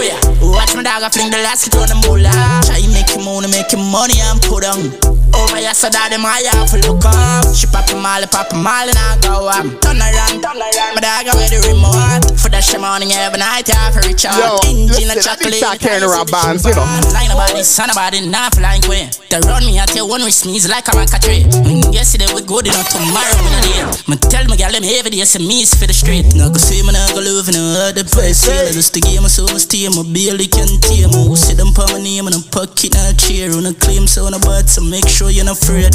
Watch 0.41 0.75
my 0.75 0.83
dog, 0.83 1.03
I 1.03 1.09
fling 1.09 1.31
the 1.31 1.37
last 1.37 1.65
kid 1.65 1.75
on 1.75 1.89
the 1.89 1.95
moolah. 2.07 2.31
Try 2.63 2.87
make 2.87 3.09
him 3.09 3.25
money, 3.25 3.47
make 3.51 3.71
him 3.71 3.83
money 3.91 4.19
and 4.21 4.41
put 4.41 4.63
on. 4.63 5.16
Over 5.35 5.57
here, 5.59 5.73
so 5.73 5.89
that 5.89 6.09
them 6.13 6.25
I 6.25 6.41
have 6.53 6.69
to 6.71 6.77
look 6.87 7.03
up. 7.05 7.45
She 7.55 7.67
pop 7.67 7.89
him 7.89 8.05
all, 8.05 8.23
pop 8.31 8.51
all, 8.53 8.87
and 8.87 8.95
I 8.97 9.17
go 9.21 9.47
up. 9.47 9.65
Turn 9.83 9.99
around, 9.99 10.39
turn 10.41 10.57
around. 10.59 10.93
My 10.95 11.01
dog, 11.03 11.27
I 11.27 11.33
wear 11.35 11.49
the 11.49 11.59
remote. 11.67 12.23
For 12.39 12.49
that 12.53 12.63
shit 12.63 12.79
morning, 12.79 13.11
every 13.13 13.39
night, 13.41 13.67
I 13.69 13.89
have 13.89 13.93
to 13.97 14.01
reach 14.07 14.25
out. 14.25 14.37
Yo, 14.37 14.57
Engine 14.69 14.87
listen, 14.87 15.11
and 15.11 15.19
I 15.19 15.23
chocolate. 15.23 15.53
to 15.53 15.59
start 15.59 15.77
carrying 15.81 16.05
around 16.05 16.29
bands, 16.31 16.63
you 16.65 16.73
know. 16.73 16.85
Line 17.13 17.31
about 17.33 17.51
this, 17.53 17.67
son 17.67 17.89
about 17.89 18.13
it, 18.13 18.25
not 18.29 18.53
flying 18.55 18.81
queen. 18.85 19.09
They 19.29 19.39
run 19.43 19.65
me 19.65 19.75
here, 19.77 20.05
one 20.05 20.23
with 20.23 20.37
me, 20.45 20.55
it's 20.57 20.69
like 20.69 20.87
I'm 20.89 21.01
a 21.01 21.05
tree. 21.19 21.43
Mm, 21.65 21.91
Yesterday 21.93 22.29
we 22.33 22.41
good 22.45 22.65
enough 22.69 22.87
tomorrow 22.93 23.41
when 23.43 23.53
I 23.57 23.61
did. 23.65 23.85
Me 24.07 24.15
tell 24.17 24.45
me, 24.47 24.55
girl, 24.55 24.71
them 24.71 24.85
heavy, 24.85 25.09
they 25.17 25.25
say 25.27 25.41
me 25.43 25.65
is 25.65 25.73
for 25.73 25.85
the 25.89 25.93
street. 25.93 26.31
No 26.37 26.47
go 26.53 26.57
see 26.61 26.79
me, 26.85 26.93
no 26.93 27.01
go 27.11 27.19
live 27.19 27.49
no 27.51 27.89
other 27.91 28.05
place. 28.05 28.45
Yeah, 28.45 28.69
just 28.71 28.93
the 28.93 29.01
game, 29.01 29.25
so 29.27 29.43
much 29.49 29.67
team, 29.67 29.97
my 29.97 30.05
barely 30.07 30.47
can 30.47 30.69
team. 30.81 31.09
I 31.11 31.35
see 31.35 31.57
them 31.57 31.73
put 31.75 31.91
my 31.91 31.99
name 31.99 32.27
in 32.29 32.33
a 32.37 32.41
pocket, 32.53 32.93
not 32.95 33.17
chair. 33.19 33.51
On 33.51 33.65
a 33.65 33.73
claim, 33.73 34.07
so 34.07 34.25
on 34.29 34.33
a 34.37 34.39
butt, 34.39 34.69
so 34.69 34.79
make 34.85 35.07
sure 35.09 35.16
you're 35.25 35.43
not 35.43 35.57
afraid. 35.57 35.93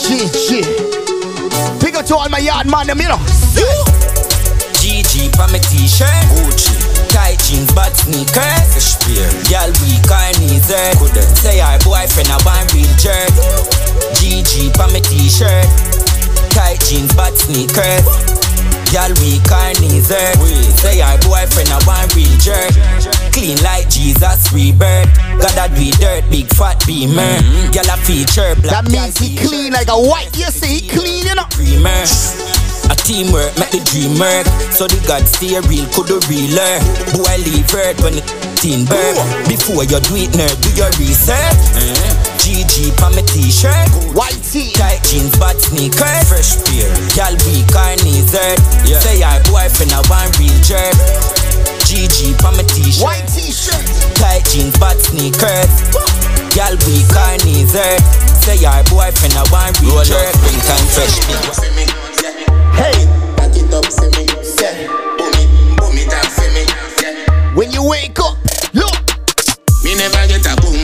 Shit, 0.00 0.32
shit. 0.32 0.64
Big 1.80 1.96
up 1.96 2.06
to 2.06 2.16
all 2.16 2.28
my 2.30 2.38
yard 2.38 2.66
man, 2.66 2.86
them, 2.86 3.00
you 3.00 3.08
know. 3.08 3.20
GG 4.80 5.36
pa 5.36 5.46
my 5.52 5.58
t-shirt. 5.58 6.08
Gucci. 6.32 6.72
Tight 7.12 7.38
jeans, 7.44 7.70
bad 7.74 7.92
sneakers. 7.94 8.74
Fish 8.74 8.96
spear 8.96 9.28
Girl 9.48 9.70
weak, 9.84 10.04
her 10.08 10.32
knees 10.40 10.68
hurt 10.68 10.98
Couldn't 10.98 11.36
say 11.36 11.60
her 11.60 11.78
boyfriend 11.84 12.28
a 12.28 12.38
one 12.42 12.66
real 12.72 12.88
jerk. 12.96 13.30
GG 14.16 14.74
pa 14.74 14.88
my 14.88 15.00
t-shirt. 15.00 15.68
Tight 16.50 16.80
jeans, 16.80 17.14
bad 17.14 17.36
sneakers 17.36 18.33
Girl 18.94 19.10
her 19.10 19.72
knees 19.82 20.06
hurt 20.06 20.38
Say 20.78 21.02
her 21.02 21.18
boyfriend 21.26 21.74
a 21.74 21.82
one 21.82 22.06
real 22.14 22.30
jerk 22.38 22.70
Clean 23.34 23.58
like 23.66 23.90
Jesus 23.90 24.46
rebirth 24.54 25.10
Got 25.42 25.58
that 25.58 25.74
be 25.74 25.90
dirt, 25.98 26.22
big 26.30 26.46
fat 26.54 26.78
beamer 26.86 27.18
Girl 27.74 27.82
mm-hmm. 27.82 27.90
a 27.90 28.06
feature 28.06 28.54
black 28.62 28.86
That 28.86 28.92
means 28.94 29.18
he 29.18 29.34
clean 29.34 29.74
like 29.74 29.90
a 29.90 29.98
white. 29.98 30.30
You 30.38 30.46
see, 30.46 30.78
he 30.78 30.88
clean, 30.88 31.26
you 31.26 31.34
know. 31.34 31.42
dreamer. 31.50 32.06
A 32.86 32.94
teamwork 32.94 33.50
make 33.58 33.74
the 33.74 33.82
dream 33.82 34.14
work. 34.14 34.46
So 34.70 34.86
the 34.86 35.02
God 35.08 35.26
stay 35.26 35.58
real, 35.66 35.90
could 35.90 36.06
the 36.06 36.22
realer. 36.30 36.78
Boy 37.18 37.34
leave 37.42 37.66
earth 37.74 37.98
when 37.98 38.14
it 38.14 38.26
teen 38.62 38.86
birth. 38.86 39.18
Before 39.50 39.82
you 39.82 39.98
do 40.06 40.14
it, 40.14 40.30
nerd, 40.38 40.54
do 40.62 40.70
your 40.78 40.90
research. 41.02 41.58
Mm-hmm. 41.74 42.33
GG 42.44 42.92
pa 43.00 43.08
my 43.08 43.24
t-shirt. 43.24 43.88
White 44.12 44.36
tee. 44.44 44.68
Tight 44.76 45.00
jeans, 45.08 45.32
bad 45.40 45.56
sneakers. 45.56 46.28
Fresh 46.28 46.60
pair. 46.68 46.92
Y'all 47.16 47.32
weak, 47.48 47.64
her 47.72 47.96
knees 48.04 48.36
hurt. 48.36 48.60
Say 48.84 49.24
her 49.24 49.40
boyfriend 49.48 49.96
a 49.96 50.04
one 50.12 50.28
real 50.36 50.52
jerk. 50.60 50.92
GG 51.88 52.36
pa 52.44 52.52
my 52.52 52.60
t-shirt. 52.68 53.00
White 53.00 53.24
t-shirt. 53.32 53.80
Tight 54.20 54.44
jeans, 54.52 54.76
bad 54.76 55.00
sneakers. 55.00 55.72
Y'all 56.52 56.76
weak, 56.84 57.08
her 57.16 57.32
knees 57.48 57.72
hurt. 57.72 58.04
Say 58.44 58.60
her 58.60 58.84
boyfriend 58.92 59.40
a 59.40 59.44
one 59.48 59.72
real 59.80 60.04
jerk. 60.04 60.28
Roll 60.28 60.44
Bring 60.44 60.60
time 60.68 60.84
fresh 60.92 61.16
pink. 61.24 61.48
Hey. 62.76 63.08
Back 63.40 63.56
it 63.56 63.72
up, 63.72 63.88
see 63.88 64.12
me. 64.20 64.28
Say. 64.44 64.84
Boom 65.16 65.32
it, 65.32 65.48
boom 65.80 65.96
it 65.96 66.12
up, 66.12 66.28
see 66.28 66.52
me. 66.52 66.68
Yeah. 67.00 67.56
When 67.56 67.72
you 67.72 67.88
wake 67.88 68.20
up, 68.20 68.36
look. 68.76 69.00
Me 69.80 69.96
never 69.96 70.28
get 70.28 70.44
a 70.44 70.60
boom 70.60 70.83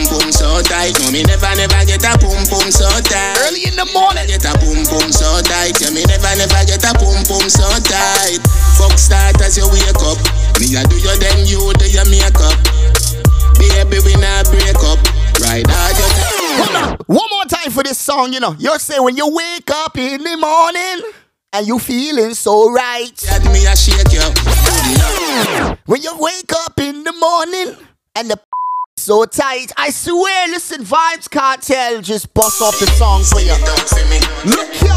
so 0.61 0.69
tight. 0.69 0.93
No, 0.99 1.11
me 1.11 1.23
never 1.23 1.49
never 1.57 1.81
get 1.85 2.05
a 2.05 2.17
boom 2.17 2.45
boom 2.49 2.69
so 2.69 2.87
tight. 3.09 3.37
Early 3.41 3.65
in 3.65 3.75
the 3.75 3.85
morning. 3.93 4.27
Get 4.27 4.45
a 4.45 4.53
boom 4.61 4.85
boom 4.85 5.09
so 5.11 5.41
tight. 5.41 5.79
Yeah, 5.81 5.89
me 5.89 6.05
never 6.05 6.33
never 6.37 6.61
get 6.65 6.83
a 6.85 6.93
boom 6.97 7.17
boom 7.25 7.45
so 7.49 7.65
tight. 7.81 8.39
Fuck 8.77 8.97
start 8.97 9.41
as 9.41 9.57
you 9.57 9.65
wake 9.73 10.01
up. 10.05 10.19
Me 10.61 10.77
I 10.77 10.85
do 10.85 10.97
you 10.97 11.13
then 11.17 11.45
you 11.49 11.73
do 11.73 11.85
your 11.89 12.05
makeup. 12.09 12.57
Baby, 13.57 13.97
we 14.05 14.13
not 14.21 14.45
break 14.49 14.77
up. 14.85 14.99
Right 15.41 15.65
out 15.65 15.97
your 15.97 16.09
Hold 16.61 16.75
on. 16.75 16.97
One 17.07 17.29
more 17.31 17.45
time 17.45 17.71
for 17.71 17.83
this 17.83 17.97
song, 17.97 18.33
you 18.33 18.39
know. 18.39 18.55
You 18.59 18.77
say 18.79 18.99
when 18.99 19.17
you 19.17 19.27
wake 19.29 19.69
up 19.71 19.97
in 19.97 20.23
the 20.23 20.37
morning 20.37 21.11
and 21.53 21.67
you 21.67 21.79
feeling 21.79 22.33
so 22.33 22.71
right. 22.71 23.11
Let 23.29 23.45
me 23.45 23.65
shake 23.75 24.13
you. 24.13 24.21
When 25.85 26.01
you 26.01 26.13
wake 26.19 26.51
up 26.65 26.79
in 26.79 27.03
the 27.03 27.13
morning 27.13 27.75
and 28.15 28.29
the 28.29 28.39
so 29.01 29.25
tight, 29.25 29.73
I 29.77 29.89
swear, 29.89 30.47
listen, 30.49 30.85
Vybz 30.85 31.25
Kartel 31.25 32.05
just 32.05 32.31
bust 32.35 32.61
off 32.61 32.77
the 32.77 32.85
song 33.01 33.25
for 33.25 33.41
you. 33.41 33.57
Look 34.45 34.69
here. 34.77 34.93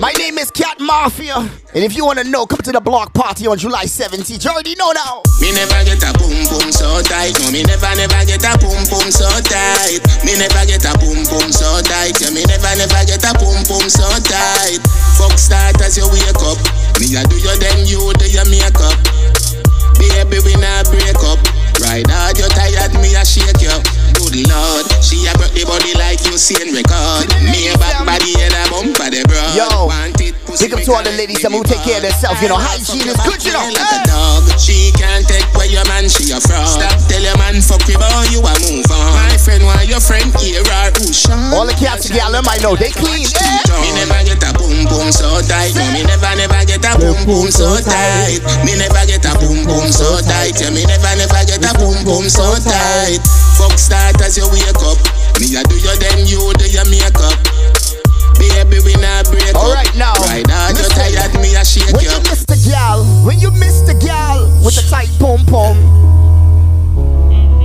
My 0.00 0.12
name 0.16 0.38
is 0.38 0.50
Cat 0.50 0.80
Mafia, 0.80 1.36
and 1.36 1.82
if 1.84 1.96
you 1.96 2.04
want 2.04 2.18
to 2.18 2.24
know, 2.24 2.46
come 2.46 2.64
to 2.64 2.72
the 2.72 2.80
block 2.80 3.12
party 3.12 3.46
on 3.46 3.58
July 3.58 3.84
17th. 3.84 4.40
You 4.40 4.50
already 4.50 4.74
know 4.74 4.92
now. 4.92 5.20
Me 5.40 5.52
never 5.52 5.84
get 5.84 6.00
a 6.00 6.16
boom 6.16 6.32
boom 6.48 6.72
so 6.72 7.00
tight. 7.04 7.36
No, 7.40 7.52
me 7.52 7.60
never 7.62 7.92
never 7.92 8.20
get 8.24 8.40
a 8.40 8.56
boom 8.56 8.80
boom 8.88 9.08
so 9.12 9.28
tight. 9.44 10.00
Me 10.24 10.32
never 10.40 10.64
get 10.64 10.84
a 10.84 10.96
boom 10.96 11.28
boom 11.28 11.52
so 11.52 11.68
tight. 11.84 12.16
Yeah, 12.20 12.32
me 12.32 12.44
never 12.48 12.72
never 12.72 13.04
get 13.04 13.20
a 13.20 13.32
boom 13.36 13.60
boom 13.68 13.84
so 13.92 14.08
tight. 14.24 14.80
Fuck 15.20 15.36
start 15.36 15.76
as 15.84 16.00
you 16.00 16.08
wake 16.08 16.40
up. 16.40 16.56
Me 17.00 17.12
a 17.16 17.24
do 17.28 17.36
you 17.36 17.52
then 17.60 17.84
you 17.84 18.00
do 18.16 18.26
your 18.32 18.48
makeup. 18.48 18.96
Baby, 20.00 20.40
we 20.40 20.56
not 20.56 20.88
break 20.88 21.20
up. 21.20 21.63
Right 21.84 22.04
hard, 22.08 22.38
you 22.38 22.48
tired, 22.48 22.94
me 23.00 23.14
a 23.14 23.24
shake 23.24 23.60
you. 23.60 24.03
I 24.34 25.30
broke 25.38 25.54
the 25.54 25.62
body 25.62 25.94
like 25.94 26.18
you 26.26 26.34
seen 26.34 26.74
record. 26.74 27.30
Me 27.46 27.70
a 27.70 27.78
back 27.78 28.02
body 28.02 28.34
and 28.42 28.50
a 28.50 28.66
bump 28.66 28.98
for 28.98 29.06
the 29.06 29.22
broad. 29.30 29.54
Yo, 29.54 29.86
Want 29.86 30.18
it 30.18 30.34
pussy 30.42 30.66
big 30.66 30.74
up 30.74 30.82
to 30.82 30.90
all 30.90 31.04
the 31.06 31.14
ladies 31.14 31.38
that 31.46 31.54
will 31.54 31.62
take 31.62 31.86
care 31.86 32.02
of 32.02 32.04
themselves. 32.04 32.42
You 32.42 32.50
know, 32.50 32.58
hygiene 32.58 33.06
is 33.06 33.14
good, 33.22 33.38
you 33.46 33.54
know. 33.54 33.62
Like 33.62 33.94
a 33.94 34.00
dog. 34.10 34.42
She 34.58 34.90
can't 34.98 35.22
take 35.22 35.46
where 35.54 35.70
your 35.70 35.86
man, 35.86 36.10
she 36.10 36.34
a 36.34 36.42
fraud. 36.42 36.66
Stop 36.66 36.98
tell 37.06 37.22
your 37.22 37.38
man 37.38 37.62
fuck 37.62 37.86
you, 37.86 37.94
boy, 37.94 38.26
you 38.34 38.42
a 38.42 38.52
move 38.66 38.90
on. 38.90 39.14
My 39.22 39.38
friend, 39.38 39.62
why 39.62 39.86
your 39.86 40.02
friend 40.02 40.34
here 40.42 40.66
are 40.66 40.90
who 40.98 41.14
shot? 41.14 41.54
All 41.54 41.62
the 41.62 41.76
cats 41.78 42.10
and 42.10 42.18
gal, 42.18 42.34
I 42.34 42.58
know 42.58 42.74
they 42.74 42.90
clean. 42.90 43.30
Yeah. 43.38 43.86
Me 43.86 43.94
never 43.94 44.18
get 44.26 44.42
a 44.42 44.50
boom 44.58 44.82
boom 44.90 45.14
so 45.14 45.30
tight. 45.46 45.78
No, 45.78 45.86
me 45.94 46.02
never 46.02 46.34
never 46.34 46.62
get 46.66 46.82
a 46.82 46.98
boom 46.98 47.22
boom 47.22 47.54
so 47.54 47.78
tight. 47.78 48.42
Me 48.66 48.74
never 48.74 49.02
get 49.06 49.22
a 49.22 49.30
boom 49.38 49.62
boom 49.62 49.94
so 49.94 50.18
tight. 50.26 50.58
Yeah, 50.58 50.74
me 50.74 50.82
never 50.90 51.14
never 51.14 51.42
get 51.46 51.62
a 51.62 51.70
boom 51.78 52.02
boom 52.02 52.26
so 52.26 52.58
tight. 52.58 53.22
Fuck 53.56 53.78
start 53.78 54.20
as 54.22 54.36
you 54.36 54.46
wake 54.50 54.82
up. 54.82 54.98
Me 55.40 55.54
a 55.56 55.62
do 55.64 55.76
your 55.78 55.96
then 55.96 56.26
you 56.26 56.52
do 56.58 56.66
your 56.70 56.84
makeup. 56.90 57.38
Baby, 58.38 58.78
we 58.84 58.94
not 59.00 59.26
break 59.30 59.54
All 59.54 59.70
up. 59.70 59.74
right, 59.76 59.94
now, 59.96 60.12
Right 60.26 60.46
now, 60.46 60.68
you 60.68 60.74
listen. 60.74 60.96
tired, 60.96 61.34
me 61.40 61.54
a 61.54 61.64
shake 61.64 61.92
When 61.94 62.04
you. 62.04 62.10
you 62.10 62.18
miss 62.22 62.44
the 62.44 62.56
gal, 62.68 63.04
when 63.24 63.38
you 63.38 63.50
miss 63.52 63.80
the 63.82 63.94
gal 63.94 64.44
with 64.64 64.74
the 64.74 64.82
tight 64.90 65.08
pom 65.18 65.44
pom, 65.46 65.76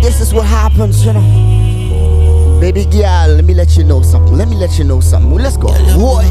this 0.01 0.21
is 0.21 0.33
what 0.33 0.45
happens, 0.45 1.03
you 1.05 1.13
know. 1.13 2.59
Baby 2.61 2.85
gal, 2.85 3.29
let 3.29 3.45
me 3.45 3.53
let 3.53 3.75
you 3.77 3.83
know 3.83 4.01
something. 4.01 4.35
Let 4.37 4.47
me 4.47 4.55
let 4.57 4.77
you 4.77 4.83
know 4.83 4.99
something. 4.99 5.31
Let's 5.37 5.57
go. 5.57 5.67
Boy. 5.97 6.25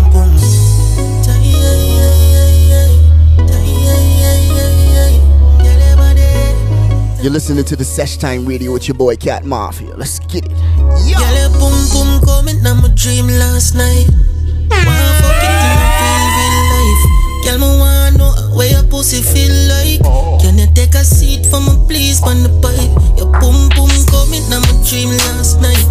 You're 7.20 7.32
listening 7.32 7.64
to 7.64 7.74
the 7.74 7.84
Sesh 7.84 8.16
Time 8.16 8.46
Radio 8.46 8.72
with 8.72 8.86
your 8.86 8.94
boy 8.94 9.16
Cat 9.16 9.44
Mafia. 9.44 9.90
Let's 9.96 10.20
get 10.20 10.46
it. 10.46 10.52
Yo. 11.02 11.18
Girl, 11.18 11.50
boom 11.58 11.74
boom 11.90 12.22
coming 12.22 12.62
dream 12.94 13.26
last 13.26 13.74
night. 13.74 14.06
Wanna 14.70 15.12
fuck 15.18 15.42
it 15.42 15.50
in 15.50 15.78
real, 15.98 16.26
real 16.38 16.58
life. 16.70 17.02
Girl, 17.42 17.58
me 17.58 17.70
wanna 17.74 18.18
know 18.18 18.30
where 18.54 18.70
your 18.70 18.84
pussy 18.84 19.18
feel 19.18 19.50
like. 19.66 19.98
Can 20.42 20.58
you 20.58 20.70
take 20.74 20.94
a 20.94 21.02
seat 21.02 21.46
for 21.46 21.58
me, 21.58 21.74
please, 21.90 22.22
on 22.22 22.46
the 22.46 22.54
pipe? 22.62 22.90
Your 23.18 23.26
boom 23.42 23.66
boom 23.74 23.90
coming 24.06 24.46
dream 24.86 25.10
last 25.26 25.58
night. 25.58 25.90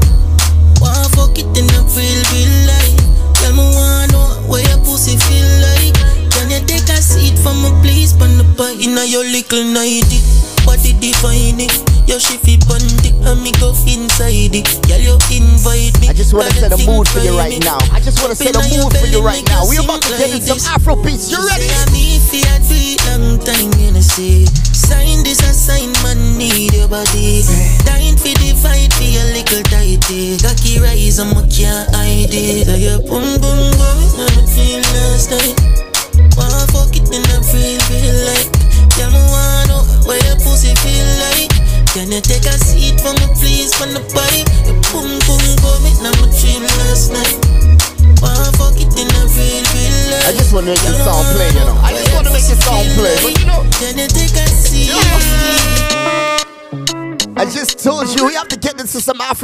Wanna 0.80 1.11
fuck 1.11 1.36
it 1.36 1.47
real, 1.51 2.55
life. 2.71 2.95
Girl, 3.43 3.51
me 3.51 3.67
wanna 3.75 4.11
know 4.15 4.28
where 4.47 4.63
your 4.63 4.80
pussy 4.80 5.19
feel 5.19 5.47
like. 5.59 5.91
Can 6.32 6.51
you 6.51 6.63
take 6.67 6.88
a 6.88 7.03
seat 7.03 7.36
for 7.39 7.51
me, 7.51 7.67
please, 7.84 8.15
on 8.15 8.38
the 8.39 8.47
pipe? 8.55 8.80
Your 9.07 9.23
little 9.23 9.63
nighty, 9.63 10.19
body 10.68 10.91
define 10.99 11.63
it. 11.63 11.72
Your 12.03 12.20
shifty 12.20 12.59
bundy, 12.68 13.15
and 13.24 13.39
me 13.39 13.55
go 13.63 13.72
inside 13.88 14.51
it. 14.51 14.68
Girl, 14.88 14.99
you 14.99 15.15
invite 15.32 15.95
me. 16.03 16.11
I 16.11 16.13
just 16.13 16.36
wanna 16.36 16.51
set 16.51 16.76
a 16.76 16.80
mood 16.84 17.07
for 17.07 17.24
you 17.24 17.39
right 17.39 17.59
now. 17.63 17.80
I 17.95 18.03
just 18.03 18.20
wanna 18.20 18.36
set 18.36 18.55
a 18.55 18.63
mood 18.68 18.91
for 18.91 19.07
you 19.07 19.24
right 19.24 19.43
now. 19.47 19.63
We 19.68 19.80
about 19.80 20.03
to 20.03 20.11
get 20.20 20.36
in 20.36 20.43
some 20.43 20.59
Afro 20.76 20.99
beats. 20.99 21.32
You 21.32 21.39
ready? 21.39 21.72
Say 21.72 21.91
me 21.95 22.20
if 22.20 22.34
you 22.36 22.43
had 22.43 22.68
wait 22.68 22.99
long 23.07 23.39
time, 23.39 23.72
you 23.80 23.91
know 23.91 24.01
Sign 24.01 25.24
this 25.24 25.39
sign, 25.65 25.91
man 26.03 26.38
need 26.38 26.74
your 26.74 26.88
body 26.88 27.43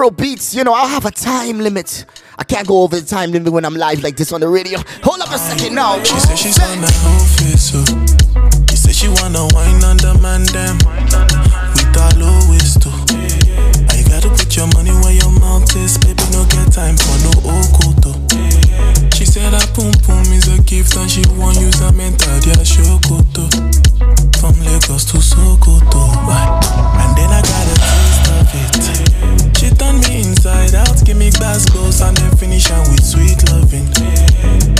Afro 0.03 0.11
beats. 0.11 0.53
You 0.53 0.65
know, 0.65 0.73
I'll 0.73 0.87
have 0.87 1.05
a 1.05 1.11
time 1.11 1.59
limit. 1.59 2.05
I 2.37 2.43
can't 2.43 2.67
go 2.67 2.83
over 2.83 2.99
the 2.99 3.05
time 3.05 3.31
limit 3.31 3.53
when 3.53 3.63
I'm 3.63 3.75
live 3.75 4.03
like 4.03 4.17
this 4.17 4.33
on 4.33 4.41
the 4.41 4.49
radio. 4.49 4.79
Hold 5.01 5.21
up 5.21 5.31
a 5.31 5.37
second 5.37 5.75
now. 5.75 6.03
She 6.03 6.19
said 6.19 6.35
she's 6.35 6.59
on 6.59 6.81
the 6.81 6.91
outfit, 7.07 7.59
so 7.59 7.79
She 8.69 8.75
said 8.75 8.95
she 8.95 9.07
wanna 9.07 9.47
wine 9.55 9.79
on 9.87 9.95
the 10.03 10.19
man 10.19 10.43
them 10.51 10.75
With 11.71 11.95
her 11.95 12.11
lowest 12.19 12.83
too 12.83 12.91
I 13.95 14.03
gotta 14.11 14.27
put 14.27 14.51
your 14.57 14.67
money 14.75 14.91
where 14.91 15.15
your 15.15 15.31
mouth 15.39 15.71
is 15.77 15.97
Baby, 15.99 16.23
no 16.35 16.43
get 16.51 16.73
time 16.73 16.97
for 16.99 17.15
no 17.23 17.31
okoto 17.47 18.11
She 19.15 19.23
said 19.23 19.53
her 19.55 19.67
pum 19.71 19.93
pum 20.03 20.27
is 20.35 20.51
a 20.51 20.59
gift 20.63 20.97
And 20.97 21.09
she 21.09 21.23
won't 21.39 21.55
use 21.61 21.79
a 21.79 21.93
mental, 21.93 22.33
yeah, 22.43 22.59
shokoto 22.59 23.47
From 24.35 24.59
Lagos 24.67 25.05
to 25.15 25.23
Sokoto. 25.23 26.11
And 26.99 27.11
then 27.15 27.31
I 27.31 27.39
got 27.39 27.71
a 27.71 27.75
taste 27.79 28.27
of 28.35 29.47
it 29.47 29.52
Turned 29.77 30.07
me 30.07 30.21
inside 30.21 30.75
out, 30.75 31.03
give 31.05 31.17
me 31.17 31.31
Glasgow 31.31 31.89
And 32.05 32.17
then 32.17 32.37
finish 32.37 32.67
her 32.67 32.79
with 32.89 33.03
sweet 33.03 33.39
loving. 33.51 33.87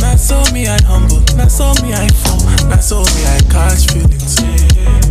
Not 0.02 0.20
so 0.20 0.44
me 0.54 0.68
I 0.68 0.82
humble, 0.84 1.22
not 1.36 1.52
so 1.52 1.74
me 1.82 1.94
I 1.94 2.08
fall. 2.22 2.40
Not 2.70 2.84
so 2.84 3.00
me 3.02 3.22
I 3.26 3.40
catch 3.50 3.92
feelings. 3.92 4.38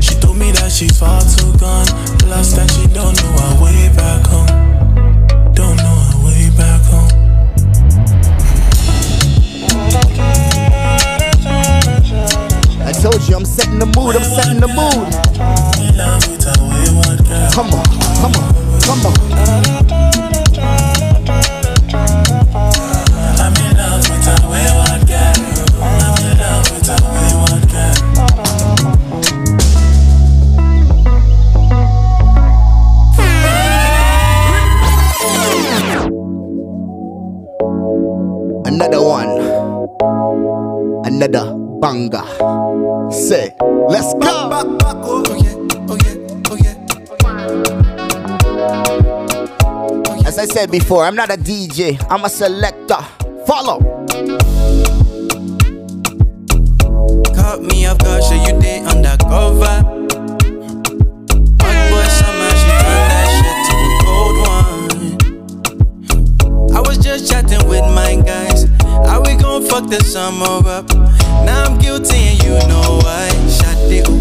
She 0.05 0.15
told 0.21 0.37
me 0.39 0.53
that 0.53 0.71
she's 0.71 0.99
far 0.99 1.21
too 1.23 1.53
gone. 1.59 1.87
Lost 2.29 2.59
and 2.59 2.71
she 2.71 2.87
don't 2.95 3.17
know 3.23 3.33
her 3.43 3.55
way 3.65 3.89
back 3.97 4.27
home. 4.27 4.47
Don't 5.55 5.77
know 5.77 5.97
her 6.09 6.19
way 6.27 6.51
back 6.57 6.83
home. 6.87 7.11
I 12.85 12.93
told 12.93 13.27
you 13.29 13.37
I'm 13.37 13.45
setting 13.45 13.79
the 13.79 13.87
mood. 13.87 14.17
I'm 14.17 14.23
setting 14.23 14.61
the 14.61 14.69
mood. 14.69 15.13
Come 17.53 17.69
on, 17.75 17.85
come 18.21 18.33
on, 18.37 18.62
come 18.93 19.07
on. 19.07 19.17
I'm 23.41 23.55
in 23.57 23.77
love 23.77 24.05
with 24.11 24.29
a 24.29 24.37
wayward 24.51 25.03
girl 25.09 25.33
I'm 25.83 26.17
in 26.29 26.37
love 26.39 26.69
with 26.71 26.91
a 26.91 26.99
wayward 27.15 27.65
girl 27.73 27.97
Another 38.65 39.03
one. 39.03 39.31
Another 41.07 41.55
banger. 41.81 42.25
Say, 43.11 43.55
I 50.43 50.45
said 50.47 50.73
before, 50.73 51.05
I'm 51.05 51.15
not 51.15 51.31
a 51.31 51.37
DJ, 51.37 52.05
I'm 52.11 52.25
a 52.25 52.29
selector. 52.29 52.97
Follow. 53.47 53.79
Caught 57.33 57.63
me 57.63 57.87
off 57.87 57.99
guard, 57.99 58.25
so 58.25 58.35
you 58.35 58.59
did 58.61 58.85
undercover. 58.89 59.85
Hot 61.63 61.91
boy 61.93 62.07
summer, 62.19 62.51
she 62.59 62.71
turned 62.83 63.07
that 63.13 63.27
shit 63.39 63.59
to 63.69 63.75
a 63.87 63.89
cold 64.03 64.37
one. 66.67 66.77
I 66.77 66.81
was 66.81 66.99
just 66.99 67.31
chatting 67.31 67.65
with 67.69 67.85
my 67.95 68.17
guys. 68.27 68.65
How 69.09 69.21
we 69.21 69.37
gon' 69.37 69.63
fuck 69.67 69.87
the 69.89 70.03
summer 70.03 70.67
up? 70.69 70.91
Now 71.47 71.67
I'm 71.67 71.79
guilty 71.79 72.17
and 72.17 72.43
you 72.43 72.59
know 72.67 72.99
why. 73.05 73.29
Shade 73.47 74.09
o. 74.09 74.13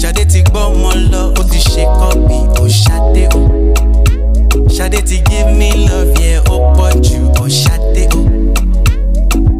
Shade 0.00 0.24
ti 0.30 0.40
gbọ́ 0.44 0.64
mọ 0.80 0.92
lọ, 1.12 1.22
ó 1.36 1.42
ti 1.50 1.58
ṣe 1.58 1.84
kọ́bí, 1.84 2.38
ó 2.56 2.64
ṣade 2.66 3.28
o. 3.36 3.67
Shade 4.74 5.02
ti 5.06 5.20
give 5.22 5.50
me 5.56 5.88
love, 5.88 6.12
yeah, 6.20 6.40
ó 6.50 6.56
pọ̀ 6.76 6.90
jù, 7.06 7.20
ó 7.42 7.46
ṣade 7.48 8.04
o. 8.16 8.20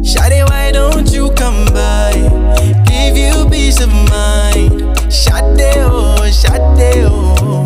Shade, 0.03 0.43
why 0.49 0.71
don't 0.71 1.11
you 1.11 1.29
come 1.39 1.65
by? 1.75 2.13
Give 2.87 3.17
you 3.17 3.45
peace 3.51 3.79
of 3.81 3.91
mind. 4.11 4.71
Shade, 5.11 5.77
oh, 5.85 6.23
Shade, 6.31 7.05
oh. 7.05 7.65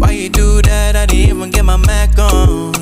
Why 0.00 0.10
you 0.12 0.28
do 0.30 0.62
that? 0.62 0.96
I 0.96 1.06
didn't 1.06 1.30
even 1.36 1.50
get 1.50 1.64
my 1.64 1.76
Mac 1.76 2.18
on. 2.18 2.72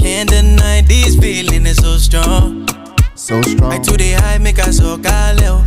Can't 0.00 0.28
deny 0.30 0.80
this 0.82 1.16
feeling 1.16 1.66
is 1.66 1.76
so 1.78 1.96
strong. 1.98 2.66
So 3.14 3.40
strong. 3.42 3.70
Like 3.70 3.82
today, 3.82 4.16
I 4.16 4.38
make 4.38 4.58
a 4.58 4.72
so 4.72 4.96
kaleo. 4.98 5.62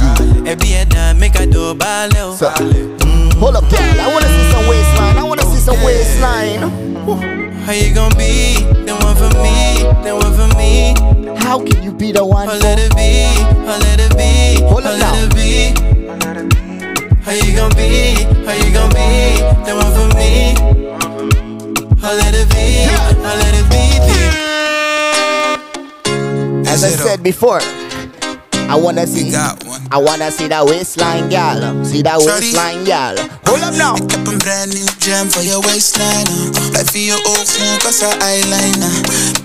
Every 0.45 0.75
I 0.75 1.13
make 1.13 1.35
a 1.35 1.45
do 1.45 1.73
baleo. 1.75 2.37
Oh. 2.41 3.39
Hold 3.39 3.55
up, 3.55 3.69
girl. 3.69 3.79
I 3.79 4.07
wanna 4.11 4.27
see 4.27 4.51
some 4.51 4.67
waistline. 4.67 5.17
I 5.17 5.23
wanna 5.23 5.43
see 5.43 5.59
some 5.59 5.81
waistline. 5.83 6.61
How 7.65 7.71
you 7.71 7.93
gon' 7.93 8.11
be 8.17 8.55
the 8.85 8.95
one 8.99 9.15
for 9.15 9.31
me? 9.41 9.83
The 10.03 10.15
one 10.15 10.33
for 10.33 10.49
me? 10.57 10.93
How 11.37 11.59
can 11.59 11.81
you 11.83 11.91
be 11.91 12.11
the 12.11 12.25
one? 12.25 12.49
Oh, 12.49 12.57
let 12.57 12.77
it 12.79 12.95
be. 12.95 13.25
Oh, 13.65 13.77
let 13.79 13.99
it 13.99 14.17
be. 14.17 14.61
Hold 14.65 14.85
up 14.85 14.99
let 14.99 15.15
it 15.23 15.35
be. 15.35 15.73
How 17.23 17.31
you 17.31 17.55
gon' 17.55 17.71
be? 17.75 18.23
How 18.45 18.53
you 18.53 18.73
gon' 18.73 18.89
be? 18.89 19.53
the 19.65 19.73
one 19.75 19.91
for 19.95 20.07
me. 20.17 20.55
I'll 22.03 22.15
let 22.17 22.33
it 22.35 22.49
be, 22.49 22.83
I'll 23.23 23.37
let 23.37 23.53
it 23.55 23.69
be. 23.69 23.83
As 26.69 26.83
I 26.83 26.89
said 26.89 27.23
before, 27.23 27.61
I 28.69 28.75
wanna 28.75 29.07
see, 29.07 29.31
I 29.93 30.01
wanna 30.01 30.33
see 30.33 30.49
that 30.49 30.65
waistline, 30.65 31.29
gal. 31.29 31.61
See 31.85 32.01
that 32.01 32.17
Shawty. 32.17 32.49
waistline, 32.49 32.81
gal. 32.81 33.13
Hold 33.45 33.61
up 33.61 33.77
now. 33.77 33.93
Pick 33.93 34.25
up 34.25 34.25
a 34.25 34.33
brand 34.41 34.73
new 34.73 34.89
gem 34.97 35.29
for 35.29 35.45
your 35.45 35.61
waistline. 35.61 36.25
Uh. 36.25 36.73
Like 36.73 36.89
for 36.89 36.97
your 36.97 37.21
old 37.29 37.45
phone, 37.45 37.77
cause 37.77 38.01
her 38.01 38.09
eyeliner. 38.25 38.89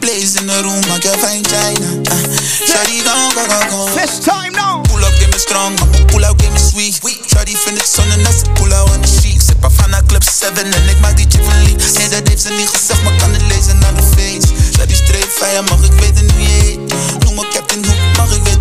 Blaze 0.00 0.40
in 0.40 0.48
the 0.48 0.56
room, 0.64 0.80
I 0.88 0.96
can 1.04 1.12
find 1.20 1.44
China. 1.44 2.00
Uh. 2.00 2.16
Shawty, 2.64 3.04
go, 3.04 3.12
go, 3.36 3.44
go, 3.44 3.60
go. 3.68 3.80
This 3.92 4.24
time 4.24 4.56
now. 4.56 4.80
Pull 4.88 5.04
up, 5.04 5.12
give 5.20 5.28
me 5.28 5.36
strong. 5.36 5.76
Pull 6.08 6.24
out, 6.24 6.40
give 6.40 6.48
me 6.56 6.60
sweet. 6.64 6.96
Shawty, 7.28 7.52
finish 7.52 8.00
on 8.00 8.08
en 8.16 8.24
that's 8.24 8.48
pull 8.56 8.72
out 8.72 8.88
on 8.88 9.04
the 9.04 9.10
sheet. 9.20 9.44
Zip 9.44 9.60
af 9.60 9.76
van 9.76 9.92
haar 9.92 10.08
club 10.08 10.24
7 10.24 10.64
en 10.64 10.88
ik 10.88 11.00
maak 11.04 11.12
die 11.20 11.28
chick 11.28 11.44
van 11.44 11.60
lief. 11.68 11.76
Nee, 11.76 12.08
dat 12.08 12.24
heeft 12.24 12.40
ze 12.40 12.56
niet 12.56 12.72
gezegd, 12.72 13.04
maar 13.04 13.16
kan 13.20 13.36
het 13.36 13.44
lezen 13.52 13.76
aan 13.84 14.00
de 14.00 14.04
face. 14.16 14.48
Shawty, 14.72 14.96
streep 14.96 15.28
fire, 15.28 15.62
mag 15.68 15.84
ik 15.84 15.92
weten 15.92 16.24
hoe 16.32 16.40
je 16.40 16.48
heet. 16.48 16.80
Noem 17.20 17.34
me 17.36 17.44
Captain 17.52 17.84
Hook, 17.84 18.00
mag 18.16 18.32
ik 18.32 18.40
weten 18.40 18.40
hoe 18.40 18.48
je 18.48 18.56
deed. 18.56 18.57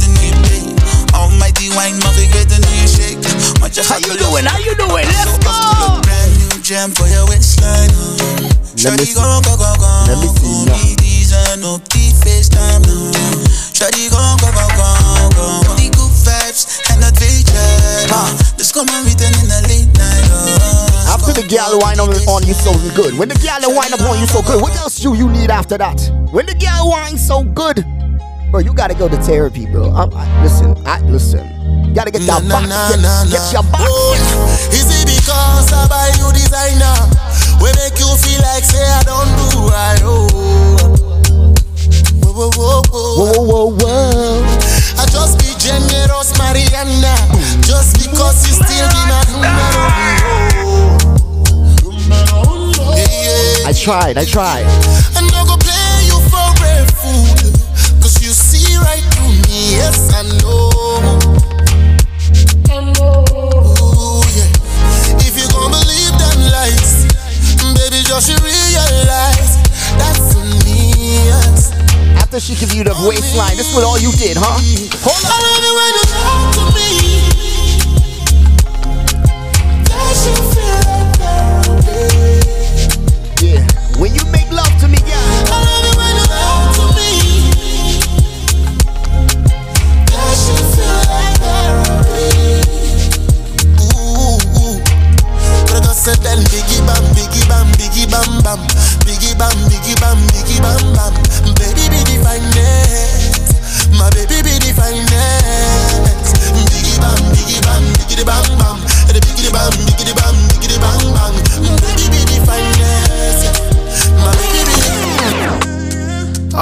Almighty 1.38 1.70
wine, 1.70 1.98
mag 2.04 2.18
ik 2.18 2.32
weten 2.34 2.64
hoe 2.66 2.76
je 2.82 2.88
shake. 2.88 3.28
Want 3.60 3.76
je 3.76 3.82
How 3.88 4.00
you 4.00 4.18
doing? 4.18 4.48
How 4.48 4.60
you 4.64 4.76
doing? 4.76 5.06
Let's 5.06 5.38
go. 5.46 6.00
Brand 6.02 6.38
new 6.38 6.62
jam 6.64 6.92
for 6.96 7.08
your 7.08 7.28
waistline. 7.28 7.92
uh. 7.92 8.50
Shawty, 8.76 9.14
go, 9.14 9.22
go, 9.22 9.56
go, 9.56 9.74
go. 9.78 10.04
Let 10.08 10.18
me 10.18 10.30
see 10.42 10.64
now. 10.66 10.84
Niet 10.84 10.98
die 10.98 11.26
zijn 11.26 11.64
op 11.66 11.90
die 11.90 12.14
FaceTime 12.20 12.80
now. 12.86 13.14
Shawty, 13.74 14.10
go, 14.10 14.18
go, 14.18 14.48
go, 14.52 14.68
go, 14.78 15.30
go. 15.66 15.76
Die 15.76 15.90
good 15.98 16.12
vibes, 16.24 16.66
en 16.88 17.00
dat 17.00 17.18
weet 17.18 17.48
je. 17.48 18.06
Dus 18.56 18.72
kom 18.72 18.86
maar 18.86 19.04
meeten 19.04 19.26
in 19.26 19.48
de 19.48 19.62
late 19.62 19.72
night. 19.72 20.30
uh. 20.32 21.14
After 21.14 21.34
the 21.34 21.44
gal 21.48 21.78
wine 21.80 22.02
on, 22.02 22.10
on 22.28 22.44
you 22.46 22.56
so 22.64 22.72
good, 22.96 23.18
when 23.18 23.28
the 23.30 23.40
gal 23.40 23.74
wine 23.74 23.94
up 23.94 24.02
on 24.10 24.18
you 24.18 24.28
so 24.28 24.42
good, 24.42 24.62
what 24.62 24.76
else 24.76 25.02
do 25.02 25.14
you 25.16 25.30
need 25.30 25.50
after 25.52 25.78
that? 25.78 26.12
When 26.32 26.46
the 26.46 26.56
gal 26.58 26.88
wine 26.90 27.18
so 27.18 27.44
good, 27.54 27.86
bro, 28.52 28.60
you 28.60 28.74
gotta 28.74 28.94
go 28.96 29.08
to 29.08 29.18
therapy, 29.18 29.66
bro. 29.66 29.90
I, 29.92 30.04
I, 30.04 30.44
listen, 30.44 30.77
I 30.88 31.00
listen. 31.02 31.44
Gotta 31.94 32.12
get 32.12 32.24
that 32.32 32.48
box, 32.48 32.64
get, 32.64 33.04
get 33.28 33.52
your 33.52 33.64
box. 33.68 33.84
Is 34.72 34.88
it 34.88 35.04
because 35.04 35.68
I 35.76 35.84
buy 35.92 36.08
you 36.16 36.32
designer? 36.32 36.96
We 37.60 37.76
make 37.76 38.00
you 38.00 38.08
feel 38.24 38.40
like 38.40 38.64
say 38.64 38.88
I 38.88 39.04
don't 39.04 39.28
do 39.36 39.68
right. 39.68 40.00
Oh. 40.08 40.32
Whoa, 42.24 42.32
whoa, 42.32 42.56
whoa, 42.56 42.88
whoa. 42.88 43.20
Whoa, 43.20 43.44
whoa, 43.44 43.76
whoa. 43.76 44.48
I 44.96 45.04
just 45.12 45.36
be 45.44 45.52
generous, 45.60 46.32
Mariana. 46.40 47.20
Just 47.68 48.00
because 48.00 48.48
you 48.48 48.56
still 48.56 48.88
be 48.88 49.02
my 49.12 49.20
numero 49.36 49.92
uno. 52.64 52.96
Yeah, 52.96 53.12
yeah. 53.12 53.68
I 53.68 53.74
tried, 53.76 54.16
I 54.18 54.24
tried. 54.24 54.64
I'm 55.20 55.28
not 55.36 55.52
gonna 55.52 55.60
play 55.60 56.08
you 56.08 56.16
for 56.32 56.48
a 56.48 56.88
fool. 56.96 57.28
Cause 58.00 58.24
you 58.24 58.32
see 58.32 58.78
right 58.78 59.04
through 59.12 59.36
me, 59.52 59.76
yes, 59.76 60.07
She 72.38 72.54
give 72.54 72.72
you 72.72 72.84
the 72.84 72.94
waistline, 73.02 73.58
this 73.58 73.68
is 73.70 73.76
what 73.76 73.84
all 73.84 73.98
you 73.98 74.12
did, 74.14 74.38
huh? 74.38 74.62
Hold 75.02 75.27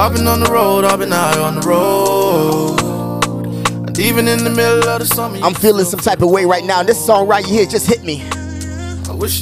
I've 0.05 0.13
been 0.13 0.27
on 0.27 0.39
the 0.39 0.51
road, 0.51 0.85
I've 0.85 0.99
been 0.99 1.09
high 1.09 1.39
on 1.39 1.55
the 1.55 1.61
road. 1.61 2.79
And 3.87 3.97
even 3.97 4.27
in 4.27 4.43
the 4.43 4.51
middle 4.51 4.87
of 4.87 4.99
the 4.99 5.05
summer, 5.07 5.39
I'm 5.41 5.55
feeling 5.55 5.83
some 5.83 5.99
type 5.99 6.21
of 6.21 6.29
way 6.29 6.45
right 6.45 6.63
now. 6.63 6.83
This 6.83 7.03
song 7.03 7.27
right 7.27 7.43
here 7.43 7.65
just 7.65 7.87
hit 7.87 8.03
me. 8.03 8.17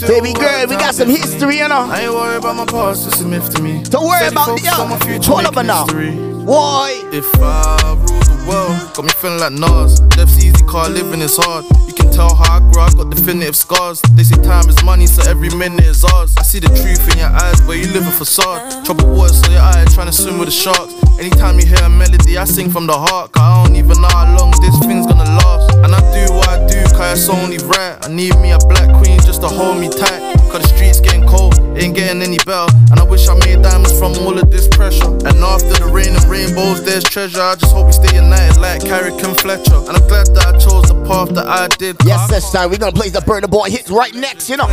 Baby 0.08 0.32
girl, 0.32 0.66
we 0.70 0.78
got 0.78 0.96
some 0.96 1.10
history, 1.10 1.58
you 1.58 1.68
know. 1.68 1.82
I 1.92 2.04
ain't 2.04 2.14
worried 2.14 2.38
about 2.38 2.56
my 2.56 2.66
past, 2.66 3.06
it's 3.08 3.20
a 3.20 3.28
myth 3.28 3.54
to 3.56 3.62
me. 3.62 3.84
Don't 3.84 4.08
worry 4.08 4.20
Steady 4.20 4.36
about 4.36 5.00
the 5.00 5.06
future, 5.06 5.32
Hold 5.34 5.46
up 5.48 5.66
now. 5.66 5.86
Boy. 5.86 6.92
If 7.12 7.28
I 7.42 7.98
rule 8.00 8.33
world, 8.48 8.76
got 8.94 9.06
me 9.06 9.12
feeling 9.12 9.40
like 9.40 9.54
Nas. 9.54 10.00
Death's 10.16 10.44
easy, 10.44 10.64
car 10.66 10.90
living 10.90 11.22
is 11.22 11.38
hard. 11.38 11.66
You 11.88 11.94
can 11.94 12.12
tell 12.12 12.34
how 12.36 12.58
I 12.58 12.60
grew, 12.60 12.82
I 12.82 12.90
got 12.94 13.10
definitive 13.10 13.56
scars. 13.56 14.02
They 14.16 14.24
say 14.24 14.42
time 14.42 14.68
is 14.70 14.82
money, 14.84 15.08
so 15.08 15.22
every 15.30 15.50
minute 15.50 15.86
is 15.86 16.04
ours. 16.04 16.34
I 16.38 16.44
see 16.44 16.60
the 16.60 16.68
truth 16.68 17.02
in 17.12 17.20
your 17.20 17.30
eyes, 17.30 17.60
but 17.62 17.74
you 17.74 17.88
live 17.94 18.08
a 18.08 18.12
facade. 18.12 18.86
Trouble 18.86 19.14
waters, 19.14 19.42
so 19.42 19.52
your 19.52 19.62
eye 19.62 19.86
trying 19.94 20.08
to 20.08 20.14
swim 20.14 20.38
with 20.38 20.48
the 20.48 20.56
sharks. 20.56 20.94
Anytime 21.20 21.60
you 21.60 21.66
hear 21.66 21.84
a 21.84 21.90
melody, 21.90 22.38
I 22.38 22.46
sing 22.46 22.70
from 22.70 22.88
the 22.88 22.98
heart. 22.98 23.32
Cause 23.32 23.44
I 23.44 23.64
don't 23.64 23.76
even 23.76 24.02
know 24.02 24.10
how 24.10 24.36
long 24.38 24.52
this 24.62 24.78
thing's 24.80 25.06
gonna 25.06 25.30
last. 25.44 25.76
And 25.84 25.94
I 25.94 26.02
do 26.14 26.34
what 26.34 26.50
I 26.50 26.66
do, 26.68 26.82
cause 26.96 27.20
it's 27.20 27.30
only 27.30 27.58
right. 27.70 27.98
I 28.02 28.10
need 28.10 28.36
me 28.40 28.52
a 28.52 28.60
black 28.70 28.90
queen 29.02 29.20
just 29.22 29.42
to 29.42 29.48
hold 29.48 29.80
me 29.80 29.90
tight. 29.90 30.33
Cause 30.54 30.62
the 30.62 30.68
streets 30.78 31.00
getting 31.02 31.26
cold, 31.26 31.58
ain't 31.76 31.96
getting 31.96 32.22
any 32.22 32.38
better. 32.46 32.70
And 32.92 33.00
I 33.00 33.04
wish 33.04 33.28
I 33.28 33.34
made 33.42 33.64
diamonds 33.64 33.98
from 33.98 34.14
all 34.22 34.38
of 34.38 34.52
this 34.52 34.68
pressure. 34.68 35.10
And 35.26 35.42
after 35.42 35.74
the 35.82 35.90
rain 35.92 36.14
and 36.14 36.24
rainbows, 36.30 36.86
there's 36.86 37.04
treasure. 37.04 37.42
I 37.42 37.56
just 37.56 37.74
hope 37.74 37.88
we 37.88 37.92
stay 37.94 38.14
united 38.14 38.62
like 38.62 38.86
Carrick 38.86 39.18
and 39.26 39.36
Fletcher. 39.36 39.74
And 39.74 39.98
I'm 39.98 40.08
glad 40.08 40.30
that 40.38 40.46
I 40.46 40.52
chose 40.62 40.94
the 40.94 41.04
path 41.10 41.34
that 41.34 41.48
I 41.48 41.70
did. 41.82 41.98
Yes, 42.06 42.30
this 42.30 42.52
time 42.52 42.70
we're 42.70 42.78
gonna 42.78 42.94
play 42.94 43.10
the 43.10 43.18
Burna 43.26 43.50
Boy 43.50 43.72
hits 43.72 43.90
right 43.90 44.14
next, 44.14 44.48
you 44.48 44.58
know. 44.58 44.70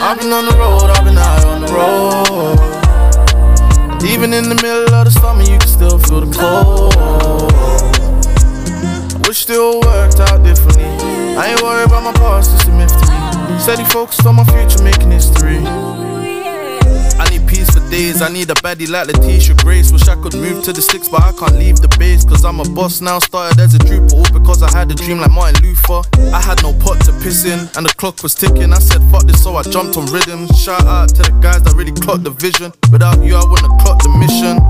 I've 0.00 0.16
been 0.16 0.32
on 0.32 0.46
the 0.46 0.56
road, 0.56 0.88
I've 0.88 1.04
been 1.04 1.12
high 1.12 1.44
on 1.44 1.60
the 1.60 1.68
road. 1.68 2.56
Even 4.08 4.32
in 4.32 4.48
the 4.48 4.54
middle 4.54 4.88
of 4.88 5.04
the 5.04 5.10
summer, 5.20 5.42
you 5.42 5.58
can 5.58 5.68
still 5.68 5.98
feel 5.98 6.24
the 6.24 6.32
cold. 6.32 6.96
I 9.12 9.28
wish 9.28 9.40
still 9.40 9.82
worked 9.82 10.18
out 10.18 10.42
differently. 10.42 10.84
I 11.36 11.52
ain't 11.52 11.60
worried 11.60 11.84
about 11.84 12.04
my 12.04 12.12
past, 12.14 12.54
it's 12.54 12.64
a 12.64 12.72
myth. 12.72 13.07
Steady 13.56 13.84
focused 13.84 14.26
on 14.26 14.36
my 14.36 14.44
future, 14.44 14.82
making 14.82 15.10
history. 15.10 15.58
I 17.18 17.26
need 17.30 17.48
peace 17.48 17.70
for 17.70 17.80
days. 17.90 18.22
I 18.22 18.28
need 18.28 18.50
a 18.50 18.54
baddie 18.54 18.88
like 18.88 19.08
Letitia 19.08 19.56
Grace. 19.56 19.90
Wish 19.90 20.06
I 20.08 20.14
could 20.14 20.34
move 20.34 20.62
to 20.64 20.72
the 20.72 20.80
sticks, 20.80 21.08
but 21.08 21.22
I 21.22 21.32
can't 21.32 21.56
leave 21.56 21.80
the 21.80 21.88
base. 21.98 22.24
Cause 22.24 22.44
I'm 22.44 22.60
a 22.60 22.68
boss 22.70 23.00
now. 23.00 23.18
Started 23.18 23.58
as 23.58 23.74
a 23.74 23.78
drooper, 23.78 24.12
all 24.14 24.30
because 24.32 24.62
I 24.62 24.70
had 24.70 24.90
a 24.90 24.94
dream 24.94 25.18
like 25.18 25.32
Martin 25.32 25.62
Luther. 25.62 26.02
I 26.32 26.40
had 26.40 26.62
no 26.62 26.72
pot 26.74 27.00
to 27.06 27.12
piss 27.24 27.44
in, 27.44 27.58
and 27.76 27.84
the 27.84 27.94
clock 27.96 28.22
was 28.22 28.34
ticking. 28.34 28.72
I 28.72 28.78
said, 28.78 29.02
fuck 29.10 29.24
this, 29.24 29.42
so 29.42 29.56
I 29.56 29.62
jumped 29.64 29.96
on 29.96 30.06
rhythm. 30.06 30.46
Shout 30.54 30.86
out 30.86 31.08
to 31.16 31.22
the 31.22 31.34
guys 31.42 31.62
that 31.62 31.74
really 31.74 31.92
clocked 31.92 32.24
the 32.24 32.30
vision. 32.30 32.72
Without 32.92 33.18
you, 33.24 33.34
I 33.34 33.44
wouldn't 33.44 33.66
have 33.66 33.80
clocked 33.82 34.04
the 34.04 34.12
mission. 34.14 34.62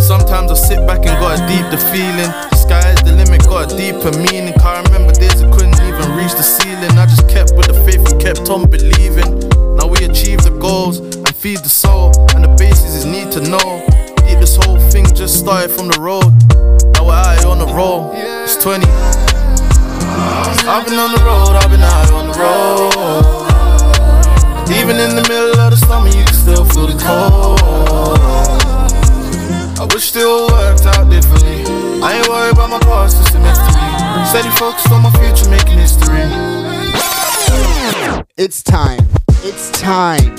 Sometimes 0.00 0.50
I 0.50 0.54
sit 0.54 0.86
back 0.86 1.04
and 1.04 1.14
got 1.20 1.36
a 1.36 1.40
deep 1.46 1.68
the 1.70 1.78
feeling. 1.92 2.32
Sky 2.56 2.90
is 2.90 3.02
the 3.04 3.12
limit, 3.12 3.44
got 3.44 3.70
a 3.70 3.76
deeper 3.76 4.10
meaning. 4.16 4.56
Can't 4.58 4.88
remember 4.88 5.12
days 5.12 5.42
I 5.44 5.50
couldn't 6.22 6.28
even 6.28 6.28
reach 6.28 6.34
the 6.36 6.42
ceiling. 6.42 6.98
I 6.98 7.06
just 7.06 7.28
kept 7.28 7.52
with 7.56 7.66
the 7.66 7.74
faith 7.84 8.10
and 8.10 8.20
kept 8.20 8.50
on 8.50 8.68
believing. 8.68 9.38
Now 9.76 9.86
we 9.86 10.04
achieve 10.04 10.42
the 10.42 10.50
goals 10.60 10.98
and 10.98 11.34
feed 11.34 11.58
the 11.58 11.68
soul. 11.68 12.12
And 12.34 12.44
the 12.44 12.54
basis 12.58 12.94
is 12.94 13.04
need 13.04 13.32
to 13.32 13.40
know. 13.40 13.84
Deep, 14.26 14.38
this 14.38 14.56
whole 14.56 14.78
thing 14.90 15.06
just 15.14 15.38
started 15.38 15.70
from 15.70 15.88
the 15.88 15.98
road. 16.00 16.30
Now 16.94 17.06
we're 17.06 17.14
out 17.14 17.44
on 17.44 17.58
the 17.58 17.66
roll. 17.74 18.12
It's 18.14 18.56
20. 18.62 18.86
I've 20.64 20.86
been 20.86 20.98
on 20.98 21.10
the 21.12 21.22
road, 21.24 21.56
I've 21.58 21.70
been 21.70 21.82
out 21.82 22.12
on 22.12 22.28
the 22.30 22.38
road. 22.38 22.92
Even 24.70 24.96
in 24.96 25.16
the 25.16 25.22
middle 25.28 25.58
of 25.58 25.70
the 25.72 25.76
summer, 25.76 26.08
you 26.08 26.24
can 26.24 26.34
still 26.34 26.64
feel 26.64 26.86
the 26.86 26.96
cold. 27.02 27.58
I 29.78 29.84
wish 29.92 30.08
still 30.08 30.46
worked 30.48 30.86
out 30.86 31.10
differently. 31.10 31.64
I 32.00 32.18
ain't 32.18 32.28
worried 32.28 32.52
about 32.52 32.70
my 32.70 32.78
past, 32.78 33.20
it's 33.20 33.34
a 33.34 33.40
mystery. 33.40 33.91
Steady 34.26 34.50
focused 34.56 34.90
on 34.90 35.02
my 35.02 35.10
future, 35.18 35.48
making 35.50 35.78
history. 35.78 36.22
It's 38.36 38.62
time. 38.62 39.06
It's 39.44 39.70
time. 39.72 40.36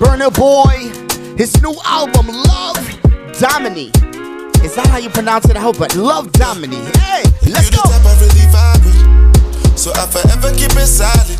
Burna 0.00 0.32
Boy, 0.32 0.90
his 1.36 1.60
new 1.62 1.74
album, 1.84 2.28
Love 2.28 2.78
Damini. 3.36 3.92
Is 4.64 4.74
that 4.76 4.86
how 4.86 4.98
you 4.98 5.10
pronounce 5.10 5.44
it? 5.48 5.56
I 5.56 5.60
hope, 5.60 5.78
but 5.78 5.94
Love 5.94 6.32
Damini. 6.32 6.80
Hey, 6.96 7.24
let's 7.50 7.70
go. 7.70 7.82
So 9.76 9.92
I 9.94 10.06
forever 10.06 10.50
keep 10.56 10.72
it 10.74 10.86
silent. 10.86 11.38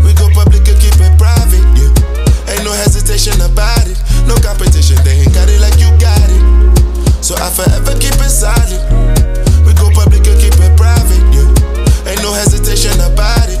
We 0.00 0.14
go 0.14 0.30
public 0.32 0.64
and 0.64 0.78
keep 0.80 0.96
it 0.96 1.12
private. 1.18 1.60
Yeah. 1.76 2.54
Ain't 2.54 2.64
no 2.64 2.72
hesitation 2.72 3.36
about 3.42 3.84
it. 3.86 4.00
No 4.26 4.36
competition, 4.40 4.96
they 5.04 5.20
ain't 5.20 5.34
got 5.34 5.48
it 5.48 5.60
like 5.60 5.76
you 5.76 5.90
got 6.00 6.24
it. 6.24 6.42
So 7.22 7.34
I 7.36 7.50
forever 7.50 7.92
keep 8.00 8.16
it 8.16 8.32
no 12.30 12.36
hesitation 12.38 12.94
about 13.02 13.50
it. 13.50 13.58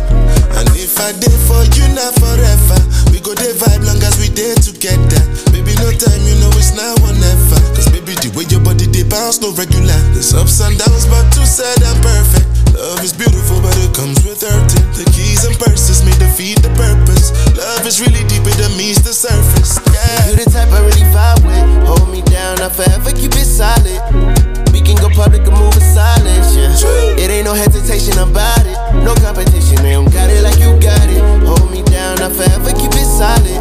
And 0.54 0.68
if 0.78 0.94
I 1.02 1.10
did 1.18 1.34
for 1.50 1.58
you, 1.74 1.90
not 1.90 2.14
forever. 2.22 2.78
We 3.10 3.18
go 3.18 3.34
there 3.34 3.54
vibe 3.58 3.82
long 3.82 3.98
as 3.98 4.14
we 4.22 4.30
there 4.30 4.54
together. 4.54 5.22
Baby, 5.50 5.74
no 5.82 5.90
time, 5.90 6.22
you 6.22 6.38
know 6.38 6.54
it's 6.54 6.70
now 6.78 6.94
or 7.02 7.14
never. 7.18 7.58
Cause 7.74 7.90
baby, 7.90 8.14
the 8.22 8.30
way 8.30 8.46
your 8.46 8.62
body 8.62 8.86
they 8.86 9.02
bounce, 9.02 9.42
no 9.42 9.50
regular. 9.58 9.98
There's 10.14 10.30
ups 10.34 10.62
and 10.62 10.78
downs, 10.78 11.06
but 11.10 11.26
two 11.34 11.42
said 11.42 11.82
I'm 11.82 11.98
perfect. 11.98 12.46
Love 12.78 13.02
is 13.02 13.10
beautiful, 13.10 13.58
but 13.58 13.74
it 13.82 13.90
comes 13.90 14.22
with 14.22 14.46
hurting. 14.46 14.86
The 14.94 15.06
keys 15.10 15.42
and 15.42 15.58
purses 15.58 16.06
may 16.06 16.14
defeat 16.22 16.62
the 16.62 16.70
purpose. 16.78 17.34
Love 17.58 17.82
is 17.82 17.98
really 17.98 18.22
deeper 18.30 18.54
than 18.54 18.70
meets 18.78 19.02
the 19.02 19.10
surface. 19.10 19.82
Yeah. 19.90 20.30
You 20.30 20.34
the 20.38 20.46
type 20.46 20.70
I 20.70 20.78
really 20.86 21.06
vibe 21.10 21.42
with. 21.42 21.66
Hold 21.90 22.08
me 22.14 22.22
down, 22.30 22.62
I'll 22.62 22.70
forever 22.70 23.10
keep 23.10 23.34
it 23.34 23.50
solid. 23.50 24.49
Can 24.90 24.98
go 24.98 25.08
public 25.14 25.46
and 25.46 25.54
move 25.54 25.72
in 25.74 25.86
silence, 25.86 26.50
yeah. 26.58 26.74
It 27.14 27.30
ain't 27.30 27.44
no 27.44 27.54
hesitation 27.54 28.18
about 28.18 28.66
it. 28.66 28.74
No 29.06 29.14
competition, 29.22 29.78
they 29.86 29.94
don't 29.94 30.10
got 30.10 30.28
it 30.28 30.42
like 30.42 30.58
you 30.58 30.74
got 30.82 31.06
it. 31.06 31.22
Hold 31.46 31.70
me 31.70 31.84
down, 31.84 32.18
I 32.18 32.26
forever 32.26 32.74
keep 32.74 32.90
it 32.98 33.06
solid. 33.06 33.54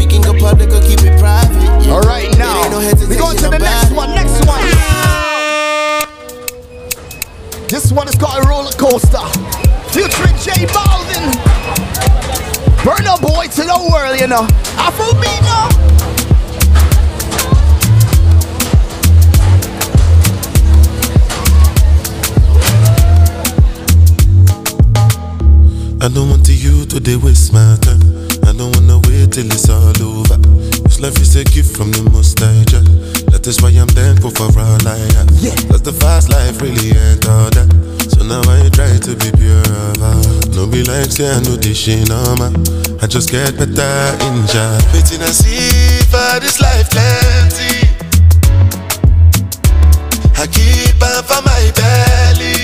We 0.00 0.06
can 0.06 0.22
go 0.22 0.32
public 0.32 0.72
or 0.72 0.80
keep 0.80 1.04
it 1.04 1.12
private. 1.20 1.60
Yeah. 1.84 1.92
All 1.92 2.00
right, 2.08 2.32
now 2.38 2.56
no 2.72 2.78
we 2.80 3.16
going 3.20 3.36
to 3.36 3.52
the 3.52 3.58
next 3.60 3.92
one. 3.92 4.16
Next 4.16 4.40
one. 4.48 4.64
This 7.68 7.92
one 7.92 8.08
is 8.08 8.16
called 8.16 8.42
a 8.42 8.48
Roller 8.48 8.72
Coaster. 8.80 9.28
Featuring 9.92 10.40
J 10.40 10.64
Balvin. 10.72 11.36
Burna 12.80 13.20
Boy 13.20 13.44
to 13.44 13.60
the 13.60 13.76
world, 13.92 14.18
you 14.18 14.26
know. 14.26 14.48
Afrobeat 14.80 15.42
now. 15.44 15.95
I 26.00 26.08
don't 26.08 26.30
want 26.30 26.46
to 26.46 26.54
you 26.54 26.84
to 26.86 27.00
they 27.00 27.16
waste 27.16 27.52
my 27.52 27.76
time. 27.80 28.00
I 28.44 28.52
don't 28.52 28.70
wanna 28.76 28.98
wait 29.08 29.32
till 29.32 29.46
it's 29.46 29.68
all 29.68 29.96
over. 30.02 30.36
This 30.84 31.00
life 31.00 31.18
is 31.18 31.34
a 31.36 31.44
gift 31.44 31.76
from 31.76 31.90
the 31.90 32.02
most 32.12 32.38
high. 32.38 32.64
That 33.32 33.46
is 33.46 33.60
why 33.60 33.70
I'm 33.70 33.88
thankful 33.88 34.30
for 34.30 34.48
all 34.60 34.82
I 34.86 34.98
have. 35.16 35.30
Yeah. 35.40 35.56
Cause 35.68 35.82
the 35.82 35.92
fast 35.92 36.28
life 36.28 36.60
really 36.60 36.92
ain't 36.94 37.26
all 37.28 37.50
that. 37.50 37.68
So 38.12 38.22
now 38.24 38.40
I 38.44 38.68
try 38.70 38.92
to 38.96 39.12
be 39.16 39.30
pure 39.36 39.60
of 39.60 39.96
heart. 39.98 40.48
No 40.54 40.66
be 40.66 40.84
like 40.84 41.10
say 41.10 41.28
I 41.28 41.40
know 41.42 41.56
this 41.56 41.76
shit 41.76 42.08
normal. 42.08 42.52
I 43.02 43.06
just 43.06 43.30
get 43.30 43.56
better 43.56 43.96
in 44.24 44.46
Jah. 44.46 44.78
Waiting 44.92 45.20
and 45.20 45.34
see 45.34 46.00
for 46.12 46.40
this 46.40 46.60
life 46.60 46.88
plenty. 46.92 47.88
I 50.36 50.46
keep 50.46 50.96
on 51.02 51.24
for 51.24 51.40
my 51.42 51.72
belly. 51.74 52.55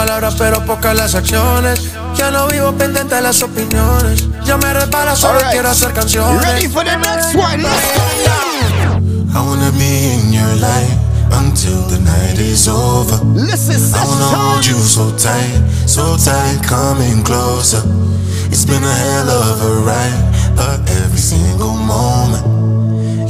Palabras, 0.00 0.34
pero 0.38 0.64
pocas 0.64 0.96
las 0.96 1.14
acciones. 1.14 1.90
Ya 2.16 2.30
no 2.30 2.46
vivo 2.46 2.72
pendiente 2.72 3.14
de 3.16 3.20
las 3.20 3.42
opiniones. 3.42 4.26
Ya 4.46 4.56
me 4.56 4.72
repara, 4.72 5.14
solo 5.14 5.34
Alright. 5.34 5.52
quiero 5.52 5.68
hacer 5.68 5.92
canciones. 5.92 6.42
Ready 6.42 6.68
for 6.68 6.84
the 6.84 6.96
next 6.96 7.34
one? 7.34 7.62
I 9.34 9.40
wanna 9.46 9.70
be 9.72 10.14
in 10.14 10.32
your 10.32 10.54
life 10.56 10.96
until 11.32 11.82
the 11.92 11.98
night 11.98 12.38
is 12.38 12.66
over. 12.66 13.20
Listen, 13.34 13.76
I 13.94 14.06
wanna 14.06 14.24
hold 14.24 14.64
you 14.64 14.78
so 14.80 15.10
tight, 15.18 15.60
so 15.86 16.16
tight, 16.16 16.62
coming 16.66 17.22
closer. 17.22 17.82
It's 18.50 18.64
been 18.64 18.82
a 18.82 18.94
hell 19.04 19.28
of 19.28 19.62
a 19.62 19.72
ride, 19.84 20.56
but 20.56 20.80
every 21.02 21.20
single 21.20 21.76
moment 21.76 22.44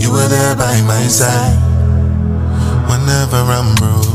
you 0.00 0.12
were 0.12 0.28
there 0.28 0.54
by 0.54 0.80
my 0.82 1.08
side. 1.08 1.58
Whenever 2.88 3.42
I'm 3.58 3.74
broken, 3.74 4.09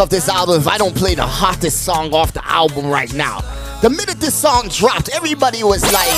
off 0.00 0.08
this 0.08 0.28
album 0.30 0.58
if 0.58 0.66
I 0.66 0.78
don't 0.78 0.96
play 0.96 1.14
the 1.14 1.26
hottest 1.26 1.84
song 1.84 2.14
off 2.14 2.32
the 2.32 2.42
album 2.48 2.86
right 2.86 3.12
now. 3.12 3.40
The 3.82 3.90
minute 3.90 4.18
this 4.18 4.34
song 4.34 4.68
dropped, 4.68 5.10
everybody 5.10 5.62
was 5.62 5.82
like, 5.92 6.08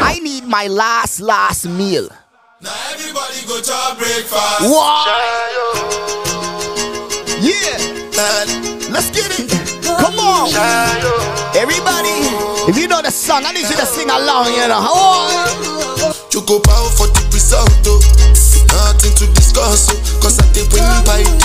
I 0.00 0.18
need 0.22 0.44
my 0.44 0.68
last, 0.68 1.20
last 1.20 1.66
meal. 1.66 2.08
Now 2.62 2.72
everybody 2.92 3.44
go 3.46 3.60
to 3.60 3.96
breakfast. 3.98 4.72
What? 4.72 5.06
Yeah. 7.44 7.76
Let's 8.88 9.10
get 9.10 9.28
it. 9.38 9.52
Come 9.84 10.18
on. 10.18 10.48
Everybody, 11.54 12.24
if 12.70 12.78
you 12.78 12.88
know 12.88 13.02
the 13.02 13.10
song, 13.10 13.42
I 13.44 13.52
need 13.52 13.68
you 13.68 13.76
to 13.76 13.86
sing 13.86 14.08
along, 14.08 14.46
you 14.54 14.66
know. 14.66 14.80
Oh. 14.80 16.16
You 16.32 16.40
go 16.46 16.58
bow 16.58 16.88
for 16.96 17.06
the 17.08 17.20
result. 17.32 17.68
Nothing 18.72 19.14
to 19.14 19.26
discuss. 19.34 19.92
Cause 20.22 20.38
I 20.40 20.50
did 20.52 20.72
win 20.72 20.82
by 21.04 21.43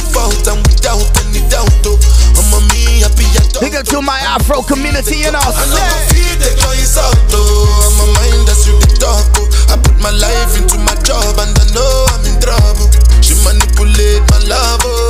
up 3.79 3.85
to 3.87 4.01
my 4.01 4.19
Afro 4.27 4.61
community, 4.61 5.17
you 5.23 5.31
know. 5.31 5.39
I 5.39 5.63
know 5.71 5.79
my 5.79 6.03
feet, 6.11 6.35
they 6.43 6.51
go 6.59 6.71
is 6.75 6.97
out, 6.97 7.15
oh. 7.31 7.63
I'm 7.87 7.95
a 8.03 8.05
mind 8.11 8.47
that's 8.47 8.67
you 8.67 8.75
the 8.75 8.91
talk, 8.99 9.23
oh. 9.39 9.47
I 9.71 9.79
put 9.79 9.95
my 10.03 10.11
life 10.11 10.57
into 10.59 10.77
my 10.83 10.95
job 11.07 11.39
and 11.39 11.55
I 11.55 11.65
know 11.71 11.87
I'm 12.11 12.25
in 12.27 12.35
trouble. 12.43 12.91
She 13.23 13.39
manipulate 13.47 14.27
my 14.31 14.39
love, 14.51 14.83
oh. 14.83 15.08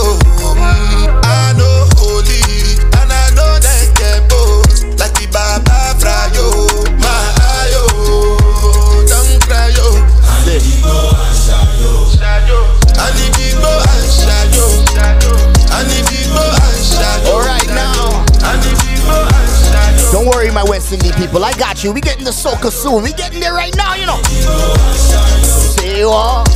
Worry, 20.30 20.52
my 20.52 20.64
West 20.64 20.92
Indies 20.94 21.16
people. 21.16 21.44
I 21.44 21.54
got 21.54 21.84
you. 21.84 21.92
We 21.92 22.02
getting 22.02 22.24
the 22.24 22.30
soca 22.30 22.72
soon. 22.72 23.02
We 23.02 23.14
getting 23.14 23.40
there 23.40 23.54
right 23.54 23.76
now, 23.76 23.96
you 23.96 24.06
know. 24.06 24.22
Say 25.44 26.06
what? 26.06 26.48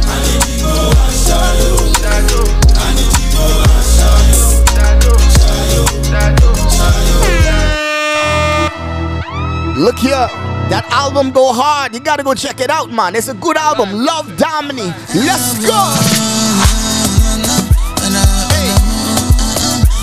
Look 9.76 9.98
here. 9.98 10.30
That 10.70 10.86
album 10.92 11.32
go 11.32 11.52
hard. 11.52 11.96
You 11.96 12.00
gotta 12.00 12.24
go 12.24 12.36
check 12.36 12.60
it 12.60 12.70
out, 12.70 12.92
man. 12.92 13.16
It's 13.16 13.28
a 13.28 13.34
good 13.34 13.58
album. 13.58 14.06
Love 14.06 14.28
Damini. 14.38 14.94
Let's 15.16 15.66
go. 15.66 15.82
Hey. 18.54 18.70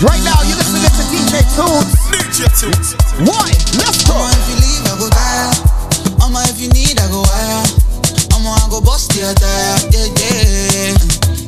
Right 0.03 0.23
now, 0.25 0.41
you're 0.43 0.57
listening 0.57 0.83
to 0.83 1.03
DJ 1.07 1.41
Tunes. 1.55 1.90
DJ 2.41 2.49
Tunes. 2.57 2.95
One. 3.29 3.53
Let's 3.77 4.01
go. 4.03 4.17
If 4.17 4.49
you 4.49 4.55
leave, 4.65 4.85
I 4.89 4.97
go 4.97 5.09
die. 5.09 6.17
Mama, 6.17 6.41
if 6.49 6.59
you 6.59 6.69
need, 6.69 6.99
I 6.99 7.05
go 7.13 7.21
wire. 7.21 7.65
Mama, 8.31 8.57
I 8.57 8.67
go 8.69 8.81
bust 8.81 9.13
your 9.15 9.31
tire. 9.33 9.77
Yeah, 9.93 10.09
yeah. 10.17 10.97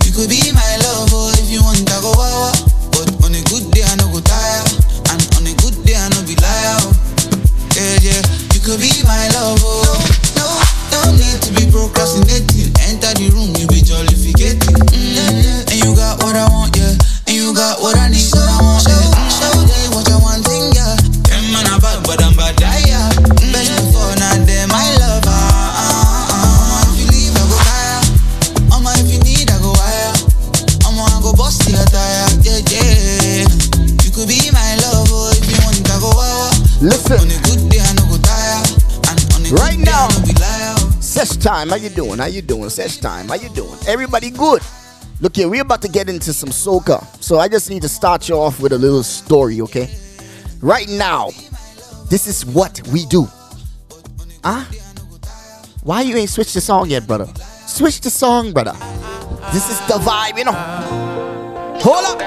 You 0.05 0.11
could 0.13 0.29
be 0.29 0.51
my 0.53 0.77
lover 0.85 1.33
if 1.41 1.49
you 1.49 1.63
want, 1.63 1.89
I 1.89 1.97
go 2.01 2.13
wow. 2.13 2.72
Time, 41.63 41.69
how 41.69 41.83
you 41.83 41.89
doing? 41.89 42.19
How 42.19 42.25
you 42.25 42.41
doing? 42.41 42.69
Sesh 42.69 42.97
time, 42.97 43.27
how 43.27 43.35
you 43.35 43.49
doing? 43.49 43.77
Everybody 43.87 44.29
good? 44.29 44.61
Look 45.21 45.37
here, 45.37 45.47
we're 45.47 45.61
about 45.61 45.81
to 45.83 45.87
get 45.87 46.09
into 46.09 46.33
some 46.33 46.49
soca, 46.49 47.05
so 47.23 47.39
I 47.39 47.47
just 47.47 47.69
need 47.69 47.81
to 47.83 47.89
start 47.89 48.27
you 48.27 48.35
off 48.35 48.59
with 48.59 48.73
a 48.73 48.77
little 48.77 49.03
story, 49.03 49.61
okay? 49.61 49.89
Right 50.61 50.89
now, 50.89 51.29
this 52.09 52.27
is 52.27 52.45
what 52.45 52.85
we 52.89 53.05
do. 53.05 53.27
Huh? 54.43 54.65
Why 55.83 56.01
you 56.01 56.17
ain't 56.17 56.29
switched 56.29 56.53
the 56.53 56.61
song 56.61 56.89
yet, 56.89 57.07
brother? 57.07 57.27
Switch 57.65 58.01
the 58.01 58.09
song, 58.09 58.51
brother. 58.51 58.73
This 59.53 59.69
is 59.69 59.79
the 59.87 59.93
vibe, 59.93 60.37
you 60.37 60.45
know. 60.45 60.51
Hold 61.79 62.05
up. 62.05 62.19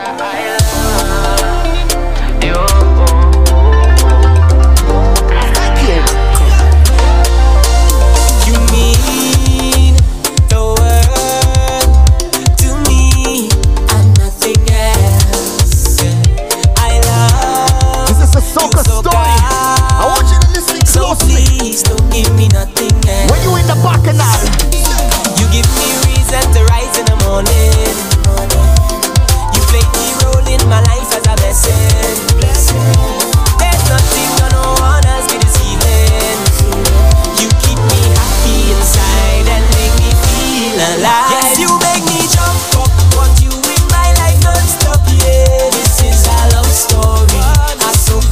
Please 21.67 21.83
don't 21.83 22.13
give 22.13 22.31
me 22.37 22.47
nothing 22.55 22.95
else. 23.11 23.31
When 23.31 23.43
you 23.43 23.59
in 23.59 23.67
the 23.67 23.75
bacchanal, 23.83 24.39
You 25.35 25.47
give 25.51 25.67
me 25.75 25.89
reason 26.07 26.45
to 26.55 26.63
rise 26.71 26.95
in 26.95 27.07
the 27.11 27.19
morning. 27.27 27.91
You 29.51 29.61
play 29.67 29.83
me 29.83 30.07
role 30.23 30.47
in 30.47 30.63
my 30.71 30.79
life 30.87 31.11
as 31.11 31.27
a 31.27 31.35
blessing. 31.35 31.75
There's 33.59 33.85
nothing 33.91 34.31
gonna 34.39 34.63
want 34.79 35.11
us 35.11 35.27
be 35.27 35.43
deceiving. 35.43 36.39
You 37.43 37.49
keep 37.67 37.81
me 37.91 38.01
happy 38.15 38.59
inside 38.71 39.47
and 39.51 39.65
make 39.75 39.95
me 39.99 40.11
feel 40.23 40.79
alive. 40.79 41.35
Yes, 41.35 41.59
you 41.59 41.71
make 41.83 42.05
me 42.07 42.21
jump 42.31 42.63
up. 42.79 42.95
Want 43.19 43.35
you 43.43 43.51
in 43.51 43.83
my 43.91 44.15
life 44.23 44.39
non-stop. 44.47 45.03
Yeah, 45.19 45.67
this 45.75 45.99
is 45.99 46.31
a 46.31 46.39
love 46.55 46.71
story. 46.71 47.43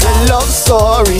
A 0.07 0.28
love 0.30 0.47
story. 0.47 1.14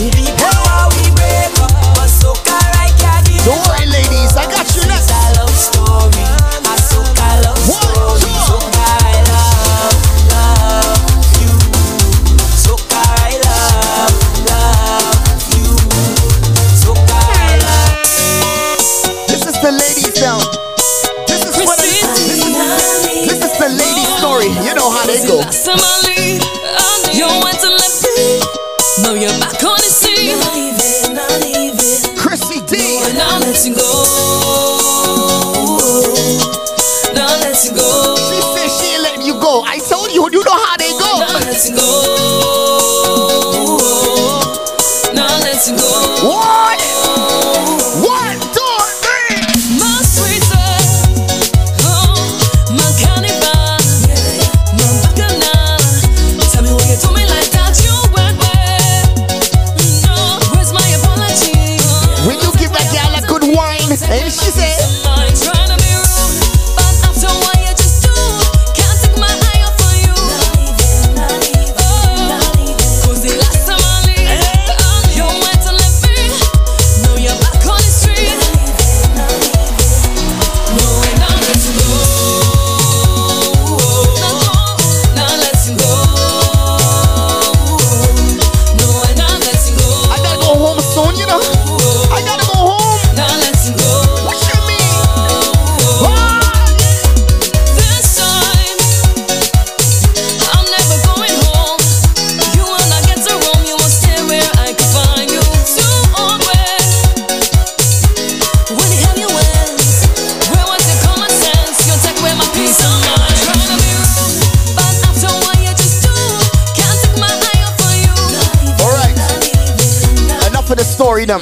Them. 121.25 121.41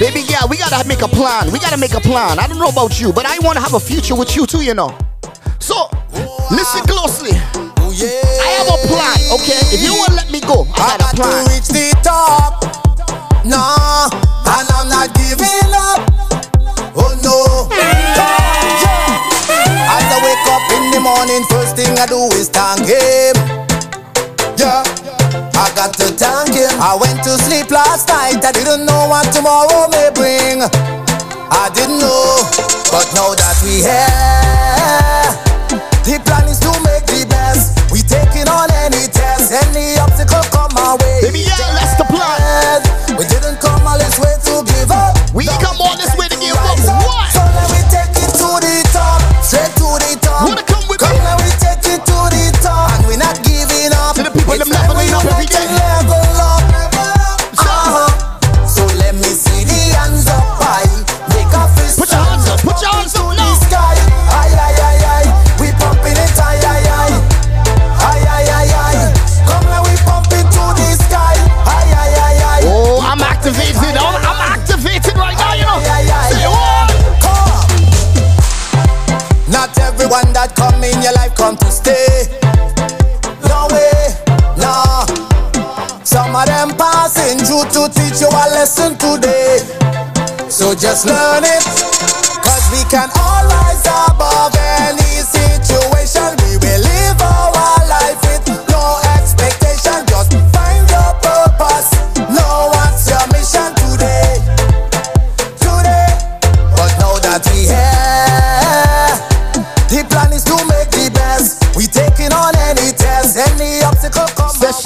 Baby 0.00 0.26
girl, 0.26 0.48
we 0.48 0.56
gotta 0.56 0.86
make 0.88 1.02
a 1.02 1.08
plan. 1.08 1.52
We 1.52 1.58
gotta 1.58 1.76
make 1.78 1.94
a 1.94 2.00
plan. 2.00 2.38
I 2.38 2.46
don't 2.48 2.58
know 2.58 2.68
about 2.68 3.00
you, 3.00 3.12
but 3.12 3.26
I 3.26 3.38
wanna 3.40 3.60
have 3.60 3.74
a 3.74 3.80
future 3.80 4.16
with 4.16 4.34
you 4.34 4.46
too, 4.46 4.62
you 4.64 4.74
know. 4.74 4.96
So, 5.60 5.88
listen 6.50 6.82
closely. 6.88 7.32
I 7.32 8.48
have 8.58 8.68
a 8.68 8.78
plan, 8.88 9.18
okay? 9.36 9.60
If 9.70 9.82
you 9.82 9.94
wanna 9.94 10.16
let 10.16 10.30
me 10.32 10.40
go, 10.40 10.66
I 10.74 10.96
got 10.98 11.12
a 11.12 11.16
plan. 11.16 11.46
reach 11.46 11.68
the 11.68 11.94
top. 12.02 12.64
No, 13.44 13.58
and 14.46 14.68
I'm 14.72 14.88
not 14.88 15.14
giving 15.14 15.70
up. 15.70 16.00
Oh 16.96 17.14
no. 17.22 17.68
As 19.86 20.04
I 20.08 20.18
wake 20.24 20.46
up 20.50 20.64
in 20.72 20.90
the 20.90 21.00
morning, 21.00 21.44
first 21.50 21.76
thing 21.76 21.98
I 21.98 22.06
do 22.06 22.26
is 22.38 22.48
thank 22.48 22.86
him. 22.86 23.51
I 25.72 25.74
got 25.74 25.94
to 26.04 26.12
thank 26.12 26.52
him. 26.52 26.68
I 26.84 27.00
went 27.00 27.24
to 27.24 27.32
sleep 27.48 27.70
last 27.70 28.04
night. 28.12 28.44
I 28.44 28.52
didn't 28.52 28.84
know 28.84 29.08
what 29.08 29.24
tomorrow 29.32 29.88
may 29.88 30.12
bring. 30.12 30.60
I 30.60 31.72
didn't 31.72 31.96
know, 31.96 32.44
but 32.92 33.08
now 33.16 33.32
that 33.32 33.56
we 33.64 33.80
here, 33.80 35.32
the 36.04 36.20
plan 36.28 36.44
is 36.44 36.60
to 36.60 36.68
make 36.84 37.08
the 37.08 37.24
best. 37.24 37.72
We 37.88 38.04
taking 38.04 38.52
on 38.52 38.68
any 38.84 39.08
test, 39.08 39.48
any 39.48 39.96
obstacle 39.96 40.44
teach 87.94 88.20
you 88.20 88.28
a 88.28 88.44
lesson 88.56 88.96
today. 88.98 89.58
So 90.48 90.74
just 90.74 91.06
learn 91.06 91.44
it. 91.44 91.64
Cause 92.44 92.64
we 92.72 92.82
can 92.90 93.08
all 93.18 93.44
rise 93.46 93.86
above 93.86 94.54
any 94.56 95.01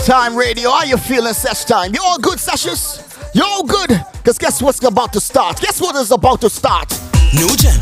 time 0.07 0.37
radio. 0.37 0.71
How 0.71 0.85
you 0.85 0.97
feeling, 0.97 1.35
Sesh 1.35 1.65
time? 1.65 1.93
You 1.93 2.01
all 2.01 2.19
good, 2.19 2.39
Seshes? 2.39 3.03
You 3.35 3.43
all 3.45 3.65
good? 3.65 3.91
Cause 4.25 4.39
guess 4.39 4.63
what's 4.63 4.83
about 4.85 5.13
to 5.15 5.21
start? 5.21 5.61
Guess 5.61 5.81
what 5.81 5.97
is 5.97 6.13
about 6.13 6.41
to 6.43 6.49
start? 6.51 6.89
New 7.35 7.49
gem. 7.57 7.75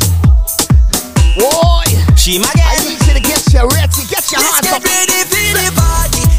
Boy, 1.36 1.84
She 2.16 2.38
my 2.38 2.48
I 2.56 2.80
need 2.88 2.98
you 3.06 3.14
to 3.14 3.20
get 3.20 3.52
your 3.52 3.68
ready, 3.68 4.02
get 4.08 4.24
your 4.32 4.40
Let's 4.40 4.54
hands 4.54 4.62
get 4.62 4.72
up. 4.72 4.84
ready 4.84 5.20
for 5.28 5.52
the 5.52 5.80
party. 5.80 6.33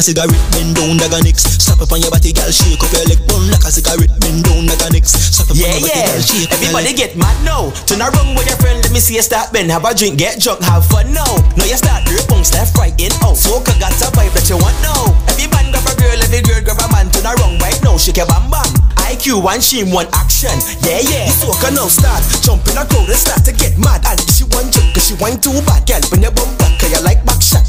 A 0.00 0.02
cigarette, 0.02 0.46
bend 0.56 0.72
down 0.72 0.96
like 0.96 1.12
a 1.12 1.20
next. 1.20 1.60
Slap 1.60 1.84
up 1.84 1.92
on 1.92 2.00
your 2.00 2.08
body, 2.08 2.32
girl 2.32 2.48
shake 2.48 2.80
up 2.80 2.88
your 2.88 3.04
leg. 3.04 3.20
Burn 3.28 3.52
like 3.52 3.60
a 3.68 3.70
cigarette, 3.70 4.08
bend 4.16 4.40
down 4.48 4.64
like 4.64 4.80
a 4.80 4.88
next. 4.88 5.12
Slap 5.36 5.52
up 5.52 5.56
Yeah, 5.60 5.76
on 5.76 5.84
your 5.84 5.92
body, 5.92 6.08
girl 6.08 6.22
shake 6.24 6.52
Everybody 6.56 6.92
get 6.96 7.12
mad 7.20 7.36
now. 7.44 7.68
Turn 7.84 8.00
around 8.00 8.32
with 8.32 8.48
your 8.48 8.56
friend, 8.64 8.80
let 8.80 8.92
me 8.96 9.00
see 9.00 9.20
you 9.20 9.24
start 9.24 9.52
bend. 9.52 9.68
Have 9.68 9.84
a 9.84 9.92
drink, 9.92 10.16
get 10.16 10.40
drunk, 10.40 10.64
have 10.64 10.88
fun 10.88 11.12
now. 11.12 11.28
Now 11.60 11.68
you 11.68 11.76
start 11.76 12.08
your 12.08 12.24
punks 12.32 12.56
left, 12.56 12.72
right, 12.80 12.96
in, 12.96 13.12
out. 13.20 13.36
Soca 13.36 13.76
got 13.76 13.92
a 14.00 14.08
vibe 14.16 14.32
that 14.32 14.48
you 14.48 14.56
want 14.56 14.76
now. 14.80 15.12
Every 15.28 15.52
man 15.52 15.68
grab 15.68 15.84
a 15.84 15.92
girl, 15.92 16.16
every 16.16 16.40
girl 16.48 16.64
grab 16.64 16.80
a 16.80 16.86
man. 16.96 17.12
Turn 17.12 17.28
around 17.28 17.60
right 17.60 17.76
now, 17.84 18.00
shake 18.00 18.16
your 18.16 18.26
bam 18.26 18.48
bam. 18.48 18.72
IQ 19.04 19.44
one 19.44 19.60
shame, 19.60 19.92
one 19.92 20.08
action. 20.16 20.56
Yeah, 20.80 21.04
yeah. 21.04 21.28
Soca 21.28 21.68
now 21.76 21.92
start. 21.92 22.24
Jump 22.40 22.64
in 22.72 22.80
a 22.80 22.88
crowd 22.88 23.04
and 23.04 23.20
start 23.20 23.44
to 23.44 23.52
get 23.52 23.76
mad. 23.76 24.00
And 24.08 24.16
she 24.32 24.48
want 24.48 24.72
jump, 24.72 24.96
cause 24.96 25.12
she 25.12 25.14
want 25.20 25.44
too 25.44 25.60
bad. 25.68 25.84
Girl, 25.84 26.00
when 26.08 26.24
you 26.24 26.32
bump 26.32 26.56
back, 26.56 26.80
cause 26.80 26.88
you 26.88 27.02
like 27.04 27.20
back 27.28 27.44
shot. 27.44 27.59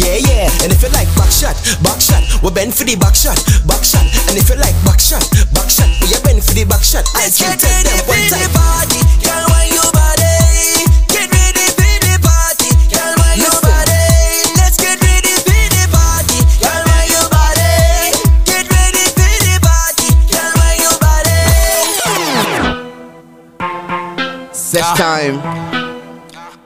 Yeah, 0.00 0.16
yeah, 0.16 0.48
and 0.64 0.72
if 0.72 0.80
you 0.80 0.88
like 0.96 1.12
back 1.12 1.28
shot, 1.28 1.52
back 1.84 2.00
shot, 2.00 2.24
we 2.40 2.48
bend 2.56 2.72
for 2.72 2.88
the 2.88 2.96
back 2.96 3.12
shot, 3.12 3.36
back 3.68 3.84
shot. 3.84 4.00
And 4.32 4.40
if 4.40 4.48
you 4.48 4.56
like 4.56 4.72
back 4.80 4.96
shot, 4.96 5.20
back 5.52 5.68
shot, 5.68 5.92
we 6.00 6.08
you 6.08 6.16
bend 6.24 6.40
for 6.40 6.56
the 6.56 6.64
back 6.64 6.80
shot. 6.80 7.04
Let's 7.12 7.36
IQ 7.36 7.60
get 7.60 7.60
tell 7.60 7.84
them 7.84 8.00
for 8.08 8.16
one 8.16 8.24
the 8.32 8.40
time. 8.40 8.48
party. 8.56 8.96
Girl, 9.20 9.44
why 9.52 9.68
body? 9.92 10.88
Get 11.04 11.28
ready 11.28 11.68
for 11.76 11.84
the 12.00 12.16
party. 12.16 12.72
Girl, 12.88 13.12
why 13.12 13.44
you 13.44 13.52
body? 13.60 14.00
Let's 14.56 14.80
get 14.80 14.96
ready 15.04 15.36
for 15.36 15.68
the 15.68 15.84
party. 15.92 16.48
Girl, 16.64 16.80
why 16.88 17.04
you 17.04 17.20
body? 17.28 18.16
Get 18.48 18.64
ready 18.72 19.04
for 19.04 19.36
the 19.36 19.60
party. 19.60 20.08
Girl, 20.32 20.48
why 20.56 20.80
you 20.80 20.96
body? 20.96 21.44
Sesh 24.56 24.80
ah. 24.80 24.96
time. 24.96 25.36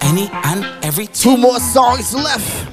Any 0.07 0.30
and 0.30 0.62
every 0.87 1.11
Two 1.11 1.35
more 1.35 1.59
songs 1.59 2.14
left. 2.14 2.64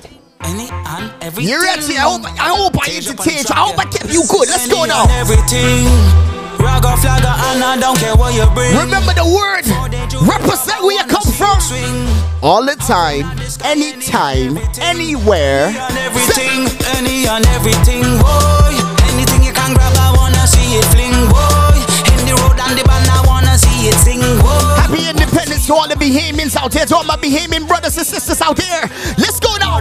Any 1.38 1.52
and 1.52 1.52
every. 1.52 1.52
You 1.52 1.62
ready? 1.62 1.98
I 1.98 2.02
hope 2.02 2.24
I 2.26 2.50
hope 2.50 2.76
I 2.76 2.96
entertained 2.96 3.50
you. 3.50 3.56
I 3.56 3.60
hope 3.60 3.80
I 3.80 3.86
kept 3.86 4.12
you 4.12 4.24
good. 4.30 4.50
Let's 4.50 4.68
go 4.68 4.86
now. 4.86 5.06
Everything. 5.10 5.88
Ragga 6.60 6.94
flagga 7.02 7.34
and 7.52 7.64
I 7.64 7.78
don't 7.80 7.98
care 7.98 8.16
what 8.16 8.34
you 8.34 8.46
bring. 8.54 8.76
Remember 8.78 9.14
the 9.14 9.26
word. 9.26 9.66
Represent 10.22 10.82
where 10.84 10.98
you 10.98 11.06
come 11.10 11.26
from. 11.34 11.58
All 12.44 12.66
the 12.66 12.76
time, 12.76 13.26
anytime, 13.66 14.58
anywhere. 14.82 15.70
everything, 15.94 16.66
any 16.98 17.26
and 17.30 17.46
everything, 17.54 18.02
boy. 18.18 18.74
Anything 19.14 19.46
you 19.46 19.54
can 19.54 19.74
grab, 19.74 19.94
I 19.98 20.14
wanna 20.18 20.46
see 20.48 20.78
it 20.78 20.86
fling, 20.90 21.14
boy. 21.30 21.78
In 22.18 22.26
the 22.26 22.34
road 22.42 22.58
and 22.58 22.78
the 22.78 22.84
band, 22.84 23.10
I 23.10 23.22
wanna 23.26 23.58
see 23.58 23.90
it 23.90 23.98
sing, 24.02 24.22
boy. 24.42 24.74
Happy 24.82 25.06
Independence 25.08 25.68
to 25.68 25.74
all 25.74 25.88
the 25.88 25.96
Bahamians 25.96 26.56
out 26.56 26.72
there, 26.72 26.86
to 26.86 26.96
all 26.96 27.04
my 27.04 27.16
Bahamian 27.16 27.68
brothers 27.68 27.98
and 27.98 28.08
sisters 28.08 28.42
out 28.42 28.58
there. 28.58 28.90
Let's 29.18 29.40
go 29.40 29.56
now. 29.58 29.72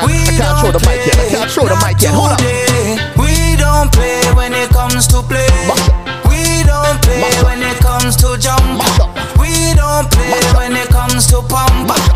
Can't, 0.00 0.12
I 0.12 0.36
can't 0.36 0.60
throw 0.60 0.72
the 0.72 0.82
mic 0.84 1.06
yet. 1.06 1.18
I 1.18 1.28
can't 1.30 1.50
throw 1.50 1.64
the 1.64 1.76
mic 1.84 2.00
yet. 2.02 2.12
Hold 2.12 2.32
on. 2.32 2.40
We 3.16 3.56
don't 3.56 3.92
play 3.92 4.20
when 4.34 4.52
it 4.52 4.68
comes 4.70 5.06
to 5.08 5.22
play. 5.22 5.48
We 6.28 6.64
don't 6.64 7.00
play 7.02 7.22
when 7.44 7.62
it 7.62 7.78
comes 7.78 8.16
to 8.16 8.36
jump. 8.38 8.82
We 9.40 9.74
don't 9.74 10.10
play 10.10 10.40
when 10.56 10.76
it 10.76 10.88
comes 10.88 11.26
to 11.28 11.42
pump. 11.42 12.15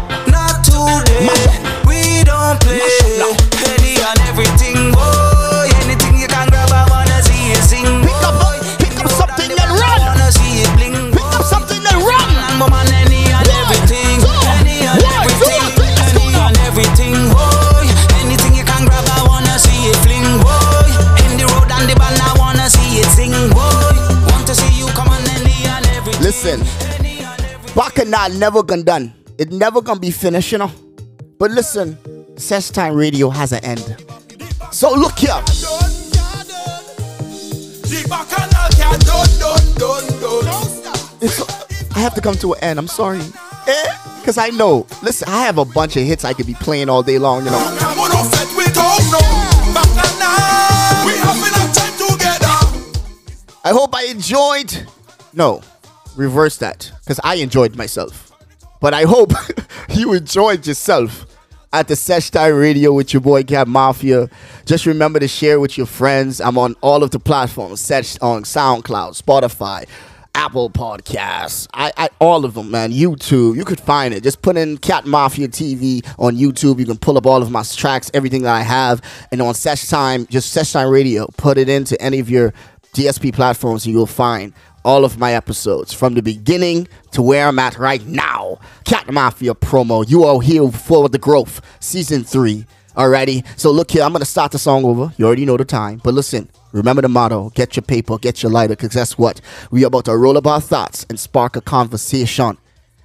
Bacchanal 28.11 28.39
never 28.39 28.63
gonna 28.65 28.83
done. 28.83 29.13
It 29.39 29.53
never 29.53 29.81
gonna 29.81 30.01
be 30.01 30.11
finished, 30.11 30.51
you 30.51 30.59
know. 30.59 30.71
But 31.39 31.53
listen, 31.53 31.97
Sesh 32.37 32.71
Time 32.71 32.95
Radio 32.95 33.31
has 33.31 33.53
an 33.53 33.65
end. 33.65 33.97
So 34.73 34.93
look 34.93 35.19
here. 35.19 35.31
I 41.95 41.99
have 41.99 42.15
to 42.15 42.21
come 42.21 42.35
to 42.35 42.55
an 42.55 42.65
end. 42.65 42.79
I'm 42.81 42.89
sorry. 42.89 43.21
Eh? 43.69 43.97
Because 44.19 44.39
I 44.39 44.49
know. 44.49 44.87
Listen, 45.03 45.29
I 45.29 45.43
have 45.43 45.59
a 45.59 45.65
bunch 45.65 45.97
of 45.97 46.03
hits 46.03 46.25
I 46.25 46.33
could 46.33 46.47
be 46.47 46.55
playing 46.55 46.89
all 46.89 47.05
day 47.05 47.19
long, 47.19 47.45
you 47.45 47.51
know. 47.53 47.59
I 53.63 53.71
hope 53.73 53.95
I 53.95 54.05
enjoyed. 54.05 54.87
No, 55.33 55.63
reverse 56.17 56.59
that. 56.59 56.91
Because 57.01 57.21
I 57.25 57.37
enjoyed 57.37 57.77
myself. 57.77 58.33
But 58.81 58.95
I 58.95 59.03
hope 59.03 59.33
you 59.91 60.13
enjoyed 60.15 60.67
yourself 60.67 61.27
at 61.73 61.89
the 61.89 61.97
Sesh 61.97 62.31
Time 62.31 62.55
Radio 62.55 62.93
with 62.93 63.13
your 63.13 63.21
boy 63.21 63.45
Cat 63.45 63.69
Mafia. 63.69 64.29
Just 64.65 64.87
remember 64.87 65.21
to 65.21 65.29
share 65.29 65.61
with 65.61 65.77
your 65.77 65.87
friends. 65.87 66.41
I'm 66.41 66.59
on 66.59 66.75
all 66.81 67.03
of 67.03 67.11
the 67.11 67.21
platforms 67.21 67.81
Sesh 67.81 68.19
on 68.21 68.43
SoundCloud, 68.43 69.21
Spotify, 69.21 69.87
Apple 70.35 70.71
Podcasts, 70.71 71.67
I, 71.75 71.93
I 71.97 72.09
all 72.21 72.45
of 72.45 72.55
them, 72.55 72.71
man. 72.71 72.93
YouTube, 72.93 73.57
you 73.57 73.65
could 73.65 73.81
find 73.81 74.15
it. 74.15 74.23
Just 74.23 74.43
put 74.43 74.57
in 74.57 74.79
Cat 74.79 75.05
Mafia 75.05 75.49
TV 75.49 76.07
on 76.19 76.37
YouTube. 76.37 76.79
You 76.79 76.87
can 76.87 76.99
pull 76.99 77.19
up 77.19 77.27
all 77.27 77.43
of 77.43 77.51
my 77.51 77.63
tracks, 77.63 78.11
everything 78.15 78.43
that 78.43 78.55
I 78.55 78.63
have, 78.63 79.03
and 79.33 79.43
on 79.43 79.55
Sesh 79.55 79.89
Time, 79.89 80.27
just 80.27 80.53
Sesh 80.53 80.73
Time 80.73 80.89
Radio. 80.89 81.27
Put 81.37 81.59
it 81.59 81.69
into 81.69 82.01
any 82.01 82.21
of 82.21 82.31
your 82.31 82.55
DSP 82.95 83.35
platforms, 83.35 83.87
and 83.87 83.95
you'll 83.95 84.07
find 84.07 84.53
all 84.85 85.05
of 85.05 85.19
my 85.19 85.35
episodes 85.35 85.93
from 85.93 86.15
the 86.15 86.23
beginning 86.23 86.89
to 87.13 87.23
where 87.23 87.47
I'm 87.49 87.59
at 87.59 87.79
right 87.79 88.05
now. 88.07 88.59
Cat 88.85 89.11
Mafia 89.13 89.55
promo. 89.55 90.09
You 90.09 90.25
are 90.25 90.41
here 90.41 90.71
for 90.71 91.09
the 91.09 91.19
growth, 91.19 91.61
season 91.81 92.25
three. 92.25 92.67
Alrighty, 92.97 93.47
so 93.59 93.71
look 93.71 93.91
here, 93.91 94.03
I'm 94.03 94.13
gonna 94.13 94.25
start 94.25 94.53
the 94.53 94.59
song 94.59 94.85
over. 94.85 95.13
You 95.17 95.27
already 95.27 95.45
know 95.45 95.57
the 95.57 95.65
time, 95.65 96.01
but 96.03 96.13
listen, 96.13 96.51
remember 96.73 97.03
the 97.03 97.09
motto 97.09 97.51
get 97.51 97.77
your 97.77 97.83
paper, 97.83 98.19
get 98.19 98.43
your 98.43 98.51
lighter, 98.51 98.75
because 98.75 98.95
guess 98.95 99.17
what? 99.17 99.41
We 99.71 99.85
are 99.85 99.87
about 99.87 100.07
to 100.07 100.17
roll 100.17 100.37
up 100.37 100.47
our 100.47 100.61
thoughts 100.61 101.07
and 101.09 101.19
spark 101.19 101.55
a 101.57 101.61
conversation. 101.61 102.59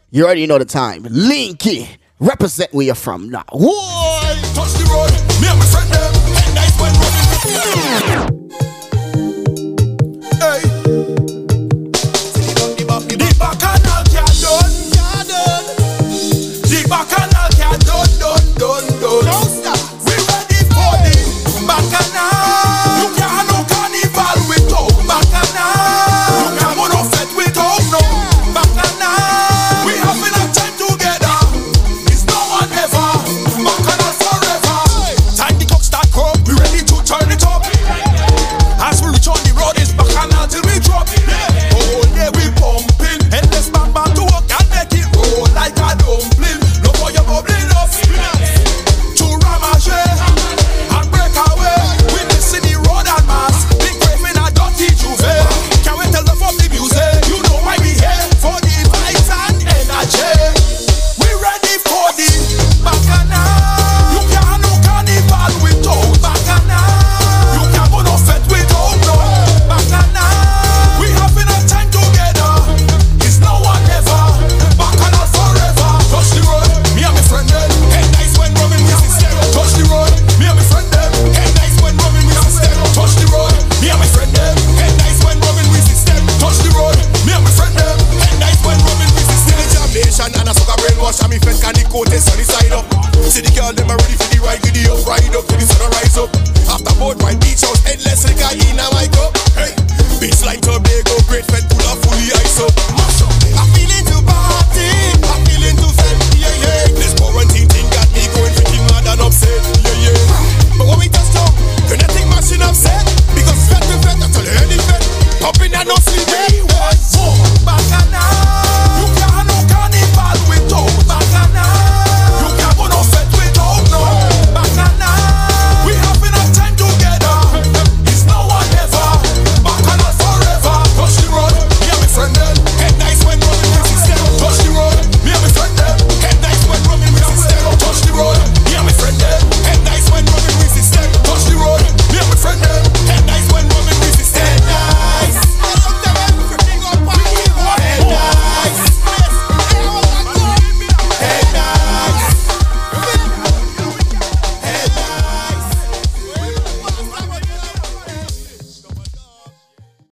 You 0.09 0.25
already 0.25 0.47
know 0.47 0.57
the 0.57 0.65
time. 0.65 1.03
Linky, 1.03 1.87
represent 2.19 2.73
where 2.73 2.87
you're 2.87 2.95
from 2.95 3.29
now. 3.29 3.45
Whoa! 3.51 4.33
Touch 4.53 4.73
the 4.73 4.85
road, 4.91 5.11
me 5.41 5.47
and 5.49 5.59
my 5.59 5.65
friend 5.65 5.91
them. 5.91 6.13
Nice 6.55 6.79
when 6.79 6.93
running. 6.93 8.84